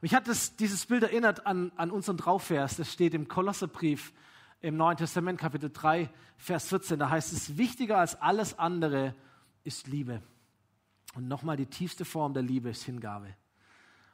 Mich 0.00 0.14
hat 0.14 0.26
das, 0.26 0.56
dieses 0.56 0.86
Bild 0.86 1.02
erinnert 1.02 1.46
an, 1.46 1.70
an 1.76 1.90
unseren 1.90 2.16
Draufvers, 2.16 2.76
das 2.76 2.92
steht 2.92 3.14
im 3.14 3.28
Kolosserbrief 3.28 4.12
im 4.60 4.76
Neuen 4.76 4.96
Testament, 4.96 5.38
Kapitel 5.38 5.70
3, 5.70 6.10
Vers 6.38 6.68
14. 6.68 6.98
Da 6.98 7.10
heißt 7.10 7.32
es, 7.32 7.56
wichtiger 7.56 7.98
als 7.98 8.20
alles 8.20 8.58
andere 8.58 9.14
ist 9.62 9.86
Liebe. 9.86 10.22
Und 11.14 11.28
nochmal 11.28 11.56
die 11.56 11.66
tiefste 11.66 12.04
Form 12.04 12.34
der 12.34 12.42
Liebe 12.42 12.70
ist 12.70 12.82
Hingabe. 12.82 13.34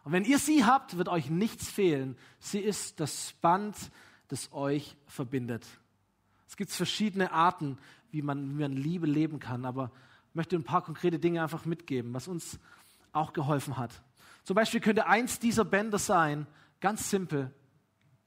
Und 0.04 0.12
wenn 0.12 0.24
ihr 0.24 0.38
sie 0.38 0.64
habt, 0.64 0.98
wird 0.98 1.08
euch 1.08 1.30
nichts 1.30 1.70
fehlen. 1.70 2.16
Sie 2.40 2.58
ist 2.58 3.00
das 3.00 3.34
Band, 3.40 3.76
das 4.28 4.52
euch 4.52 4.96
verbindet. 5.06 5.66
Es 6.48 6.56
gibt 6.56 6.70
verschiedene 6.70 7.32
Arten, 7.32 7.78
wie 8.10 8.22
man, 8.22 8.58
wie 8.58 8.62
man 8.62 8.72
Liebe 8.72 9.06
leben 9.06 9.38
kann, 9.38 9.64
aber 9.64 9.90
ich 10.30 10.34
möchte 10.34 10.56
ein 10.56 10.64
paar 10.64 10.82
konkrete 10.82 11.18
Dinge 11.18 11.42
einfach 11.42 11.64
mitgeben, 11.64 12.12
was 12.12 12.28
uns 12.28 12.58
auch 13.12 13.32
geholfen 13.32 13.76
hat. 13.76 14.02
Zum 14.44 14.54
Beispiel 14.54 14.80
könnte 14.80 15.06
eins 15.06 15.38
dieser 15.38 15.64
Bänder 15.64 15.98
sein, 15.98 16.46
ganz 16.80 17.10
simpel, 17.10 17.52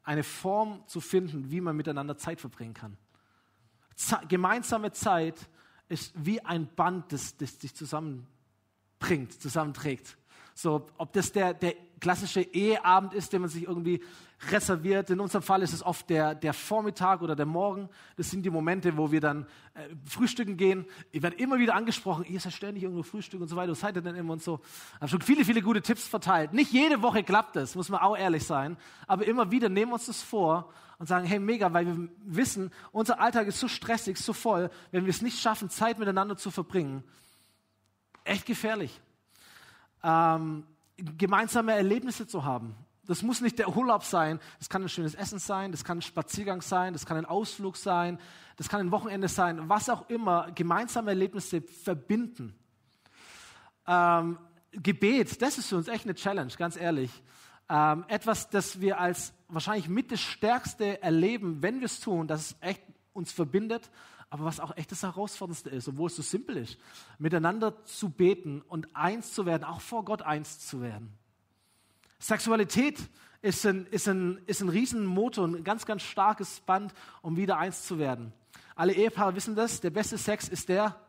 eine 0.04 0.24
Form 0.24 0.84
zu 0.88 1.02
finden, 1.02 1.52
wie 1.52 1.62
man 1.62 1.76
miteinander 1.76 2.18
Zeit 2.18 2.40
verbringen 2.40 2.74
kann. 2.74 2.98
Ze 3.96 4.20
gemeinsame 4.28 4.92
Zeit 4.92 5.50
ist 5.88 6.14
wie 6.16 6.42
ein 6.42 6.68
Band, 6.76 7.12
das, 7.12 7.38
das 7.38 7.58
dich 7.58 7.76
zusammenbringt, 7.76 9.34
zusammenträgt. 9.42 10.18
So, 10.54 10.88
ob 10.98 11.14
das 11.14 11.32
der, 11.32 11.54
der 11.54 11.76
klassische 12.06 12.42
Eheabend 12.42 13.16
ist, 13.16 13.34
den 13.34 13.42
man 13.42 13.50
sich 13.50 13.64
irgendwie 13.64 14.00
reserviert. 14.52 15.10
In 15.10 15.20
unserem 15.20 15.42
Fall 15.42 15.64
ist 15.64 15.74
es 15.74 15.82
oft 15.82 16.08
der, 16.08 16.36
der 16.36 16.54
Vormittag 16.54 17.24
oder 17.24 17.36
der 17.36 17.48
Morgen. 17.48 17.90
Das 18.16 18.30
sind 18.30 18.44
die 18.44 18.52
Momente, 18.52 18.96
wo 18.96 19.12
wir 19.12 19.22
dann 19.22 19.48
äh, 19.74 19.88
frühstücken 20.08 20.56
gehen. 20.56 20.86
Ich 21.12 21.24
werde 21.24 21.36
immer 21.38 21.58
wieder 21.58 21.74
angesprochen, 21.74 22.24
ihr 22.30 22.40
seid 22.40 22.54
ständig 22.54 22.84
irgendwo 22.84 23.02
Frühstück 23.02 23.42
und 23.42 23.48
so 23.48 23.56
weiter. 23.56 23.72
Was 23.72 23.80
seid 23.80 23.96
ihr 23.96 24.04
denn 24.04 24.14
immer 24.14 24.34
und 24.34 24.44
so? 24.44 24.60
Ich 24.64 25.02
habe 25.02 25.08
schon 25.08 25.22
viele, 25.22 25.44
viele 25.44 25.64
gute 25.64 25.82
Tipps 25.82 26.08
verteilt. 26.08 26.54
Nicht 26.54 26.72
jede 26.72 27.02
Woche 27.02 27.24
klappt 27.24 27.56
das, 27.56 27.74
muss 27.74 27.90
man 27.90 28.02
auch 28.02 28.16
ehrlich 28.16 28.46
sein. 28.46 28.78
Aber 29.08 29.26
immer 29.26 29.50
wieder 29.50 29.68
nehmen 29.68 29.90
wir 29.90 29.96
uns 29.96 30.06
das 30.06 30.22
vor 30.22 30.72
und 31.00 31.08
sagen, 31.08 31.26
hey, 31.26 31.40
mega, 31.40 31.74
weil 31.74 31.88
wir 31.88 32.10
wissen, 32.24 32.70
unser 32.92 33.20
Alltag 33.20 33.48
ist 33.48 33.60
so 33.60 33.68
stressig, 33.68 34.20
so 34.20 34.32
voll. 34.32 34.70
Wenn 34.92 35.06
wir 35.06 35.10
es 35.10 35.24
nicht 35.24 35.40
schaffen, 35.40 35.72
Zeit 35.72 35.98
miteinander 35.98 36.38
zu 36.38 36.52
verbringen, 36.52 37.04
echt 38.26 38.46
gefährlich 38.46 39.02
ähm, 40.04 40.66
gemeinsame 40.98 41.74
Erlebnisse 41.74 42.28
zu 42.28 42.44
haben. 42.44 42.76
Das 43.06 43.22
muss 43.22 43.42
nicht 43.42 43.60
der 43.60 43.76
Urlaub 43.76 44.04
sein, 44.04 44.40
das 44.58 44.70
kann 44.70 44.82
ein 44.82 44.90
schönes 44.90 45.14
Essen 45.14 45.38
sein, 45.38 45.72
das 45.72 45.84
kann 45.84 46.00
ein 46.00 46.02
Spaziergang 46.02 46.62
sein, 46.62 46.94
das 46.94 47.06
kann 47.06 47.18
ein 47.18 47.26
Ausflug 47.26 47.78
sein, 47.78 48.20
das 48.58 48.68
kann 48.68 48.80
ein 48.80 48.92
Wochenende 48.92 49.28
sein, 49.28 49.70
was 49.70 49.90
auch 49.90 50.10
immer, 50.10 50.52
gemeinsame 50.56 51.12
Erlebnisse 51.12 51.62
verbinden. 51.62 52.56
Ähm, 53.88 54.40
Gebet, 54.72 55.42
das 55.42 55.58
ist 55.58 55.68
für 55.68 55.78
uns 55.78 55.88
echt 55.88 56.06
eine 56.06 56.16
Challenge, 56.16 56.52
ganz 56.58 56.76
ehrlich. 56.76 57.12
Ähm, 57.70 58.06
etwas, 58.08 58.50
das 58.50 58.82
wir 58.82 59.00
als 59.00 59.34
wahrscheinlich 59.50 59.88
mit 59.88 60.12
das 60.12 60.22
Stärkste 60.22 61.02
erleben, 61.02 61.62
wenn 61.62 61.80
wir 61.80 61.86
es 61.86 62.00
tun, 62.00 62.28
dass 62.28 62.42
es 62.42 62.56
echt 62.62 62.82
uns 63.14 63.32
verbindet 63.32 63.90
aber 64.30 64.46
was 64.46 64.60
auch 64.60 64.76
echt 64.78 64.92
das 64.92 65.04
Herausforderndste 65.04 65.70
ist, 65.70 65.88
obwohl 65.88 66.08
es 66.08 66.16
so 66.16 66.22
simpel 66.22 66.58
ist, 66.58 66.78
miteinander 67.20 67.84
zu 67.86 68.10
beten 68.10 68.62
und 68.68 68.96
eins 68.96 69.34
zu 69.34 69.46
werden, 69.46 69.64
auch 69.64 69.82
vor 69.82 70.04
Gott 70.06 70.22
eins 70.22 70.60
zu 70.68 70.82
werden. 70.82 71.14
Sexualität 72.20 72.98
ist 73.42 73.66
ein, 73.66 73.86
ist 73.88 74.08
ein, 74.08 74.42
ist 74.48 74.62
ein 74.62 74.70
Riesenmotor, 74.70 75.48
ein 75.48 75.64
ganz, 75.64 75.86
ganz 75.86 76.02
starkes 76.04 76.60
Band, 76.62 76.94
um 77.22 77.38
wieder 77.38 77.58
eins 77.58 77.86
zu 77.86 78.00
werden. 78.00 78.34
Alle 78.76 78.94
Ehepaare 78.94 79.36
wissen 79.36 79.56
das, 79.56 79.80
der 79.80 79.92
beste 79.92 80.18
Sex 80.18 80.50
ist 80.50 80.68
der 80.70 81.00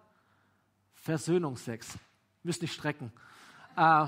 Versöhnungsex. 0.95 1.99
Müsst 2.43 2.63
nicht 2.63 2.75
strecken. 2.75 3.13
Äh, 3.77 4.07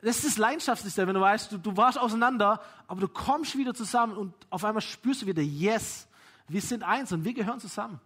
das 0.00 0.18
ist 0.18 0.26
das 0.26 0.38
Leidenschaftslichste, 0.38 1.06
wenn 1.06 1.14
du 1.14 1.20
weißt, 1.20 1.50
du, 1.52 1.58
du 1.58 1.76
warst 1.76 1.98
auseinander, 1.98 2.60
aber 2.86 3.00
du 3.00 3.08
kommst 3.08 3.56
wieder 3.56 3.74
zusammen 3.74 4.16
und 4.16 4.34
auf 4.50 4.64
einmal 4.64 4.80
spürst 4.80 5.22
du 5.22 5.26
wieder, 5.26 5.42
yes, 5.42 6.06
wir 6.46 6.60
sind 6.60 6.82
eins 6.84 7.12
und 7.12 7.24
wir 7.24 7.34
gehören 7.34 7.58
zusammen. 7.58 8.00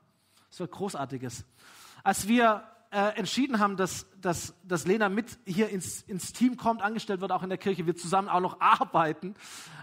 Das 0.53 0.61
war 0.61 0.67
großartiges. 0.67 1.47
Als 2.05 2.29
wir 2.29 2.63
äh, 2.91 3.17
entschieden 3.17 3.59
haben, 3.59 3.79
dass, 3.79 4.07
dass, 4.21 4.55
dass 4.65 4.87
Lena 4.87 5.09
mit 5.09 5.39
hier 5.47 5.71
ins, 5.71 6.03
ins 6.03 6.35
Team 6.35 6.59
kommt, 6.59 6.83
angestellt 6.83 7.23
wird, 7.23 7.33
auch 7.33 7.43
in 7.43 7.49
der 7.49 7.57
Kirche, 7.57 7.87
wir 7.87 7.97
zusammen 7.97 8.29
auch 8.29 8.41
noch 8.41 8.61
arbeiten, 8.61 9.35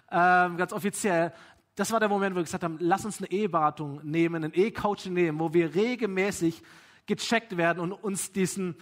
äh, 0.10 0.12
ganz 0.12 0.72
offiziell. 0.72 1.34
Das 1.74 1.92
war 1.92 2.00
der 2.00 2.08
Moment, 2.08 2.36
wo 2.36 2.40
wir 2.40 2.44
gesagt 2.44 2.64
haben, 2.64 2.78
lass 2.80 3.04
uns 3.04 3.18
eine 3.18 3.32
Eheberatung 3.32 4.00
nehmen, 4.04 4.44
ein 4.44 4.54
Ehecoaching 4.54 5.12
nehmen, 5.12 5.40
wo 5.40 5.54
wir 5.54 5.74
regelmäßig 5.74 6.62
gecheckt 7.08 7.58
werden 7.58 7.80
und 7.80 7.92
uns 7.92 8.32
diesen 8.32 8.76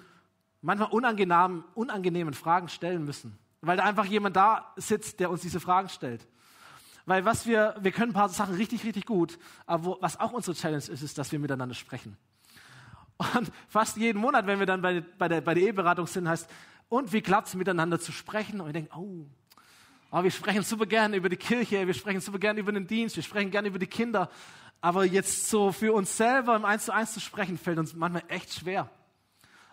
manchmal 0.61 0.89
unangenehmen, 0.89 1.63
unangenehmen 1.73 2.33
Fragen 2.33 2.67
stellen 2.67 3.05
müssen. 3.05 3.39
Weil 3.61 3.77
da 3.77 3.85
einfach 3.85 4.05
jemand 4.05 4.35
da 4.35 4.73
sitzt, 4.75 5.21
der 5.21 5.29
uns 5.31 5.39
diese 5.39 5.61
Fragen 5.61 5.87
stellt. 5.87 6.27
Weil 7.07 7.23
was 7.23 7.47
wir, 7.47 7.73
wir 7.79 7.93
können 7.93 8.11
ein 8.11 8.13
paar 8.13 8.27
Sachen 8.27 8.55
richtig, 8.55 8.83
richtig 8.83 9.05
gut, 9.05 9.39
aber 9.65 9.85
wo, 9.85 9.97
was 10.01 10.19
auch 10.19 10.33
unsere 10.33 10.55
Challenge 10.55 10.83
ist, 10.89 11.01
ist, 11.01 11.17
dass 11.17 11.31
wir 11.31 11.39
miteinander 11.39 11.73
sprechen. 11.73 12.17
Und 13.17 13.49
fast 13.69 13.95
jeden 13.95 14.19
Monat, 14.19 14.45
wenn 14.45 14.59
wir 14.59 14.65
dann 14.65 14.81
bei, 14.81 15.01
bei, 15.17 15.29
der, 15.29 15.39
bei 15.39 15.53
der 15.53 15.63
Eheberatung 15.63 16.05
sind, 16.05 16.27
heißt, 16.27 16.49
und 16.89 17.13
wie 17.13 17.21
klappt's 17.21 17.55
miteinander 17.55 17.97
zu 17.97 18.11
sprechen? 18.11 18.59
Und 18.59 18.67
wir 18.67 18.73
denken, 18.73 18.91
oh, 18.93 19.25
oh, 20.11 20.21
wir 20.21 20.31
sprechen 20.31 20.63
super 20.63 20.85
gerne 20.85 21.15
über 21.15 21.29
die 21.29 21.37
Kirche, 21.37 21.87
wir 21.87 21.93
sprechen 21.93 22.19
super 22.19 22.39
gerne 22.39 22.59
über 22.59 22.73
den 22.73 22.87
Dienst, 22.87 23.15
wir 23.15 23.23
sprechen 23.23 23.51
gerne 23.51 23.69
über 23.69 23.79
die 23.79 23.87
Kinder. 23.87 24.29
Aber 24.81 25.05
jetzt 25.05 25.49
so 25.49 25.71
für 25.71 25.93
uns 25.93 26.17
selber 26.17 26.57
im 26.57 26.65
Eins 26.65 26.85
zu 26.85 26.93
Eins 26.93 27.13
zu 27.13 27.21
sprechen, 27.21 27.57
fällt 27.57 27.79
uns 27.79 27.95
manchmal 27.95 28.23
echt 28.27 28.53
schwer. 28.53 28.89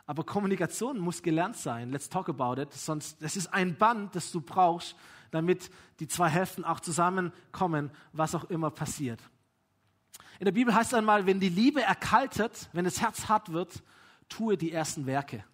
Aber 0.07 0.23
Kommunikation 0.23 1.01
muss 1.01 1.21
gelernt 1.21 1.57
sein. 1.57 1.91
Let's 1.91 2.09
talk 2.09 2.29
about 2.29 2.63
it. 2.63 2.73
Sonst, 2.73 3.21
das 3.21 3.35
ist 3.35 3.53
ein 3.53 3.75
Band, 3.75 4.15
das 4.15 4.31
du 4.31 4.41
brauchst, 4.41 4.95
damit 5.35 5.71
die 5.99 6.07
zwei 6.07 6.29
Hälften 6.29 6.65
auch 6.65 6.79
zusammenkommen, 6.79 7.91
was 8.13 8.35
auch 8.37 8.45
immer 8.45 8.71
passiert. 8.71 9.21
In 10.39 10.45
der 10.45 10.53
Bibel 10.53 10.73
heißt 10.73 10.93
es 10.93 10.99
einmal, 10.99 11.27
wenn 11.27 11.41
die 11.41 11.49
Liebe 11.49 11.83
erkaltet, 11.83 12.69
wenn 12.73 12.85
das 12.85 13.01
Herz 13.01 13.29
hart 13.29 13.53
wird, 13.53 13.83
tue 14.29 14.57
die 14.57 14.71
ersten 14.71 15.07
Werke. 15.07 15.45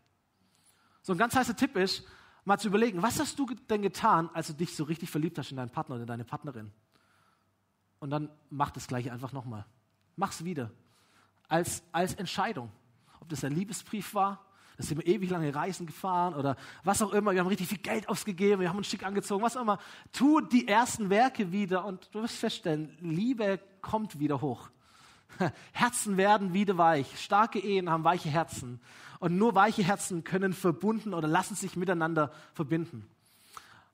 So 1.02 1.12
ein 1.12 1.18
ganz 1.18 1.34
heißer 1.34 1.56
Tipp 1.56 1.76
ist, 1.76 2.06
mal 2.44 2.58
zu 2.58 2.68
überlegen, 2.68 3.02
was 3.02 3.18
hast 3.18 3.38
du 3.38 3.46
denn 3.68 3.80
getan, 3.80 4.28
als 4.34 4.48
du 4.48 4.52
dich 4.52 4.76
so 4.76 4.84
richtig 4.84 5.10
verliebt 5.10 5.38
hast 5.38 5.50
in 5.50 5.56
deinen 5.56 5.70
Partner 5.70 5.96
oder 5.96 6.06
deine 6.06 6.24
Partnerin? 6.24 6.72
Und 8.00 8.10
dann 8.10 8.30
mach 8.50 8.70
das 8.70 8.86
gleiche 8.86 9.12
einfach 9.12 9.32
nochmal. 9.32 9.64
Mach's 10.16 10.44
wieder. 10.44 10.70
Als, 11.48 11.82
als 11.92 12.14
Entscheidung. 12.14 12.70
Ob 13.20 13.28
das 13.30 13.44
ein 13.44 13.52
Liebesbrief 13.52 14.14
war, 14.14 14.44
da 14.80 14.86
sind 14.86 14.98
wir 14.98 15.06
ewig 15.06 15.28
lange 15.28 15.54
Reisen 15.54 15.86
gefahren 15.86 16.34
oder 16.34 16.56
was 16.84 17.02
auch 17.02 17.12
immer. 17.12 17.32
Wir 17.32 17.40
haben 17.40 17.48
richtig 17.48 17.68
viel 17.68 17.78
Geld 17.78 18.08
ausgegeben, 18.08 18.62
wir 18.62 18.70
haben 18.70 18.78
uns 18.78 18.86
schick 18.86 19.04
angezogen, 19.04 19.42
was 19.42 19.56
auch 19.56 19.62
immer. 19.62 19.78
Tu 20.10 20.40
die 20.40 20.66
ersten 20.66 21.10
Werke 21.10 21.52
wieder 21.52 21.84
und 21.84 22.08
du 22.14 22.22
wirst 22.22 22.36
feststellen, 22.36 22.96
Liebe 23.00 23.60
kommt 23.82 24.18
wieder 24.18 24.40
hoch. 24.40 24.70
Herzen 25.72 26.16
werden 26.16 26.54
wieder 26.54 26.78
weich. 26.78 27.22
Starke 27.22 27.58
Ehen 27.58 27.90
haben 27.90 28.04
weiche 28.04 28.30
Herzen. 28.30 28.80
Und 29.18 29.36
nur 29.36 29.54
weiche 29.54 29.82
Herzen 29.82 30.24
können 30.24 30.54
verbunden 30.54 31.12
oder 31.12 31.28
lassen 31.28 31.54
sich 31.54 31.76
miteinander 31.76 32.32
verbinden. 32.54 33.06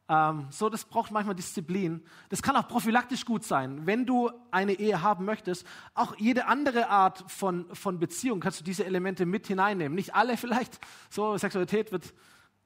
Ähm, 0.09 0.47
so, 0.51 0.69
das 0.69 0.85
braucht 0.85 1.11
manchmal 1.11 1.35
Disziplin. 1.35 2.05
Das 2.29 2.43
kann 2.43 2.55
auch 2.57 2.69
prophylaktisch 2.69 3.25
gut 3.25 3.45
sein. 3.45 3.87
Wenn 3.87 4.07
du 4.07 4.31
eine 4.51 4.75
Ehe 4.75 5.03
haben 5.03 5.25
möchtest, 5.25 5.67
auch 5.95 6.17
jede 6.17 6.47
andere 6.47 6.89
Art 6.89 7.25
von, 7.31 7.75
von 7.75 7.99
Beziehung 7.99 8.41
kannst 8.41 8.61
du 8.61 8.65
diese 8.65 8.85
Elemente 8.85 9.27
mit 9.27 9.47
hineinnehmen. 9.47 9.95
Nicht 9.97 10.15
alle 10.15 10.37
vielleicht. 10.37 10.79
So, 11.11 11.37
Sexualität 11.37 11.91
wird 11.91 12.15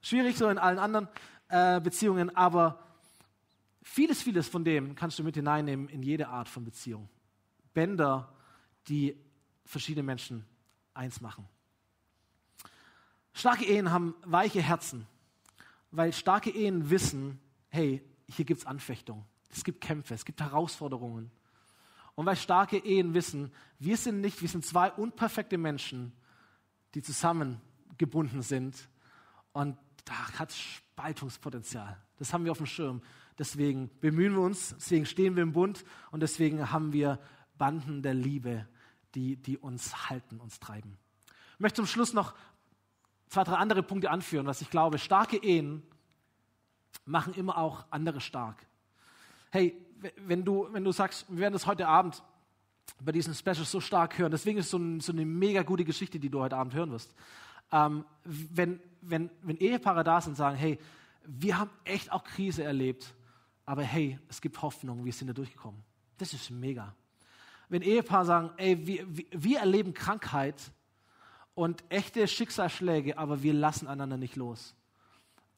schwierig, 0.03 0.37
so 0.37 0.49
in 0.49 0.59
allen 0.59 0.79
anderen 0.79 1.09
äh, 1.49 1.81
Beziehungen. 1.81 2.35
Aber 2.37 2.79
vieles, 3.83 4.23
vieles 4.23 4.47
von 4.49 4.65
dem 4.65 4.95
kannst 4.95 5.19
du 5.19 5.25
mit 5.25 5.35
hineinnehmen 5.35 5.89
in 5.89 6.03
jede 6.03 6.29
Art 6.29 6.49
von 6.49 6.65
Beziehung. 6.65 7.09
Bänder, 7.73 8.29
die 8.89 9.17
verschiedene 9.65 10.03
Menschen 10.03 10.45
eins 10.93 11.21
machen. 11.21 11.49
Starke 13.33 13.65
Ehen 13.65 13.91
haben 13.91 14.15
weiche 14.25 14.61
Herzen. 14.61 15.07
Weil 15.91 16.13
starke 16.13 16.51
Ehen 16.51 16.91
wissen, 16.91 17.41
hey, 17.69 18.03
hier 18.29 18.45
gibt's 18.45 18.67
Anfechtung, 18.67 19.25
es 19.49 19.65
gibt 19.65 19.81
Kämpfe, 19.81 20.15
es 20.15 20.25
gibt 20.25 20.41
Herausforderungen. 20.41 21.31
Und 22.15 22.27
weil 22.27 22.37
starke 22.37 22.79
Ehen 22.79 23.15
wissen, 23.15 23.53
wir 23.79 23.97
sind 23.97 24.21
nicht, 24.21 24.41
wir 24.43 24.49
sind 24.49 24.65
zwei 24.65 24.91
unperfekte 24.93 25.59
Menschen, 25.59 26.13
die 26.95 27.03
zusammengebunden 27.03 28.43
sind. 28.43 28.89
Und 29.53 29.77
da 30.05 30.39
hat 30.39 30.53
Spaltungspotenzial. 30.53 31.97
Das 32.19 32.33
haben 32.33 32.45
wir 32.45 32.53
auf 32.53 32.59
dem 32.59 32.67
Schirm. 32.67 33.03
Deswegen 33.39 33.91
bemühen 34.01 34.35
wir 34.35 34.43
uns, 34.43 34.75
deswegen 34.77 35.07
stehen 35.07 35.35
wir 35.35 35.43
im 35.43 35.53
Bund 35.53 35.85
und 36.11 36.21
deswegen 36.21 36.71
haben 36.71 36.93
wir 36.93 37.19
Banden 37.57 38.03
der 38.03 38.15
Liebe, 38.15 38.69
die, 39.15 39.37
die 39.37 39.57
uns 39.57 40.11
halten, 40.11 40.41
uns 40.41 40.61
treiben. 40.61 40.99
Ich 41.55 41.61
möchte 41.61 41.77
zum 41.77 41.87
Schluss 41.87 42.13
noch 42.13 42.35
zwei, 43.31 43.45
drei 43.45 43.55
andere 43.55 43.83
Punkte 43.83 44.11
anführen, 44.11 44.47
was 44.47 44.61
ich 44.61 44.69
glaube. 44.69 44.99
Starke 44.99 45.39
Ehen 45.39 45.83
machen 47.07 47.33
immer 47.35 47.57
auch 47.57 47.87
andere 47.91 48.21
stark. 48.21 48.67
Hey, 49.51 49.75
wenn 50.17 50.45
du, 50.45 50.69
wenn 50.73 50.85
du 50.85 50.93
sagst, 50.93 51.27
wir 51.29 51.39
werden 51.39 51.53
das 51.55 51.67
heute 51.67 51.87
Abend 51.87 52.23
bei 53.01 53.13
diesem 53.13 53.33
Special 53.33 53.65
so 53.65 53.81
stark 53.81 54.19
hören, 54.19 54.31
deswegen 54.31 54.59
ist 54.59 54.67
es 54.67 54.71
so, 54.73 54.79
ein, 54.79 55.01
so 55.01 55.13
eine 55.13 55.25
mega 55.25 55.63
gute 55.63 55.85
Geschichte, 55.85 56.19
die 56.19 56.29
du 56.29 56.41
heute 56.41 56.57
Abend 56.57 56.75
hören 56.75 56.91
wirst. 56.91 57.15
Ähm, 57.73 58.05
wenn, 58.25 58.81
wenn, 59.01 59.31
wenn 59.43 59.57
Ehepaare 59.57 60.03
da 60.03 60.21
sind 60.21 60.33
und 60.33 60.37
sagen, 60.37 60.57
hey, 60.57 60.79
wir 61.25 61.59
haben 61.59 61.71
echt 61.85 62.11
auch 62.11 62.25
Krise 62.25 62.65
erlebt, 62.65 63.15
aber 63.65 63.83
hey, 63.83 64.19
es 64.29 64.41
gibt 64.41 64.61
Hoffnung, 64.61 65.05
wir 65.05 65.13
sind 65.13 65.29
da 65.29 65.33
durchgekommen. 65.33 65.81
Das 66.19 66.33
ist 66.33 66.51
mega. 66.51 66.95
Wenn 67.69 67.83
Ehepaare 67.83 68.25
sagen, 68.25 68.51
ey, 68.57 68.87
wir, 68.87 69.07
wir 69.09 69.61
erleben 69.61 69.95
Krankheit, 69.95 70.73
und 71.61 71.85
echte 71.91 72.27
Schicksalsschläge, 72.27 73.19
aber 73.19 73.43
wir 73.43 73.53
lassen 73.53 73.87
einander 73.87 74.17
nicht 74.17 74.35
los. 74.35 74.75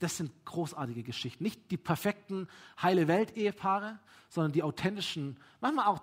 Das 0.01 0.17
sind 0.17 0.33
großartige 0.45 1.05
Geschichten. 1.05 1.45
Nicht 1.45 1.71
die 1.71 1.77
perfekten 1.77 2.49
heile 2.83 3.07
Welt-Ehepaare, 3.07 4.01
sondern 4.29 4.51
die 4.51 4.65
authentischen, 4.65 5.39
manchmal 5.61 5.87
auch 5.87 6.03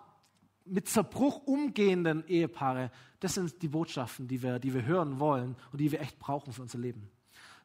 mit 0.63 0.87
Zerbruch 0.87 1.45
umgehenden 1.45 2.25
Ehepaare. 2.27 2.91
Das 3.19 3.33
sind 3.33 3.61
die 3.61 3.67
Botschaften, 3.67 4.29
die 4.29 4.41
wir, 4.41 4.59
die 4.59 4.73
wir 4.73 4.85
hören 4.85 5.19
wollen 5.19 5.57
und 5.73 5.81
die 5.81 5.91
wir 5.91 5.99
echt 5.99 6.17
brauchen 6.17 6.53
für 6.53 6.61
unser 6.61 6.77
Leben. 6.77 7.11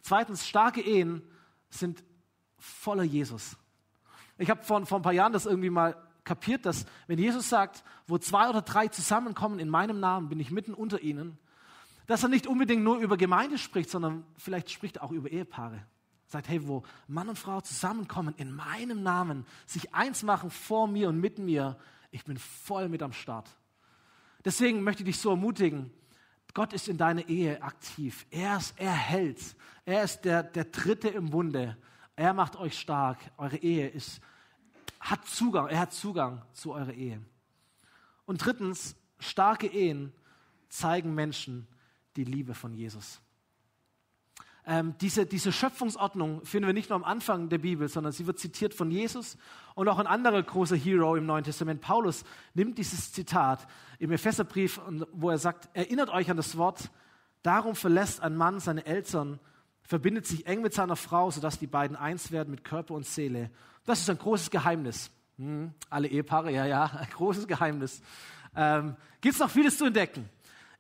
Zweitens, 0.01 0.45
starke 0.45 0.81
Ehen 0.81 1.23
sind 1.71 2.03
voller 2.59 3.05
Jesus. 3.05 3.57
Ich 4.39 4.51
habe 4.51 4.65
vor, 4.65 4.85
vor 4.87 4.99
ein 4.99 5.03
paar 5.03 5.13
Jahren 5.13 5.33
das 5.33 5.47
irgendwie 5.47 5.71
mal 5.71 5.97
kapiert, 6.25 6.67
dass 6.67 6.85
wenn 7.07 7.21
Jesus 7.21 7.49
sagt, 7.49 7.85
wo 8.09 8.19
zwei 8.19 8.49
oder 8.49 8.63
drei 8.63 8.89
zusammenkommen 8.89 9.61
in 9.61 9.69
meinem 9.69 10.01
Namen, 10.01 10.29
bin 10.29 10.41
ich 10.41 10.51
mitten 10.51 10.75
unter 10.75 11.01
ihnen, 11.01 11.39
dass 12.07 12.23
er 12.23 12.29
nicht 12.29 12.47
unbedingt 12.47 12.83
nur 12.83 12.99
über 12.99 13.17
Gemeinde 13.17 13.59
spricht, 13.59 13.91
sondern 13.91 14.25
vielleicht 14.37 14.71
spricht 14.71 14.97
er 14.97 15.05
auch 15.05 15.13
über 15.13 15.31
Ehepaare. 15.31 15.87
Sagt, 16.27 16.49
hey, 16.49 16.67
wo 16.67 16.83
Mann 17.07 17.29
und 17.29 17.39
Frau 17.39 17.61
zusammenkommen 17.61 18.35
in 18.37 18.53
meinem 18.53 19.03
Namen, 19.03 19.47
sich 19.67 19.95
eins 19.95 20.23
machen 20.23 20.51
vor 20.51 20.89
mir 20.89 21.09
und 21.09 21.21
mit 21.21 21.39
mir, 21.39 21.79
ich 22.11 22.25
bin 22.25 22.39
voll 22.39 22.89
mit 22.89 23.03
am 23.03 23.13
Start. 23.13 23.49
Deswegen 24.45 24.83
möchte 24.83 25.03
ich 25.03 25.07
dich 25.07 25.19
so 25.19 25.31
ermutigen, 25.31 25.91
Gott 26.55 26.73
ist 26.73 26.89
in 26.89 26.97
deiner 26.97 27.29
Ehe 27.29 27.61
aktiv. 27.63 28.27
Er 28.31 28.59
ist, 28.59 28.75
er 28.77 28.93
hält. 28.93 29.57
Er 29.85 30.05
ist 30.05 30.21
der, 30.21 30.45
der 30.45 30.65
Dritte 30.65 31.09
im 31.09 31.31
Bunde. 31.31 31.77
Er 32.15 32.33
macht 32.33 32.57
euch 32.57 32.79
stark. 32.79 33.19
Eure 33.37 33.57
Ehe 33.57 33.89
ist, 33.89 34.21
hat 35.01 35.27
Zugang. 35.27 35.67
Er 35.67 35.81
hat 35.81 35.93
Zugang 35.93 36.43
zu 36.53 36.73
eurer 36.73 36.93
Ehe. 36.93 37.21
Und 38.25 38.45
drittens, 38.45 38.95
starke 39.19 39.67
Ehen 39.67 40.13
zeigen 40.69 41.15
Menschen, 41.15 41.67
die 42.17 42.25
Liebe 42.25 42.55
von 42.55 42.75
Jesus. 42.75 43.21
Ähm, 44.67 44.95
diese, 45.01 45.27
diese 45.27 45.53
Schöpfungsordnung 45.53 46.43
finden 46.45 46.67
wir 46.67 46.73
nicht 46.73 46.89
nur 46.89 46.97
am 46.97 47.05
Anfang 47.05 47.51
der 47.51 47.59
Bibel, 47.59 47.89
sondern 47.89 48.13
sie 48.13 48.27
wird 48.27 48.39
zitiert 48.39 48.73
von 48.73 48.91
Jesus 48.91 49.37
und 49.75 49.89
auch 49.89 49.99
ein 49.99 50.07
anderer 50.07 50.43
großer 50.43 50.77
Hero 50.77 51.17
im 51.17 51.27
Neuen 51.27 51.45
Testament. 51.45 51.83
Paulus 51.83 52.25
nimmt 52.55 52.79
dieses 52.79 53.13
Zitat 53.13 53.67
im 53.99 54.11
Epheserbrief, 54.11 54.81
wo 55.13 55.29
er 55.29 55.37
sagt, 55.37 55.69
erinnert 55.75 56.09
euch 56.09 56.31
an 56.31 56.39
das 56.39 56.57
Wort, 56.57 56.91
darum 57.43 57.77
verlässt 57.77 58.23
ein 58.23 58.37
Mann 58.37 58.59
seine 58.59 58.87
Eltern, 58.87 59.39
verbindet 59.83 60.27
sich 60.27 60.47
eng 60.47 60.63
mit 60.63 60.73
seiner 60.73 60.97
Frau, 60.97 61.31
sodass 61.31 61.59
die 61.59 61.67
beiden 61.67 61.95
eins 61.95 62.33
werden 62.33 62.51
mit 62.51 62.65
Körper 62.65 62.95
und 62.95 63.05
Seele. 63.05 63.51
Das 63.85 64.01
ist 64.01 64.09
ein 64.09 64.19
großes 64.19 64.51
Geheimnis. 64.51 65.11
Hm, 65.37 65.75
alle 65.91 66.09
Ehepaare, 66.09 66.51
ja, 66.51 66.65
ja, 66.65 66.85
ein 66.99 67.11
großes 67.11 67.47
Geheimnis. 67.47 68.01
Ähm, 68.57 68.97
Gibt 69.21 69.35
es 69.35 69.41
noch 69.41 69.51
vieles 69.51 69.77
zu 69.77 69.85
entdecken. 69.85 70.31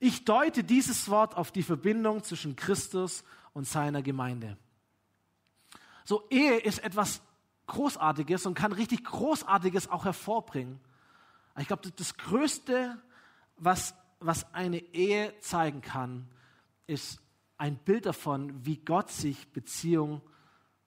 Ich 0.04 0.26
deute 0.26 0.64
dieses 0.64 1.08
Wort 1.08 1.34
auf 1.34 1.50
die 1.50 1.62
Verbindung 1.62 2.22
zwischen 2.22 2.56
Christus 2.56 3.24
und 3.54 3.66
seiner 3.66 4.02
Gemeinde. 4.02 4.58
So, 6.04 6.28
Ehe 6.28 6.58
ist 6.58 6.80
etwas 6.80 7.22
Großartiges 7.68 8.44
und 8.44 8.52
kann 8.52 8.72
richtig 8.72 9.02
Großartiges 9.02 9.88
auch 9.88 10.04
hervorbringen. 10.04 10.78
Ich 11.58 11.68
glaube, 11.68 11.90
das 11.90 12.18
Größte, 12.18 13.02
was, 13.56 13.94
was 14.20 14.52
eine 14.52 14.80
Ehe 14.92 15.32
zeigen 15.40 15.80
kann, 15.80 16.28
ist 16.86 17.18
ein 17.56 17.78
Bild 17.78 18.04
davon, 18.04 18.62
wie 18.62 18.76
Gott 18.76 19.10
sich 19.10 19.54
Beziehung 19.54 20.20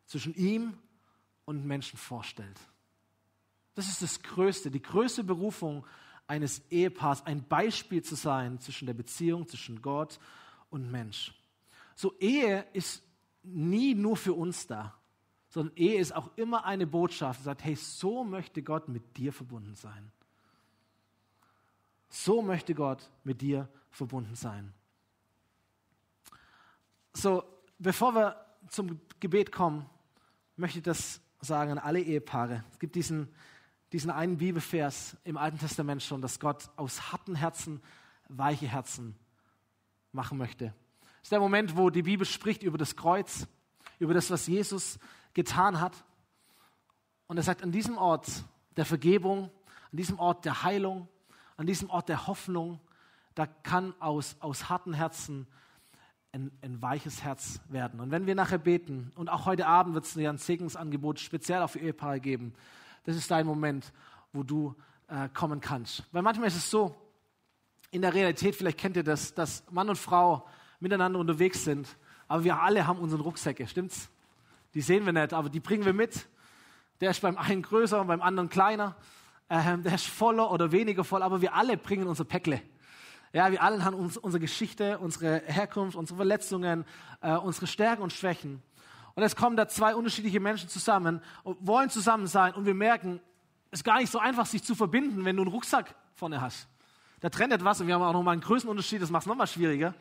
zwischen 0.05 0.36
ihm 0.36 0.78
und 1.45 1.65
Menschen 1.65 1.97
vorstellt. 1.97 2.59
Das 3.74 3.88
ist 3.88 4.03
das 4.03 4.22
Größte, 4.22 4.70
die 4.70 4.84
größte 4.84 5.24
Berufung 5.24 5.88
eines 6.28 6.62
Ehepaars 6.70 7.26
ein 7.26 7.48
Beispiel 7.48 8.04
zu 8.04 8.16
sein 8.16 8.60
zwischen 8.60 8.86
der 8.86 8.94
Beziehung 8.94 9.48
zwischen 9.48 9.82
Gott 9.82 10.20
und 10.70 10.92
Mensch. 10.92 11.34
So 11.96 12.14
Ehe 12.20 12.66
ist 12.74 13.02
nie 13.44 13.96
nur 13.96 14.18
für 14.18 14.34
uns 14.34 14.68
da, 14.68 14.94
sondern 15.50 15.76
Ehe 15.78 16.00
ist 16.00 16.14
auch 16.14 16.30
immer 16.36 16.66
eine 16.66 16.86
Botschaft, 16.86 17.40
die 17.40 17.46
sagt, 17.46 17.64
hey, 17.64 17.76
so 17.76 18.24
möchte 18.24 18.62
Gott 18.62 18.90
mit 18.90 19.18
dir 19.18 19.32
verbunden 19.32 19.76
sein. 19.76 20.12
So 22.10 22.42
möchte 22.42 22.76
Gott 22.76 23.10
mit 23.24 23.42
dir 23.42 23.70
verbunden 23.90 24.36
sein. 24.36 24.74
So, 27.14 27.44
bevor 27.80 28.14
wir 28.14 28.46
zum 28.70 29.00
Gebet 29.20 29.52
kommen, 29.52 29.90
möchte 30.56 30.80
ich 30.80 30.84
das 30.84 31.22
sagen 31.42 31.72
an 31.72 31.78
alle 31.80 32.02
Ehepaare. 32.02 32.64
Es 32.72 32.80
gibt 32.80 32.96
diesen 32.96 33.34
diesen 33.92 34.12
einen 34.12 34.38
Bibelvers 34.38 35.16
im 35.24 35.38
Alten 35.38 35.60
Testament 35.60 36.04
schon, 36.04 36.22
dass 36.22 36.40
Gott 36.40 36.70
aus 36.76 37.12
harten 37.12 37.36
Herzen 37.36 37.82
weiche 38.28 38.68
Herzen 38.68 39.16
machen 40.12 40.38
möchte. 40.38 40.66
Das 40.66 41.24
ist 41.24 41.32
der 41.32 41.40
Moment, 41.40 41.78
wo 41.78 41.90
die 41.90 42.04
Bibel 42.04 42.26
spricht 42.26 42.64
über 42.64 42.78
das 42.78 42.96
Kreuz, 42.96 43.48
über 44.00 44.14
das, 44.14 44.30
was 44.30 44.48
Jesus 44.48 45.00
getan 45.34 45.80
hat. 45.80 46.04
Und 47.28 47.38
er 47.38 47.44
sagt, 47.44 47.64
an 47.64 47.72
diesem 47.72 47.98
Ort 47.98 48.28
der 48.76 48.86
Vergebung, 48.86 49.52
an 49.92 49.98
diesem 49.98 50.20
Ort 50.20 50.46
der 50.46 50.64
Heilung, 50.64 51.08
an 51.56 51.66
diesem 51.66 51.90
Ort 51.90 52.10
der 52.10 52.28
Hoffnung, 52.28 52.80
da 53.36 53.46
kann 53.46 53.94
aus, 54.00 54.36
aus 54.40 54.70
harten 54.70 54.94
Herzen 54.94 55.48
ein, 56.32 56.52
ein 56.62 56.82
weiches 56.82 57.24
Herz 57.24 57.60
werden. 57.70 58.00
Und 58.00 58.12
wenn 58.12 58.26
wir 58.26 58.36
nachher 58.36 58.58
beten, 58.58 59.12
und 59.16 59.30
auch 59.30 59.46
heute 59.46 59.68
Abend 59.68 59.96
wird 59.96 60.06
es 60.06 60.18
ein 60.18 60.38
Segensangebot 60.38 61.20
speziell 61.20 61.62
auf 61.62 61.76
Ehepaare 61.76 62.20
geben, 62.20 62.54
das 63.08 63.16
ist 63.16 63.32
dein 63.32 63.45
Moment, 63.45 63.93
wo 64.34 64.43
du 64.43 64.76
äh, 65.08 65.30
kommen 65.30 65.62
kannst. 65.62 66.03
Weil 66.12 66.22
manchmal 66.22 66.49
ist 66.49 66.58
es 66.58 66.70
so, 66.70 66.93
in 67.89 68.01
der 68.01 68.14
Realität, 68.14 68.53
vielleicht 68.53 68.78
kennt 68.78 68.97
ihr 68.97 69.03
das, 69.03 69.34
dass 69.34 69.64
Mann 69.72 69.88
und 69.88 69.95
Frau 69.95 70.45
miteinander 70.82 71.18
unterwegs 71.18 71.64
sind, 71.64 71.88
aber 72.28 72.43
wir 72.43 72.62
alle 72.62 72.86
haben 72.86 72.99
unseren 72.99 73.22
Rucksäcke, 73.22 73.66
stimmt's? 73.66 74.10
Die 74.74 74.82
sehen 74.82 75.05
wir 75.05 75.14
nicht, 75.14 75.32
aber 75.32 75.47
die 75.47 75.62
bringen 75.62 75.86
wir 75.86 75.93
mit. 75.93 76.28
Der 76.99 77.12
ist 77.12 77.22
beim 77.22 77.38
einen 77.38 77.62
größer 77.62 78.01
und 78.01 78.08
beim 78.08 78.22
anderen 78.22 78.49
kleiner. 78.49 78.97
Ähm, 79.49 79.84
der 79.84 79.95
ist 79.95 80.08
voller 80.08 80.51
oder 80.51 80.74
weniger 80.74 81.05
voll, 81.05 81.24
aber 81.24 81.41
wir 81.41 81.55
alle 81.55 81.78
bringen 81.78 82.08
unser 82.08 82.26
Päckle. 82.26 82.62
Ja, 83.32 83.49
wir 83.53 83.64
alle 83.64 83.86
haben 83.86 83.95
uns, 83.95 84.18
unsere 84.18 84.41
Geschichte, 84.41 84.99
unsere 84.99 85.41
Herkunft, 85.45 85.95
unsere 85.95 86.18
Verletzungen, 86.18 86.84
äh, 87.22 87.38
unsere 87.38 87.68
Stärken 87.68 88.03
und 88.03 88.12
Schwächen. 88.12 88.62
Und 89.18 89.24
es 89.24 89.36
kommen 89.36 89.57
da 89.57 89.68
zwei 89.68 89.95
unterschiedliche 89.95 90.39
Menschen 90.39 90.70
zusammen 90.70 91.22
und 91.41 91.57
wollen 91.65 91.89
zusammen 91.89 92.28
sein 92.28 92.53
und 92.53 92.68
wir 92.68 92.76
merken, 92.76 93.20
es 93.72 93.80
ist 93.80 93.84
gar 93.84 93.97
nicht 93.97 94.11
so 94.11 94.20
einfach, 94.20 94.45
sich 94.45 94.61
zu 94.61 94.76
verbinden, 94.76 95.26
wenn 95.26 95.36
du 95.36 95.41
einen 95.41 95.51
Rucksack 95.51 95.95
vorne 96.13 96.39
hast. 96.39 96.68
Da 97.22 97.32
trennt 97.32 97.51
etwas 97.51 97.82
und 97.82 97.88
wir 97.88 97.95
haben 97.95 98.03
auch 98.03 98.13
nochmal 98.13 98.34
einen 98.34 98.43
Größenunterschied, 98.43 99.01
das 99.01 99.09
macht 99.09 99.24
es 99.24 99.28
nochmal 99.28 99.47
schwieriger. 99.47 99.95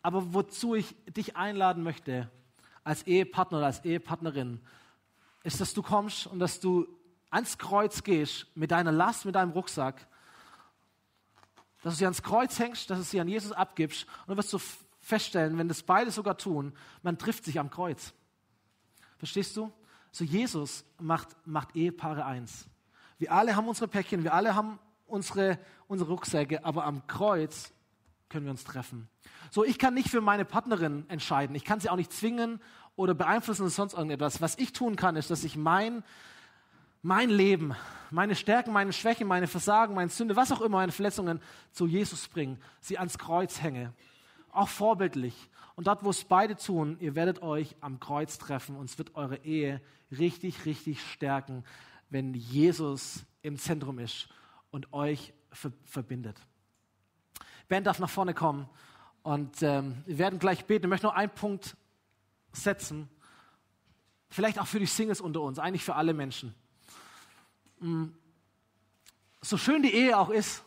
Aber 0.00 0.32
wozu 0.32 0.74
ich 0.74 0.96
dich 1.04 1.36
einladen 1.36 1.82
möchte, 1.82 2.30
als 2.84 3.02
Ehepartner 3.02 3.58
oder 3.58 3.66
als 3.66 3.84
Ehepartnerin, 3.84 4.62
ist, 5.44 5.60
dass 5.60 5.74
du 5.74 5.82
kommst 5.82 6.26
und 6.26 6.38
dass 6.38 6.58
du 6.58 6.88
ans 7.28 7.58
Kreuz 7.58 8.02
gehst 8.02 8.46
mit 8.54 8.70
deiner 8.70 8.92
Last, 8.92 9.26
mit 9.26 9.34
deinem 9.34 9.50
Rucksack, 9.50 10.06
dass 11.82 11.92
du 11.92 11.98
sie 11.98 12.06
ans 12.06 12.22
Kreuz 12.22 12.58
hängst, 12.58 12.88
dass 12.88 12.96
du 12.96 13.04
sie 13.04 13.20
an 13.20 13.28
Jesus 13.28 13.52
abgibst 13.52 14.06
und 14.22 14.28
dann 14.28 14.38
wirst 14.38 14.54
du 14.54 14.58
feststellen, 15.06 15.56
wenn 15.56 15.68
das 15.68 15.84
beide 15.84 16.10
sogar 16.10 16.36
tun, 16.36 16.72
man 17.02 17.16
trifft 17.16 17.44
sich 17.44 17.60
am 17.60 17.70
Kreuz. 17.70 18.12
Verstehst 19.18 19.56
du? 19.56 19.72
So 20.10 20.24
Jesus 20.24 20.84
macht, 20.98 21.28
macht 21.46 21.76
Ehepaare 21.76 22.24
eins. 22.24 22.66
Wir 23.18 23.30
alle 23.32 23.54
haben 23.54 23.68
unsere 23.68 23.86
Päckchen, 23.86 24.24
wir 24.24 24.34
alle 24.34 24.56
haben 24.56 24.80
unsere, 25.06 25.60
unsere 25.86 26.10
Rucksäcke, 26.10 26.64
aber 26.64 26.84
am 26.84 27.06
Kreuz 27.06 27.72
können 28.28 28.46
wir 28.46 28.50
uns 28.50 28.64
treffen. 28.64 29.08
So, 29.52 29.64
ich 29.64 29.78
kann 29.78 29.94
nicht 29.94 30.08
für 30.08 30.20
meine 30.20 30.44
Partnerin 30.44 31.04
entscheiden. 31.08 31.54
Ich 31.54 31.64
kann 31.64 31.78
sie 31.78 31.88
auch 31.88 31.96
nicht 31.96 32.12
zwingen 32.12 32.60
oder 32.96 33.14
beeinflussen 33.14 33.62
oder 33.62 33.70
sonst 33.70 33.92
irgendetwas. 33.92 34.40
Was 34.40 34.58
ich 34.58 34.72
tun 34.72 34.96
kann, 34.96 35.14
ist, 35.14 35.30
dass 35.30 35.44
ich 35.44 35.56
mein, 35.56 36.02
mein 37.02 37.30
Leben, 37.30 37.76
meine 38.10 38.34
Stärken, 38.34 38.72
meine 38.72 38.92
Schwächen, 38.92 39.28
meine 39.28 39.46
Versagen, 39.46 39.94
meine 39.94 40.10
Sünde, 40.10 40.34
was 40.34 40.50
auch 40.50 40.62
immer, 40.62 40.78
meine 40.78 40.90
Verletzungen 40.90 41.40
zu 41.70 41.86
Jesus 41.86 42.26
bringe, 42.26 42.58
sie 42.80 42.98
ans 42.98 43.18
Kreuz 43.18 43.62
hänge. 43.62 43.92
Auch 44.56 44.68
vorbildlich. 44.68 45.50
Und 45.74 45.86
dort, 45.86 46.02
wo 46.02 46.08
es 46.08 46.24
beide 46.24 46.56
tun, 46.56 46.96
ihr 46.98 47.14
werdet 47.14 47.42
euch 47.42 47.76
am 47.82 48.00
Kreuz 48.00 48.38
treffen 48.38 48.74
und 48.74 48.86
es 48.86 48.96
wird 48.96 49.14
eure 49.14 49.36
Ehe 49.44 49.82
richtig, 50.10 50.64
richtig 50.64 51.02
stärken, 51.12 51.62
wenn 52.08 52.32
Jesus 52.32 53.26
im 53.42 53.58
Zentrum 53.58 53.98
ist 53.98 54.28
und 54.70 54.94
euch 54.94 55.34
verbindet. 55.84 56.40
Band 57.68 57.86
darf 57.86 57.98
nach 57.98 58.08
vorne 58.08 58.32
kommen 58.32 58.66
und 59.22 59.62
ähm, 59.62 60.02
wir 60.06 60.16
werden 60.16 60.38
gleich 60.38 60.64
beten. 60.64 60.86
Ich 60.86 60.88
möchte 60.88 61.06
nur 61.06 61.16
einen 61.16 61.34
Punkt 61.34 61.76
setzen. 62.52 63.10
Vielleicht 64.30 64.58
auch 64.58 64.66
für 64.66 64.78
die 64.78 64.86
Singles 64.86 65.20
unter 65.20 65.42
uns, 65.42 65.58
eigentlich 65.58 65.84
für 65.84 65.96
alle 65.96 66.14
Menschen. 66.14 66.54
Mm. 67.80 68.06
So 69.42 69.58
schön 69.58 69.82
die 69.82 69.92
Ehe 69.92 70.18
auch 70.18 70.30
ist, 70.30 70.64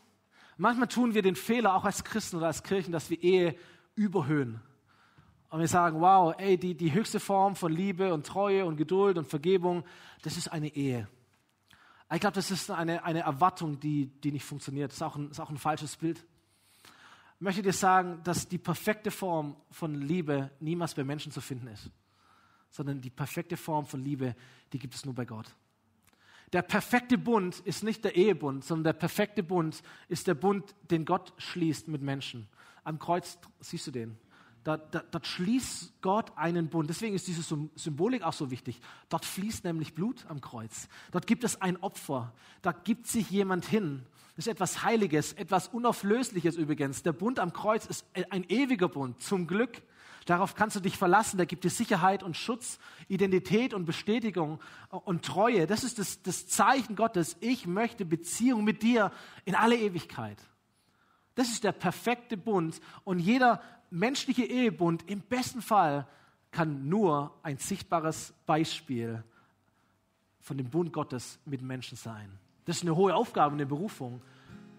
manchmal 0.57 0.89
tun 0.89 1.15
wir 1.15 1.23
den 1.23 1.35
Fehler 1.35 1.73
auch 1.73 1.85
als 1.85 2.03
Christen 2.03 2.37
oder 2.37 2.45
als 2.45 2.61
Kirchen, 2.61 2.91
dass 2.91 3.09
wir 3.09 3.21
Ehe 3.23 3.55
überhöhen. 3.99 4.61
Und 5.49 5.59
wir 5.59 5.67
sagen, 5.67 5.99
wow, 5.99 6.35
ey, 6.37 6.57
die, 6.57 6.75
die 6.75 6.93
höchste 6.93 7.19
Form 7.19 7.55
von 7.55 7.71
Liebe 7.71 8.13
und 8.13 8.25
Treue 8.25 8.65
und 8.65 8.77
Geduld 8.77 9.17
und 9.17 9.27
Vergebung, 9.27 9.83
das 10.21 10.37
ist 10.37 10.47
eine 10.47 10.75
Ehe. 10.75 11.07
Ich 12.11 12.19
glaube, 12.19 12.35
das 12.35 12.51
ist 12.51 12.71
eine, 12.71 13.03
eine 13.03 13.21
Erwartung, 13.21 13.79
die, 13.79 14.07
die 14.07 14.31
nicht 14.31 14.45
funktioniert. 14.45 14.91
Das 14.91 14.97
ist 14.97 15.03
auch, 15.03 15.15
ein, 15.15 15.31
ist 15.31 15.39
auch 15.39 15.49
ein 15.49 15.57
falsches 15.57 15.95
Bild 15.97 16.25
möchte 17.39 17.61
dir 17.61 17.73
sagen, 17.73 18.21
dass 18.23 18.47
die 18.47 18.57
perfekte 18.57 19.11
Form 19.11 19.55
von 19.71 19.95
Liebe 19.95 20.51
niemals 20.59 20.93
bei 20.93 21.03
Menschen 21.03 21.31
zu 21.31 21.41
finden 21.41 21.67
ist, 21.67 21.89
sondern 22.69 23.01
die 23.01 23.09
perfekte 23.09 23.57
Form 23.57 23.85
von 23.85 24.03
Liebe, 24.03 24.35
die 24.73 24.79
gibt 24.79 24.95
es 24.95 25.05
nur 25.05 25.15
bei 25.15 25.25
Gott. 25.25 25.55
Der 26.51 26.61
perfekte 26.63 27.17
Bund 27.17 27.59
ist 27.59 27.83
nicht 27.83 28.03
der 28.03 28.15
Ehebund, 28.15 28.65
sondern 28.65 28.85
der 28.85 28.93
perfekte 28.93 29.43
Bund 29.43 29.81
ist 30.07 30.27
der 30.27 30.33
Bund, 30.33 30.75
den 30.89 31.05
Gott 31.05 31.33
schließt 31.37 31.87
mit 31.87 32.01
Menschen. 32.01 32.47
Am 32.83 32.99
Kreuz 32.99 33.37
siehst 33.59 33.87
du 33.87 33.91
den. 33.91 34.17
Dort, 34.63 34.93
dort, 34.93 35.05
dort 35.11 35.27
schließt 35.27 36.01
Gott 36.01 36.31
einen 36.35 36.69
Bund. 36.69 36.89
Deswegen 36.89 37.15
ist 37.15 37.27
diese 37.27 37.43
Symbolik 37.75 38.23
auch 38.23 38.33
so 38.33 38.51
wichtig. 38.51 38.79
Dort 39.07 39.25
fließt 39.25 39.63
nämlich 39.63 39.95
Blut 39.95 40.25
am 40.27 40.41
Kreuz. 40.41 40.89
Dort 41.11 41.27
gibt 41.27 41.43
es 41.43 41.61
ein 41.61 41.77
Opfer. 41.77 42.33
Da 42.61 42.71
gibt 42.71 43.07
sich 43.07 43.29
jemand 43.29 43.65
hin. 43.65 44.05
Das 44.35 44.47
ist 44.47 44.51
etwas 44.51 44.83
Heiliges, 44.83 45.33
etwas 45.33 45.69
Unauflösliches 45.69 46.55
übrigens. 46.55 47.03
Der 47.03 47.13
Bund 47.13 47.39
am 47.39 47.53
Kreuz 47.53 47.85
ist 47.85 48.05
ein 48.29 48.43
ewiger 48.49 48.89
Bund. 48.89 49.21
Zum 49.21 49.47
Glück. 49.47 49.81
Darauf 50.25 50.55
kannst 50.55 50.75
du 50.75 50.79
dich 50.81 50.97
verlassen. 50.97 51.37
Da 51.37 51.45
gibt 51.45 51.65
es 51.65 51.77
Sicherheit 51.77 52.21
und 52.21 52.37
Schutz, 52.37 52.79
Identität 53.07 53.73
und 53.73 53.85
Bestätigung 53.85 54.59
und 54.89 55.25
Treue. 55.25 55.67
Das 55.67 55.83
ist 55.83 55.99
das, 55.99 56.21
das 56.21 56.47
Zeichen 56.47 56.95
Gottes. 56.95 57.37
Ich 57.39 57.65
möchte 57.65 58.05
Beziehung 58.05 58.63
mit 58.63 58.83
dir 58.83 59.11
in 59.45 59.55
alle 59.55 59.77
Ewigkeit. 59.77 60.37
Das 61.39 61.47
ist 61.47 61.63
der 61.63 61.71
perfekte 61.71 62.35
Bund. 62.35 62.81
Und 63.05 63.19
jeder 63.19 63.61
menschliche 63.91 64.43
Ehebund 64.43 65.09
im 65.09 65.21
besten 65.21 65.61
Fall 65.61 66.05
kann 66.51 66.89
nur 66.89 67.33
ein 67.43 67.55
sichtbares 67.55 68.33
Beispiel 68.45 69.23
von 70.41 70.57
dem 70.57 70.69
Bund 70.69 70.91
Gottes 70.91 71.39
mit 71.45 71.61
Menschen 71.61 71.95
sein. 71.95 72.29
Das 72.65 72.75
ist 72.75 72.81
eine 72.81 72.97
hohe 72.97 73.15
Aufgabe, 73.15 73.53
eine 73.53 73.65
Berufung, 73.65 74.21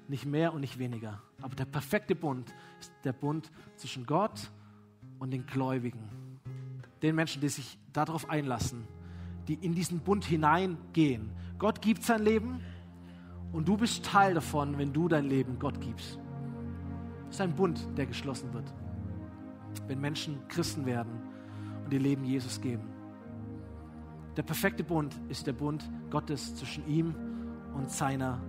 nicht 0.07 0.27
mehr 0.27 0.53
und 0.53 0.61
nicht 0.61 0.79
weniger. 0.79 1.23
Aber 1.41 1.57
der 1.57 1.65
perfekte 1.65 2.15
Bund 2.15 2.53
ist 2.79 2.93
der 3.05 3.15
Bund 3.15 3.51
zwischen 3.77 4.05
Gott 4.05 4.51
und 5.19 5.31
den 5.31 5.47
Gläubigen. 5.47 6.11
Den 7.01 7.15
Menschen, 7.15 7.41
die 7.41 7.49
sich 7.49 7.79
darauf 7.95 8.29
einlassen, 8.29 8.87
die 9.49 9.55
in 9.55 9.75
diesen 9.75 10.01
Bund 10.01 10.27
hineingehen. 10.27 11.31
Gott 11.59 11.81
gibt 11.81 12.03
sein 12.03 12.23
Leben 12.23 12.61
und 13.51 13.67
du 13.67 13.79
bist 13.79 14.05
Teil 14.05 14.35
davon, 14.35 14.77
wenn 14.77 14.93
du 14.93 15.09
dein 15.09 15.25
Leben 15.25 15.59
Gott 15.59 15.81
gibst. 15.81 16.19
Es 17.31 17.37
ist 17.37 17.41
ein 17.43 17.55
Bund, 17.55 17.87
der 17.97 18.07
geschlossen 18.07 18.53
wird, 18.53 18.75
wenn 19.87 20.01
Menschen 20.01 20.37
Christen 20.49 20.85
werden 20.85 21.13
und 21.85 21.93
ihr 21.93 22.01
Leben 22.01 22.25
Jesus 22.25 22.61
geben. 22.61 22.83
Der 24.37 24.43
perfekte 24.43 24.83
Bund 24.83 25.15
ist 25.29 25.47
der 25.47 25.53
Bund 25.53 25.89
Gottes 26.11 26.57
zwischen 26.57 26.87
ihm 26.89 27.15
und 27.77 27.89
seiner 27.89 28.41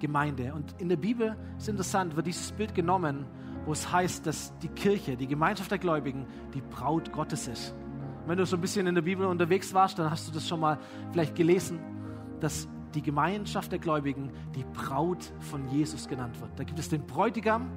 Gemeinde. 0.00 0.52
Und 0.52 0.74
in 0.78 0.90
der 0.90 0.96
Bibel 0.96 1.34
ist 1.56 1.68
interessant, 1.68 2.14
wird 2.14 2.26
dieses 2.26 2.52
Bild 2.52 2.74
genommen, 2.74 3.24
wo 3.64 3.72
es 3.72 3.90
heißt, 3.90 4.26
dass 4.26 4.56
die 4.58 4.68
Kirche, 4.68 5.16
die 5.16 5.26
Gemeinschaft 5.26 5.70
der 5.70 5.78
Gläubigen, 5.78 6.26
die 6.52 6.60
Braut 6.60 7.12
Gottes 7.12 7.48
ist. 7.48 7.74
Und 8.22 8.28
wenn 8.28 8.36
du 8.36 8.44
so 8.44 8.56
ein 8.56 8.60
bisschen 8.60 8.86
in 8.86 8.94
der 8.94 9.02
Bibel 9.02 9.24
unterwegs 9.24 9.72
warst, 9.72 9.98
dann 9.98 10.10
hast 10.10 10.28
du 10.28 10.32
das 10.32 10.46
schon 10.46 10.60
mal 10.60 10.78
vielleicht 11.10 11.34
gelesen, 11.34 11.80
dass 12.40 12.68
die 12.94 13.02
Gemeinschaft 13.02 13.72
der 13.72 13.78
Gläubigen 13.78 14.30
die 14.54 14.64
Braut 14.74 15.32
von 15.40 15.66
Jesus 15.68 16.06
genannt 16.06 16.38
wird. 16.40 16.50
Da 16.56 16.64
gibt 16.64 16.78
es 16.78 16.90
den 16.90 17.06
Bräutigam 17.06 17.70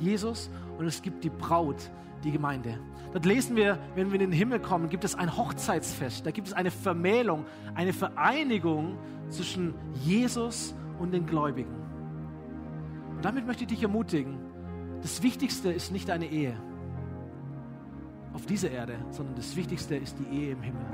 Jesus 0.00 0.50
und 0.78 0.86
es 0.86 1.02
gibt 1.02 1.24
die 1.24 1.30
Braut, 1.30 1.90
die 2.24 2.32
Gemeinde. 2.32 2.78
Dort 3.12 3.26
lesen 3.26 3.56
wir, 3.56 3.78
wenn 3.94 4.12
wir 4.12 4.20
in 4.20 4.30
den 4.30 4.32
Himmel 4.32 4.60
kommen, 4.60 4.88
gibt 4.88 5.04
es 5.04 5.14
ein 5.14 5.36
Hochzeitsfest, 5.36 6.24
da 6.26 6.30
gibt 6.30 6.48
es 6.48 6.52
eine 6.52 6.70
Vermählung, 6.70 7.44
eine 7.74 7.92
Vereinigung 7.92 8.98
zwischen 9.28 9.74
Jesus 9.94 10.74
und 10.98 11.12
den 11.12 11.26
Gläubigen. 11.26 11.74
Und 13.16 13.24
damit 13.24 13.46
möchte 13.46 13.64
ich 13.64 13.68
dich 13.68 13.82
ermutigen, 13.82 14.38
das 15.02 15.22
Wichtigste 15.22 15.72
ist 15.72 15.92
nicht 15.92 16.10
eine 16.10 16.26
Ehe 16.26 16.56
auf 18.32 18.46
dieser 18.46 18.70
Erde, 18.70 18.96
sondern 19.10 19.34
das 19.34 19.56
Wichtigste 19.56 19.96
ist 19.96 20.16
die 20.18 20.36
Ehe 20.36 20.52
im 20.52 20.62
Himmel. 20.62 20.86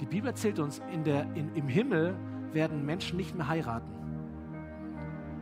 Die 0.00 0.06
Bibel 0.06 0.28
erzählt 0.28 0.58
uns, 0.58 0.82
in 0.92 1.04
der, 1.04 1.22
in, 1.34 1.54
im 1.54 1.68
Himmel 1.68 2.16
werden 2.52 2.84
Menschen 2.84 3.16
nicht 3.16 3.36
mehr 3.36 3.48
heiraten. 3.48 4.01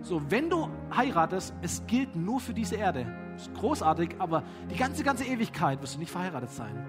So, 0.03 0.23
wenn 0.31 0.49
du 0.49 0.69
heiratest, 0.95 1.55
es 1.63 1.87
gilt 1.87 2.17
nur 2.17 2.41
für 2.41 2.55
diese 2.55 2.77
Erde. 2.77 3.07
Ist 3.37 3.53
großartig, 3.55 4.17
aber 4.19 4.43
die 4.71 4.77
ganze, 4.77 5.05
ganze 5.05 5.25
Ewigkeit 5.25 5.81
wirst 5.83 5.95
du 5.95 5.99
nicht 5.99 6.11
verheiratet 6.11 6.51
sein. 6.51 6.87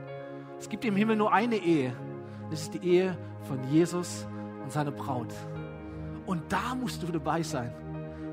Es 0.57 0.69
gibt 0.69 0.85
im 0.85 0.95
Himmel 0.95 1.15
nur 1.15 1.33
eine 1.33 1.57
Ehe. 1.57 1.93
Das 2.49 2.63
ist 2.63 2.73
die 2.73 2.87
Ehe 2.87 3.17
von 3.43 3.63
Jesus 3.69 4.27
und 4.63 4.71
seiner 4.71 4.91
Braut. 4.91 5.33
Und 6.25 6.51
da 6.51 6.75
musst 6.75 7.03
du 7.03 7.07
dabei 7.07 7.43
sein. 7.43 7.73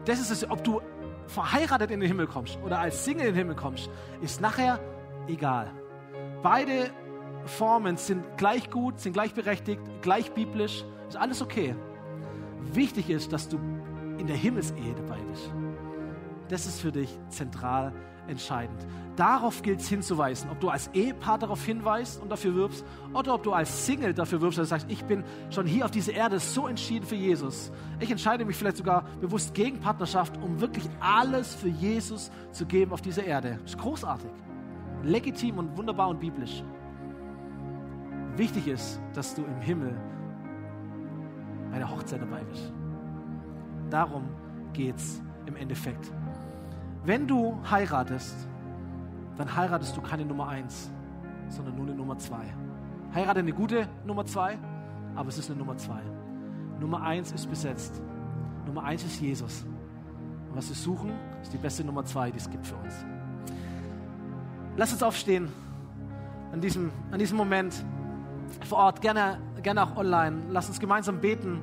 Das 0.04 0.20
ist 0.20 0.30
es, 0.30 0.48
ob 0.48 0.62
du 0.62 0.80
verheiratet 1.26 1.90
in 1.90 2.00
den 2.00 2.08
Himmel 2.08 2.26
kommst 2.26 2.58
oder 2.64 2.78
als 2.78 3.04
Single 3.04 3.26
in 3.26 3.34
den 3.34 3.38
Himmel 3.38 3.56
kommst, 3.56 3.90
ist 4.20 4.40
nachher 4.40 4.80
egal. 5.26 5.70
Beide 6.42 6.90
Formen 7.44 7.96
sind 7.96 8.24
gleich 8.36 8.70
gut, 8.70 9.00
sind 9.00 9.12
gleich 9.12 9.34
berechtigt, 9.34 9.82
gleich 10.02 10.32
biblisch, 10.32 10.84
ist 11.08 11.16
alles 11.16 11.42
okay. 11.42 11.74
Wichtig 12.72 13.10
ist, 13.10 13.32
dass 13.32 13.48
du 13.48 13.58
in 14.18 14.26
der 14.26 14.36
Himmelsehe 14.36 14.94
dabei 14.94 15.18
bist. 15.30 15.52
Das 16.48 16.66
ist 16.66 16.80
für 16.80 16.92
dich 16.92 17.18
zentral 17.28 17.92
entscheidend. 18.28 18.86
Darauf 19.16 19.62
gilt 19.62 19.80
es 19.80 19.88
hinzuweisen, 19.88 20.48
ob 20.50 20.60
du 20.60 20.68
als 20.68 20.88
Ehepaar 20.94 21.38
darauf 21.38 21.64
hinweist 21.64 22.22
und 22.22 22.30
dafür 22.30 22.54
wirbst, 22.54 22.84
oder 23.12 23.34
ob 23.34 23.42
du 23.42 23.52
als 23.52 23.86
Single 23.86 24.14
dafür 24.14 24.40
wirbst 24.40 24.58
und 24.58 24.66
sagst, 24.66 24.86
ich 24.88 25.04
bin 25.04 25.24
schon 25.50 25.66
hier 25.66 25.84
auf 25.84 25.90
dieser 25.90 26.12
Erde 26.12 26.38
so 26.38 26.68
entschieden 26.68 27.04
für 27.04 27.16
Jesus. 27.16 27.72
Ich 27.98 28.10
entscheide 28.10 28.44
mich 28.44 28.56
vielleicht 28.56 28.76
sogar 28.76 29.04
bewusst 29.20 29.54
gegen 29.54 29.80
Partnerschaft, 29.80 30.36
um 30.42 30.60
wirklich 30.60 30.88
alles 31.00 31.54
für 31.54 31.68
Jesus 31.68 32.30
zu 32.52 32.64
geben 32.64 32.92
auf 32.92 33.00
dieser 33.00 33.24
Erde. 33.24 33.58
Das 33.62 33.72
ist 33.72 33.78
großartig, 33.78 34.30
legitim 35.02 35.58
und 35.58 35.76
wunderbar 35.76 36.08
und 36.08 36.20
biblisch. 36.20 36.62
Wichtig 38.36 38.68
ist, 38.68 39.00
dass 39.14 39.34
du 39.34 39.42
im 39.42 39.60
Himmel 39.60 40.00
bei 41.72 41.78
der 41.78 41.90
Hochzeit 41.90 42.22
dabei 42.22 42.44
bist. 42.44 42.72
Darum 43.91 44.24
geht 44.72 44.97
es 44.97 45.20
im 45.47 45.57
Endeffekt. 45.57 46.12
Wenn 47.05 47.26
du 47.26 47.59
heiratest, 47.70 48.36
dann 49.36 49.55
heiratest 49.55 49.97
du 49.97 50.01
keine 50.01 50.24
Nummer 50.24 50.49
eins, 50.49 50.91
sondern 51.49 51.76
nur 51.76 51.86
eine 51.86 51.95
Nummer 51.95 52.18
zwei. 52.18 52.45
Heirate 53.14 53.41
eine 53.41 53.53
gute 53.53 53.89
Nummer 54.05 54.26
zwei, 54.26 54.59
aber 55.14 55.28
es 55.28 55.39
ist 55.39 55.51
eine 55.51 55.59
Nummer 55.59 55.76
zwei. 55.76 56.01
Nummer 56.80 57.03
eins 57.03 57.32
ist 57.32 57.49
besetzt. 57.49 58.03
Nummer 58.66 58.84
eins 58.84 59.05
ist 59.05 59.20
Jesus. 59.20 59.64
Und 60.51 60.57
was 60.57 60.68
wir 60.68 60.76
suchen, 60.76 61.12
ist 61.43 61.53
die 61.53 61.59
beste 61.59 61.84
Nummer 61.84 62.05
zwei, 62.05 62.30
die 62.30 62.39
es 62.39 62.51
gibt 62.51 62.66
für 62.66 62.76
uns. 62.76 62.95
Lass 64.76 64.93
uns 64.93 65.03
aufstehen 65.03 65.49
an 66.53 66.61
diesem, 66.61 66.91
an 67.11 67.18
diesem 67.18 67.36
Moment 67.36 67.74
vor 68.66 68.78
Ort, 68.78 69.01
gerne, 69.01 69.39
gerne 69.62 69.82
auch 69.82 69.97
online. 69.97 70.43
Lass 70.51 70.68
uns 70.68 70.80
gemeinsam 70.80 71.20
beten. 71.20 71.61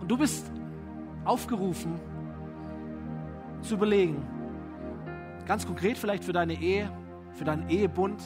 Und 0.00 0.10
du 0.10 0.16
bist 0.16 0.50
aufgerufen 1.24 2.00
zu 3.60 3.74
überlegen, 3.74 4.22
ganz 5.46 5.66
konkret 5.66 5.98
vielleicht 5.98 6.24
für 6.24 6.32
deine 6.32 6.54
Ehe, 6.54 6.90
für 7.32 7.44
deinen 7.44 7.68
Ehebund, 7.68 8.22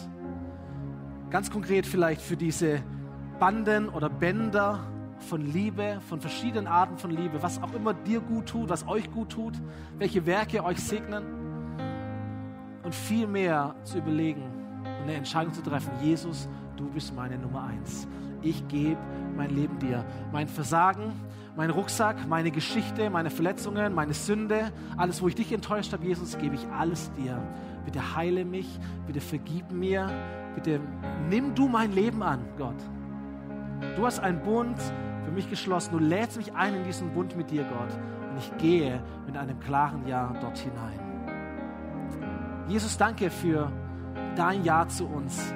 ganz 1.31 1.51
konkret 1.51 1.87
vielleicht 1.87 2.21
für 2.21 2.37
diese 2.37 2.83
Banden 3.39 3.89
oder 3.89 4.09
Bänder 4.09 4.81
von 5.19 5.41
Liebe, 5.41 6.01
von 6.09 6.21
verschiedenen 6.21 6.67
Arten 6.67 6.99
von 6.99 7.11
Liebe, 7.11 7.43
was 7.43 7.63
auch 7.63 7.73
immer 7.75 7.95
dir 7.95 8.21
gut 8.21 8.47
tut, 8.47 8.69
was 8.69 8.87
euch 8.87 9.11
gut 9.11 9.31
tut, 9.31 9.55
welche 9.99 10.27
Werke 10.27 10.63
euch 10.65 10.79
segnen 10.79 11.25
und 12.83 12.95
viel 12.95 13.27
mehr 13.27 13.75
zu 13.85 13.99
überlegen 13.99 14.43
und 14.81 15.03
eine 15.05 15.15
Entscheidung 15.15 15.53
zu 15.53 15.63
treffen. 15.63 15.91
Jesus, 16.03 16.49
du 16.77 16.89
bist 16.91 17.15
meine 17.15 17.39
Nummer 17.39 17.65
eins. 17.65 18.07
Ich 18.43 18.67
gebe 18.69 18.99
mein 19.37 19.51
Leben 19.51 19.79
dir. 19.79 20.05
Mein 20.33 20.49
Versagen, 20.49 21.13
mein 21.57 21.71
Rucksack, 21.71 22.29
meine 22.29 22.51
Geschichte, 22.51 23.09
meine 23.11 23.31
Verletzungen, 23.31 23.95
meine 23.95 24.15
Sünde, 24.15 24.73
alles, 24.97 25.23
wo 25.23 25.29
ich 25.29 25.35
dich 25.35 25.53
enttäuscht 25.53 25.93
habe, 25.93 26.05
Jesus, 26.05 26.37
gebe 26.39 26.55
ich 26.55 26.67
alles 26.69 27.13
dir. 27.13 27.41
Bitte 27.85 28.17
heile 28.17 28.45
mich, 28.45 28.69
bitte 29.07 29.21
vergib 29.21 29.71
mir, 29.71 30.11
bitte 30.55 30.81
nimm 31.29 31.55
du 31.55 31.69
mein 31.69 31.93
Leben 31.93 32.23
an, 32.23 32.41
Gott. 32.59 32.77
Du 33.97 34.07
hast 34.07 34.21
einen 34.21 34.41
Bund 34.43 34.79
für 35.25 35.33
mich 35.33 35.49
geschlossen. 35.51 35.93
Du 35.93 35.99
lädst 35.99 36.37
mich 36.37 36.55
ein 36.55 36.75
in 36.75 36.85
diesen 36.85 37.13
Bund 37.13 37.37
mit 37.37 37.51
dir, 37.51 37.65
Gott. 37.65 37.99
Und 38.31 38.39
ich 38.39 38.57
gehe 38.59 39.03
mit 39.27 39.37
einem 39.37 39.59
klaren 39.61 40.07
Ja 40.07 40.33
dort 40.41 40.59
hinein. 40.59 41.01
Jesus, 42.69 42.97
danke 42.97 43.31
für 43.31 43.71
dein 44.37 44.65
Ja 44.65 44.89
zu 44.89 45.07
uns. 45.07 45.53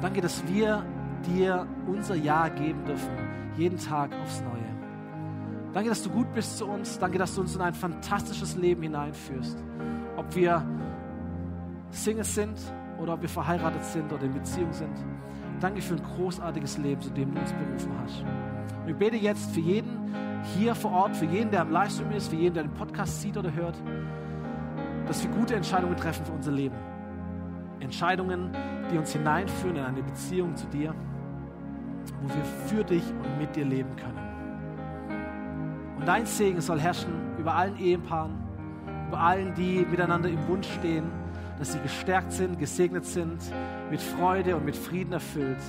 Danke, 0.00 0.20
dass 0.20 0.46
wir 0.48 0.84
dir 1.26 1.66
unser 1.86 2.14
Ja 2.14 2.48
geben 2.48 2.84
dürfen, 2.84 3.10
jeden 3.56 3.78
Tag 3.78 4.10
aufs 4.22 4.40
Neue. 4.42 4.58
Danke, 5.72 5.90
dass 5.90 6.02
du 6.02 6.10
gut 6.10 6.32
bist 6.34 6.58
zu 6.58 6.66
uns. 6.66 6.98
Danke, 6.98 7.18
dass 7.18 7.34
du 7.34 7.42
uns 7.42 7.54
in 7.54 7.60
ein 7.60 7.74
fantastisches 7.74 8.56
Leben 8.56 8.82
hineinführst. 8.82 9.62
Ob 10.16 10.34
wir 10.34 10.66
Single 11.90 12.24
sind 12.24 12.58
oder 13.00 13.14
ob 13.14 13.22
wir 13.22 13.28
verheiratet 13.28 13.84
sind 13.84 14.12
oder 14.12 14.24
in 14.24 14.34
Beziehung 14.34 14.72
sind. 14.72 14.96
Danke 15.60 15.82
für 15.82 15.94
ein 15.94 16.02
großartiges 16.02 16.78
Leben, 16.78 17.00
zu 17.00 17.10
dem 17.10 17.34
du 17.34 17.40
uns 17.40 17.52
berufen 17.52 17.92
hast. 18.02 18.24
Und 18.82 18.88
ich 18.88 18.96
bete 18.96 19.16
jetzt 19.16 19.50
für 19.50 19.60
jeden 19.60 20.14
hier 20.56 20.74
vor 20.74 20.92
Ort, 20.92 21.16
für 21.16 21.26
jeden, 21.26 21.50
der 21.50 21.62
im 21.62 21.70
Livestream 21.70 22.12
ist, 22.12 22.28
für 22.28 22.36
jeden, 22.36 22.54
der 22.54 22.62
den 22.64 22.74
Podcast 22.74 23.20
sieht 23.20 23.36
oder 23.36 23.52
hört, 23.52 23.76
dass 25.06 25.22
wir 25.22 25.30
gute 25.30 25.54
Entscheidungen 25.54 25.96
treffen 25.96 26.24
für 26.24 26.32
unser 26.32 26.52
Leben. 26.52 26.76
Entscheidungen, 27.80 28.50
die 28.92 28.98
uns 28.98 29.12
hineinführen 29.12 29.76
in 29.76 29.84
eine 29.84 30.02
Beziehung 30.02 30.56
zu 30.56 30.66
dir, 30.66 30.94
wo 32.22 32.28
wir 32.28 32.44
für 32.66 32.84
dich 32.84 33.04
und 33.22 33.38
mit 33.38 33.54
dir 33.54 33.64
leben 33.64 33.94
können. 33.96 34.18
Und 35.98 36.06
dein 36.06 36.26
Segen 36.26 36.60
soll 36.60 36.80
herrschen 36.80 37.12
über 37.38 37.54
allen 37.54 37.78
Ehepaaren, 37.78 38.34
über 39.08 39.20
allen, 39.20 39.54
die 39.54 39.86
miteinander 39.90 40.28
im 40.28 40.44
Bund 40.46 40.64
stehen, 40.64 41.04
dass 41.58 41.72
sie 41.72 41.80
gestärkt 41.80 42.32
sind, 42.32 42.58
gesegnet 42.58 43.04
sind, 43.04 43.40
mit 43.90 44.00
Freude 44.00 44.56
und 44.56 44.64
mit 44.64 44.76
Frieden 44.76 45.12
erfüllt 45.12 45.60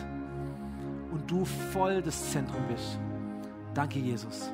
und 1.12 1.30
du 1.30 1.46
voll 1.46 2.02
das 2.02 2.32
Zentrum 2.32 2.62
bist. 2.68 3.00
Danke, 3.74 4.00
Jesus. 4.00 4.52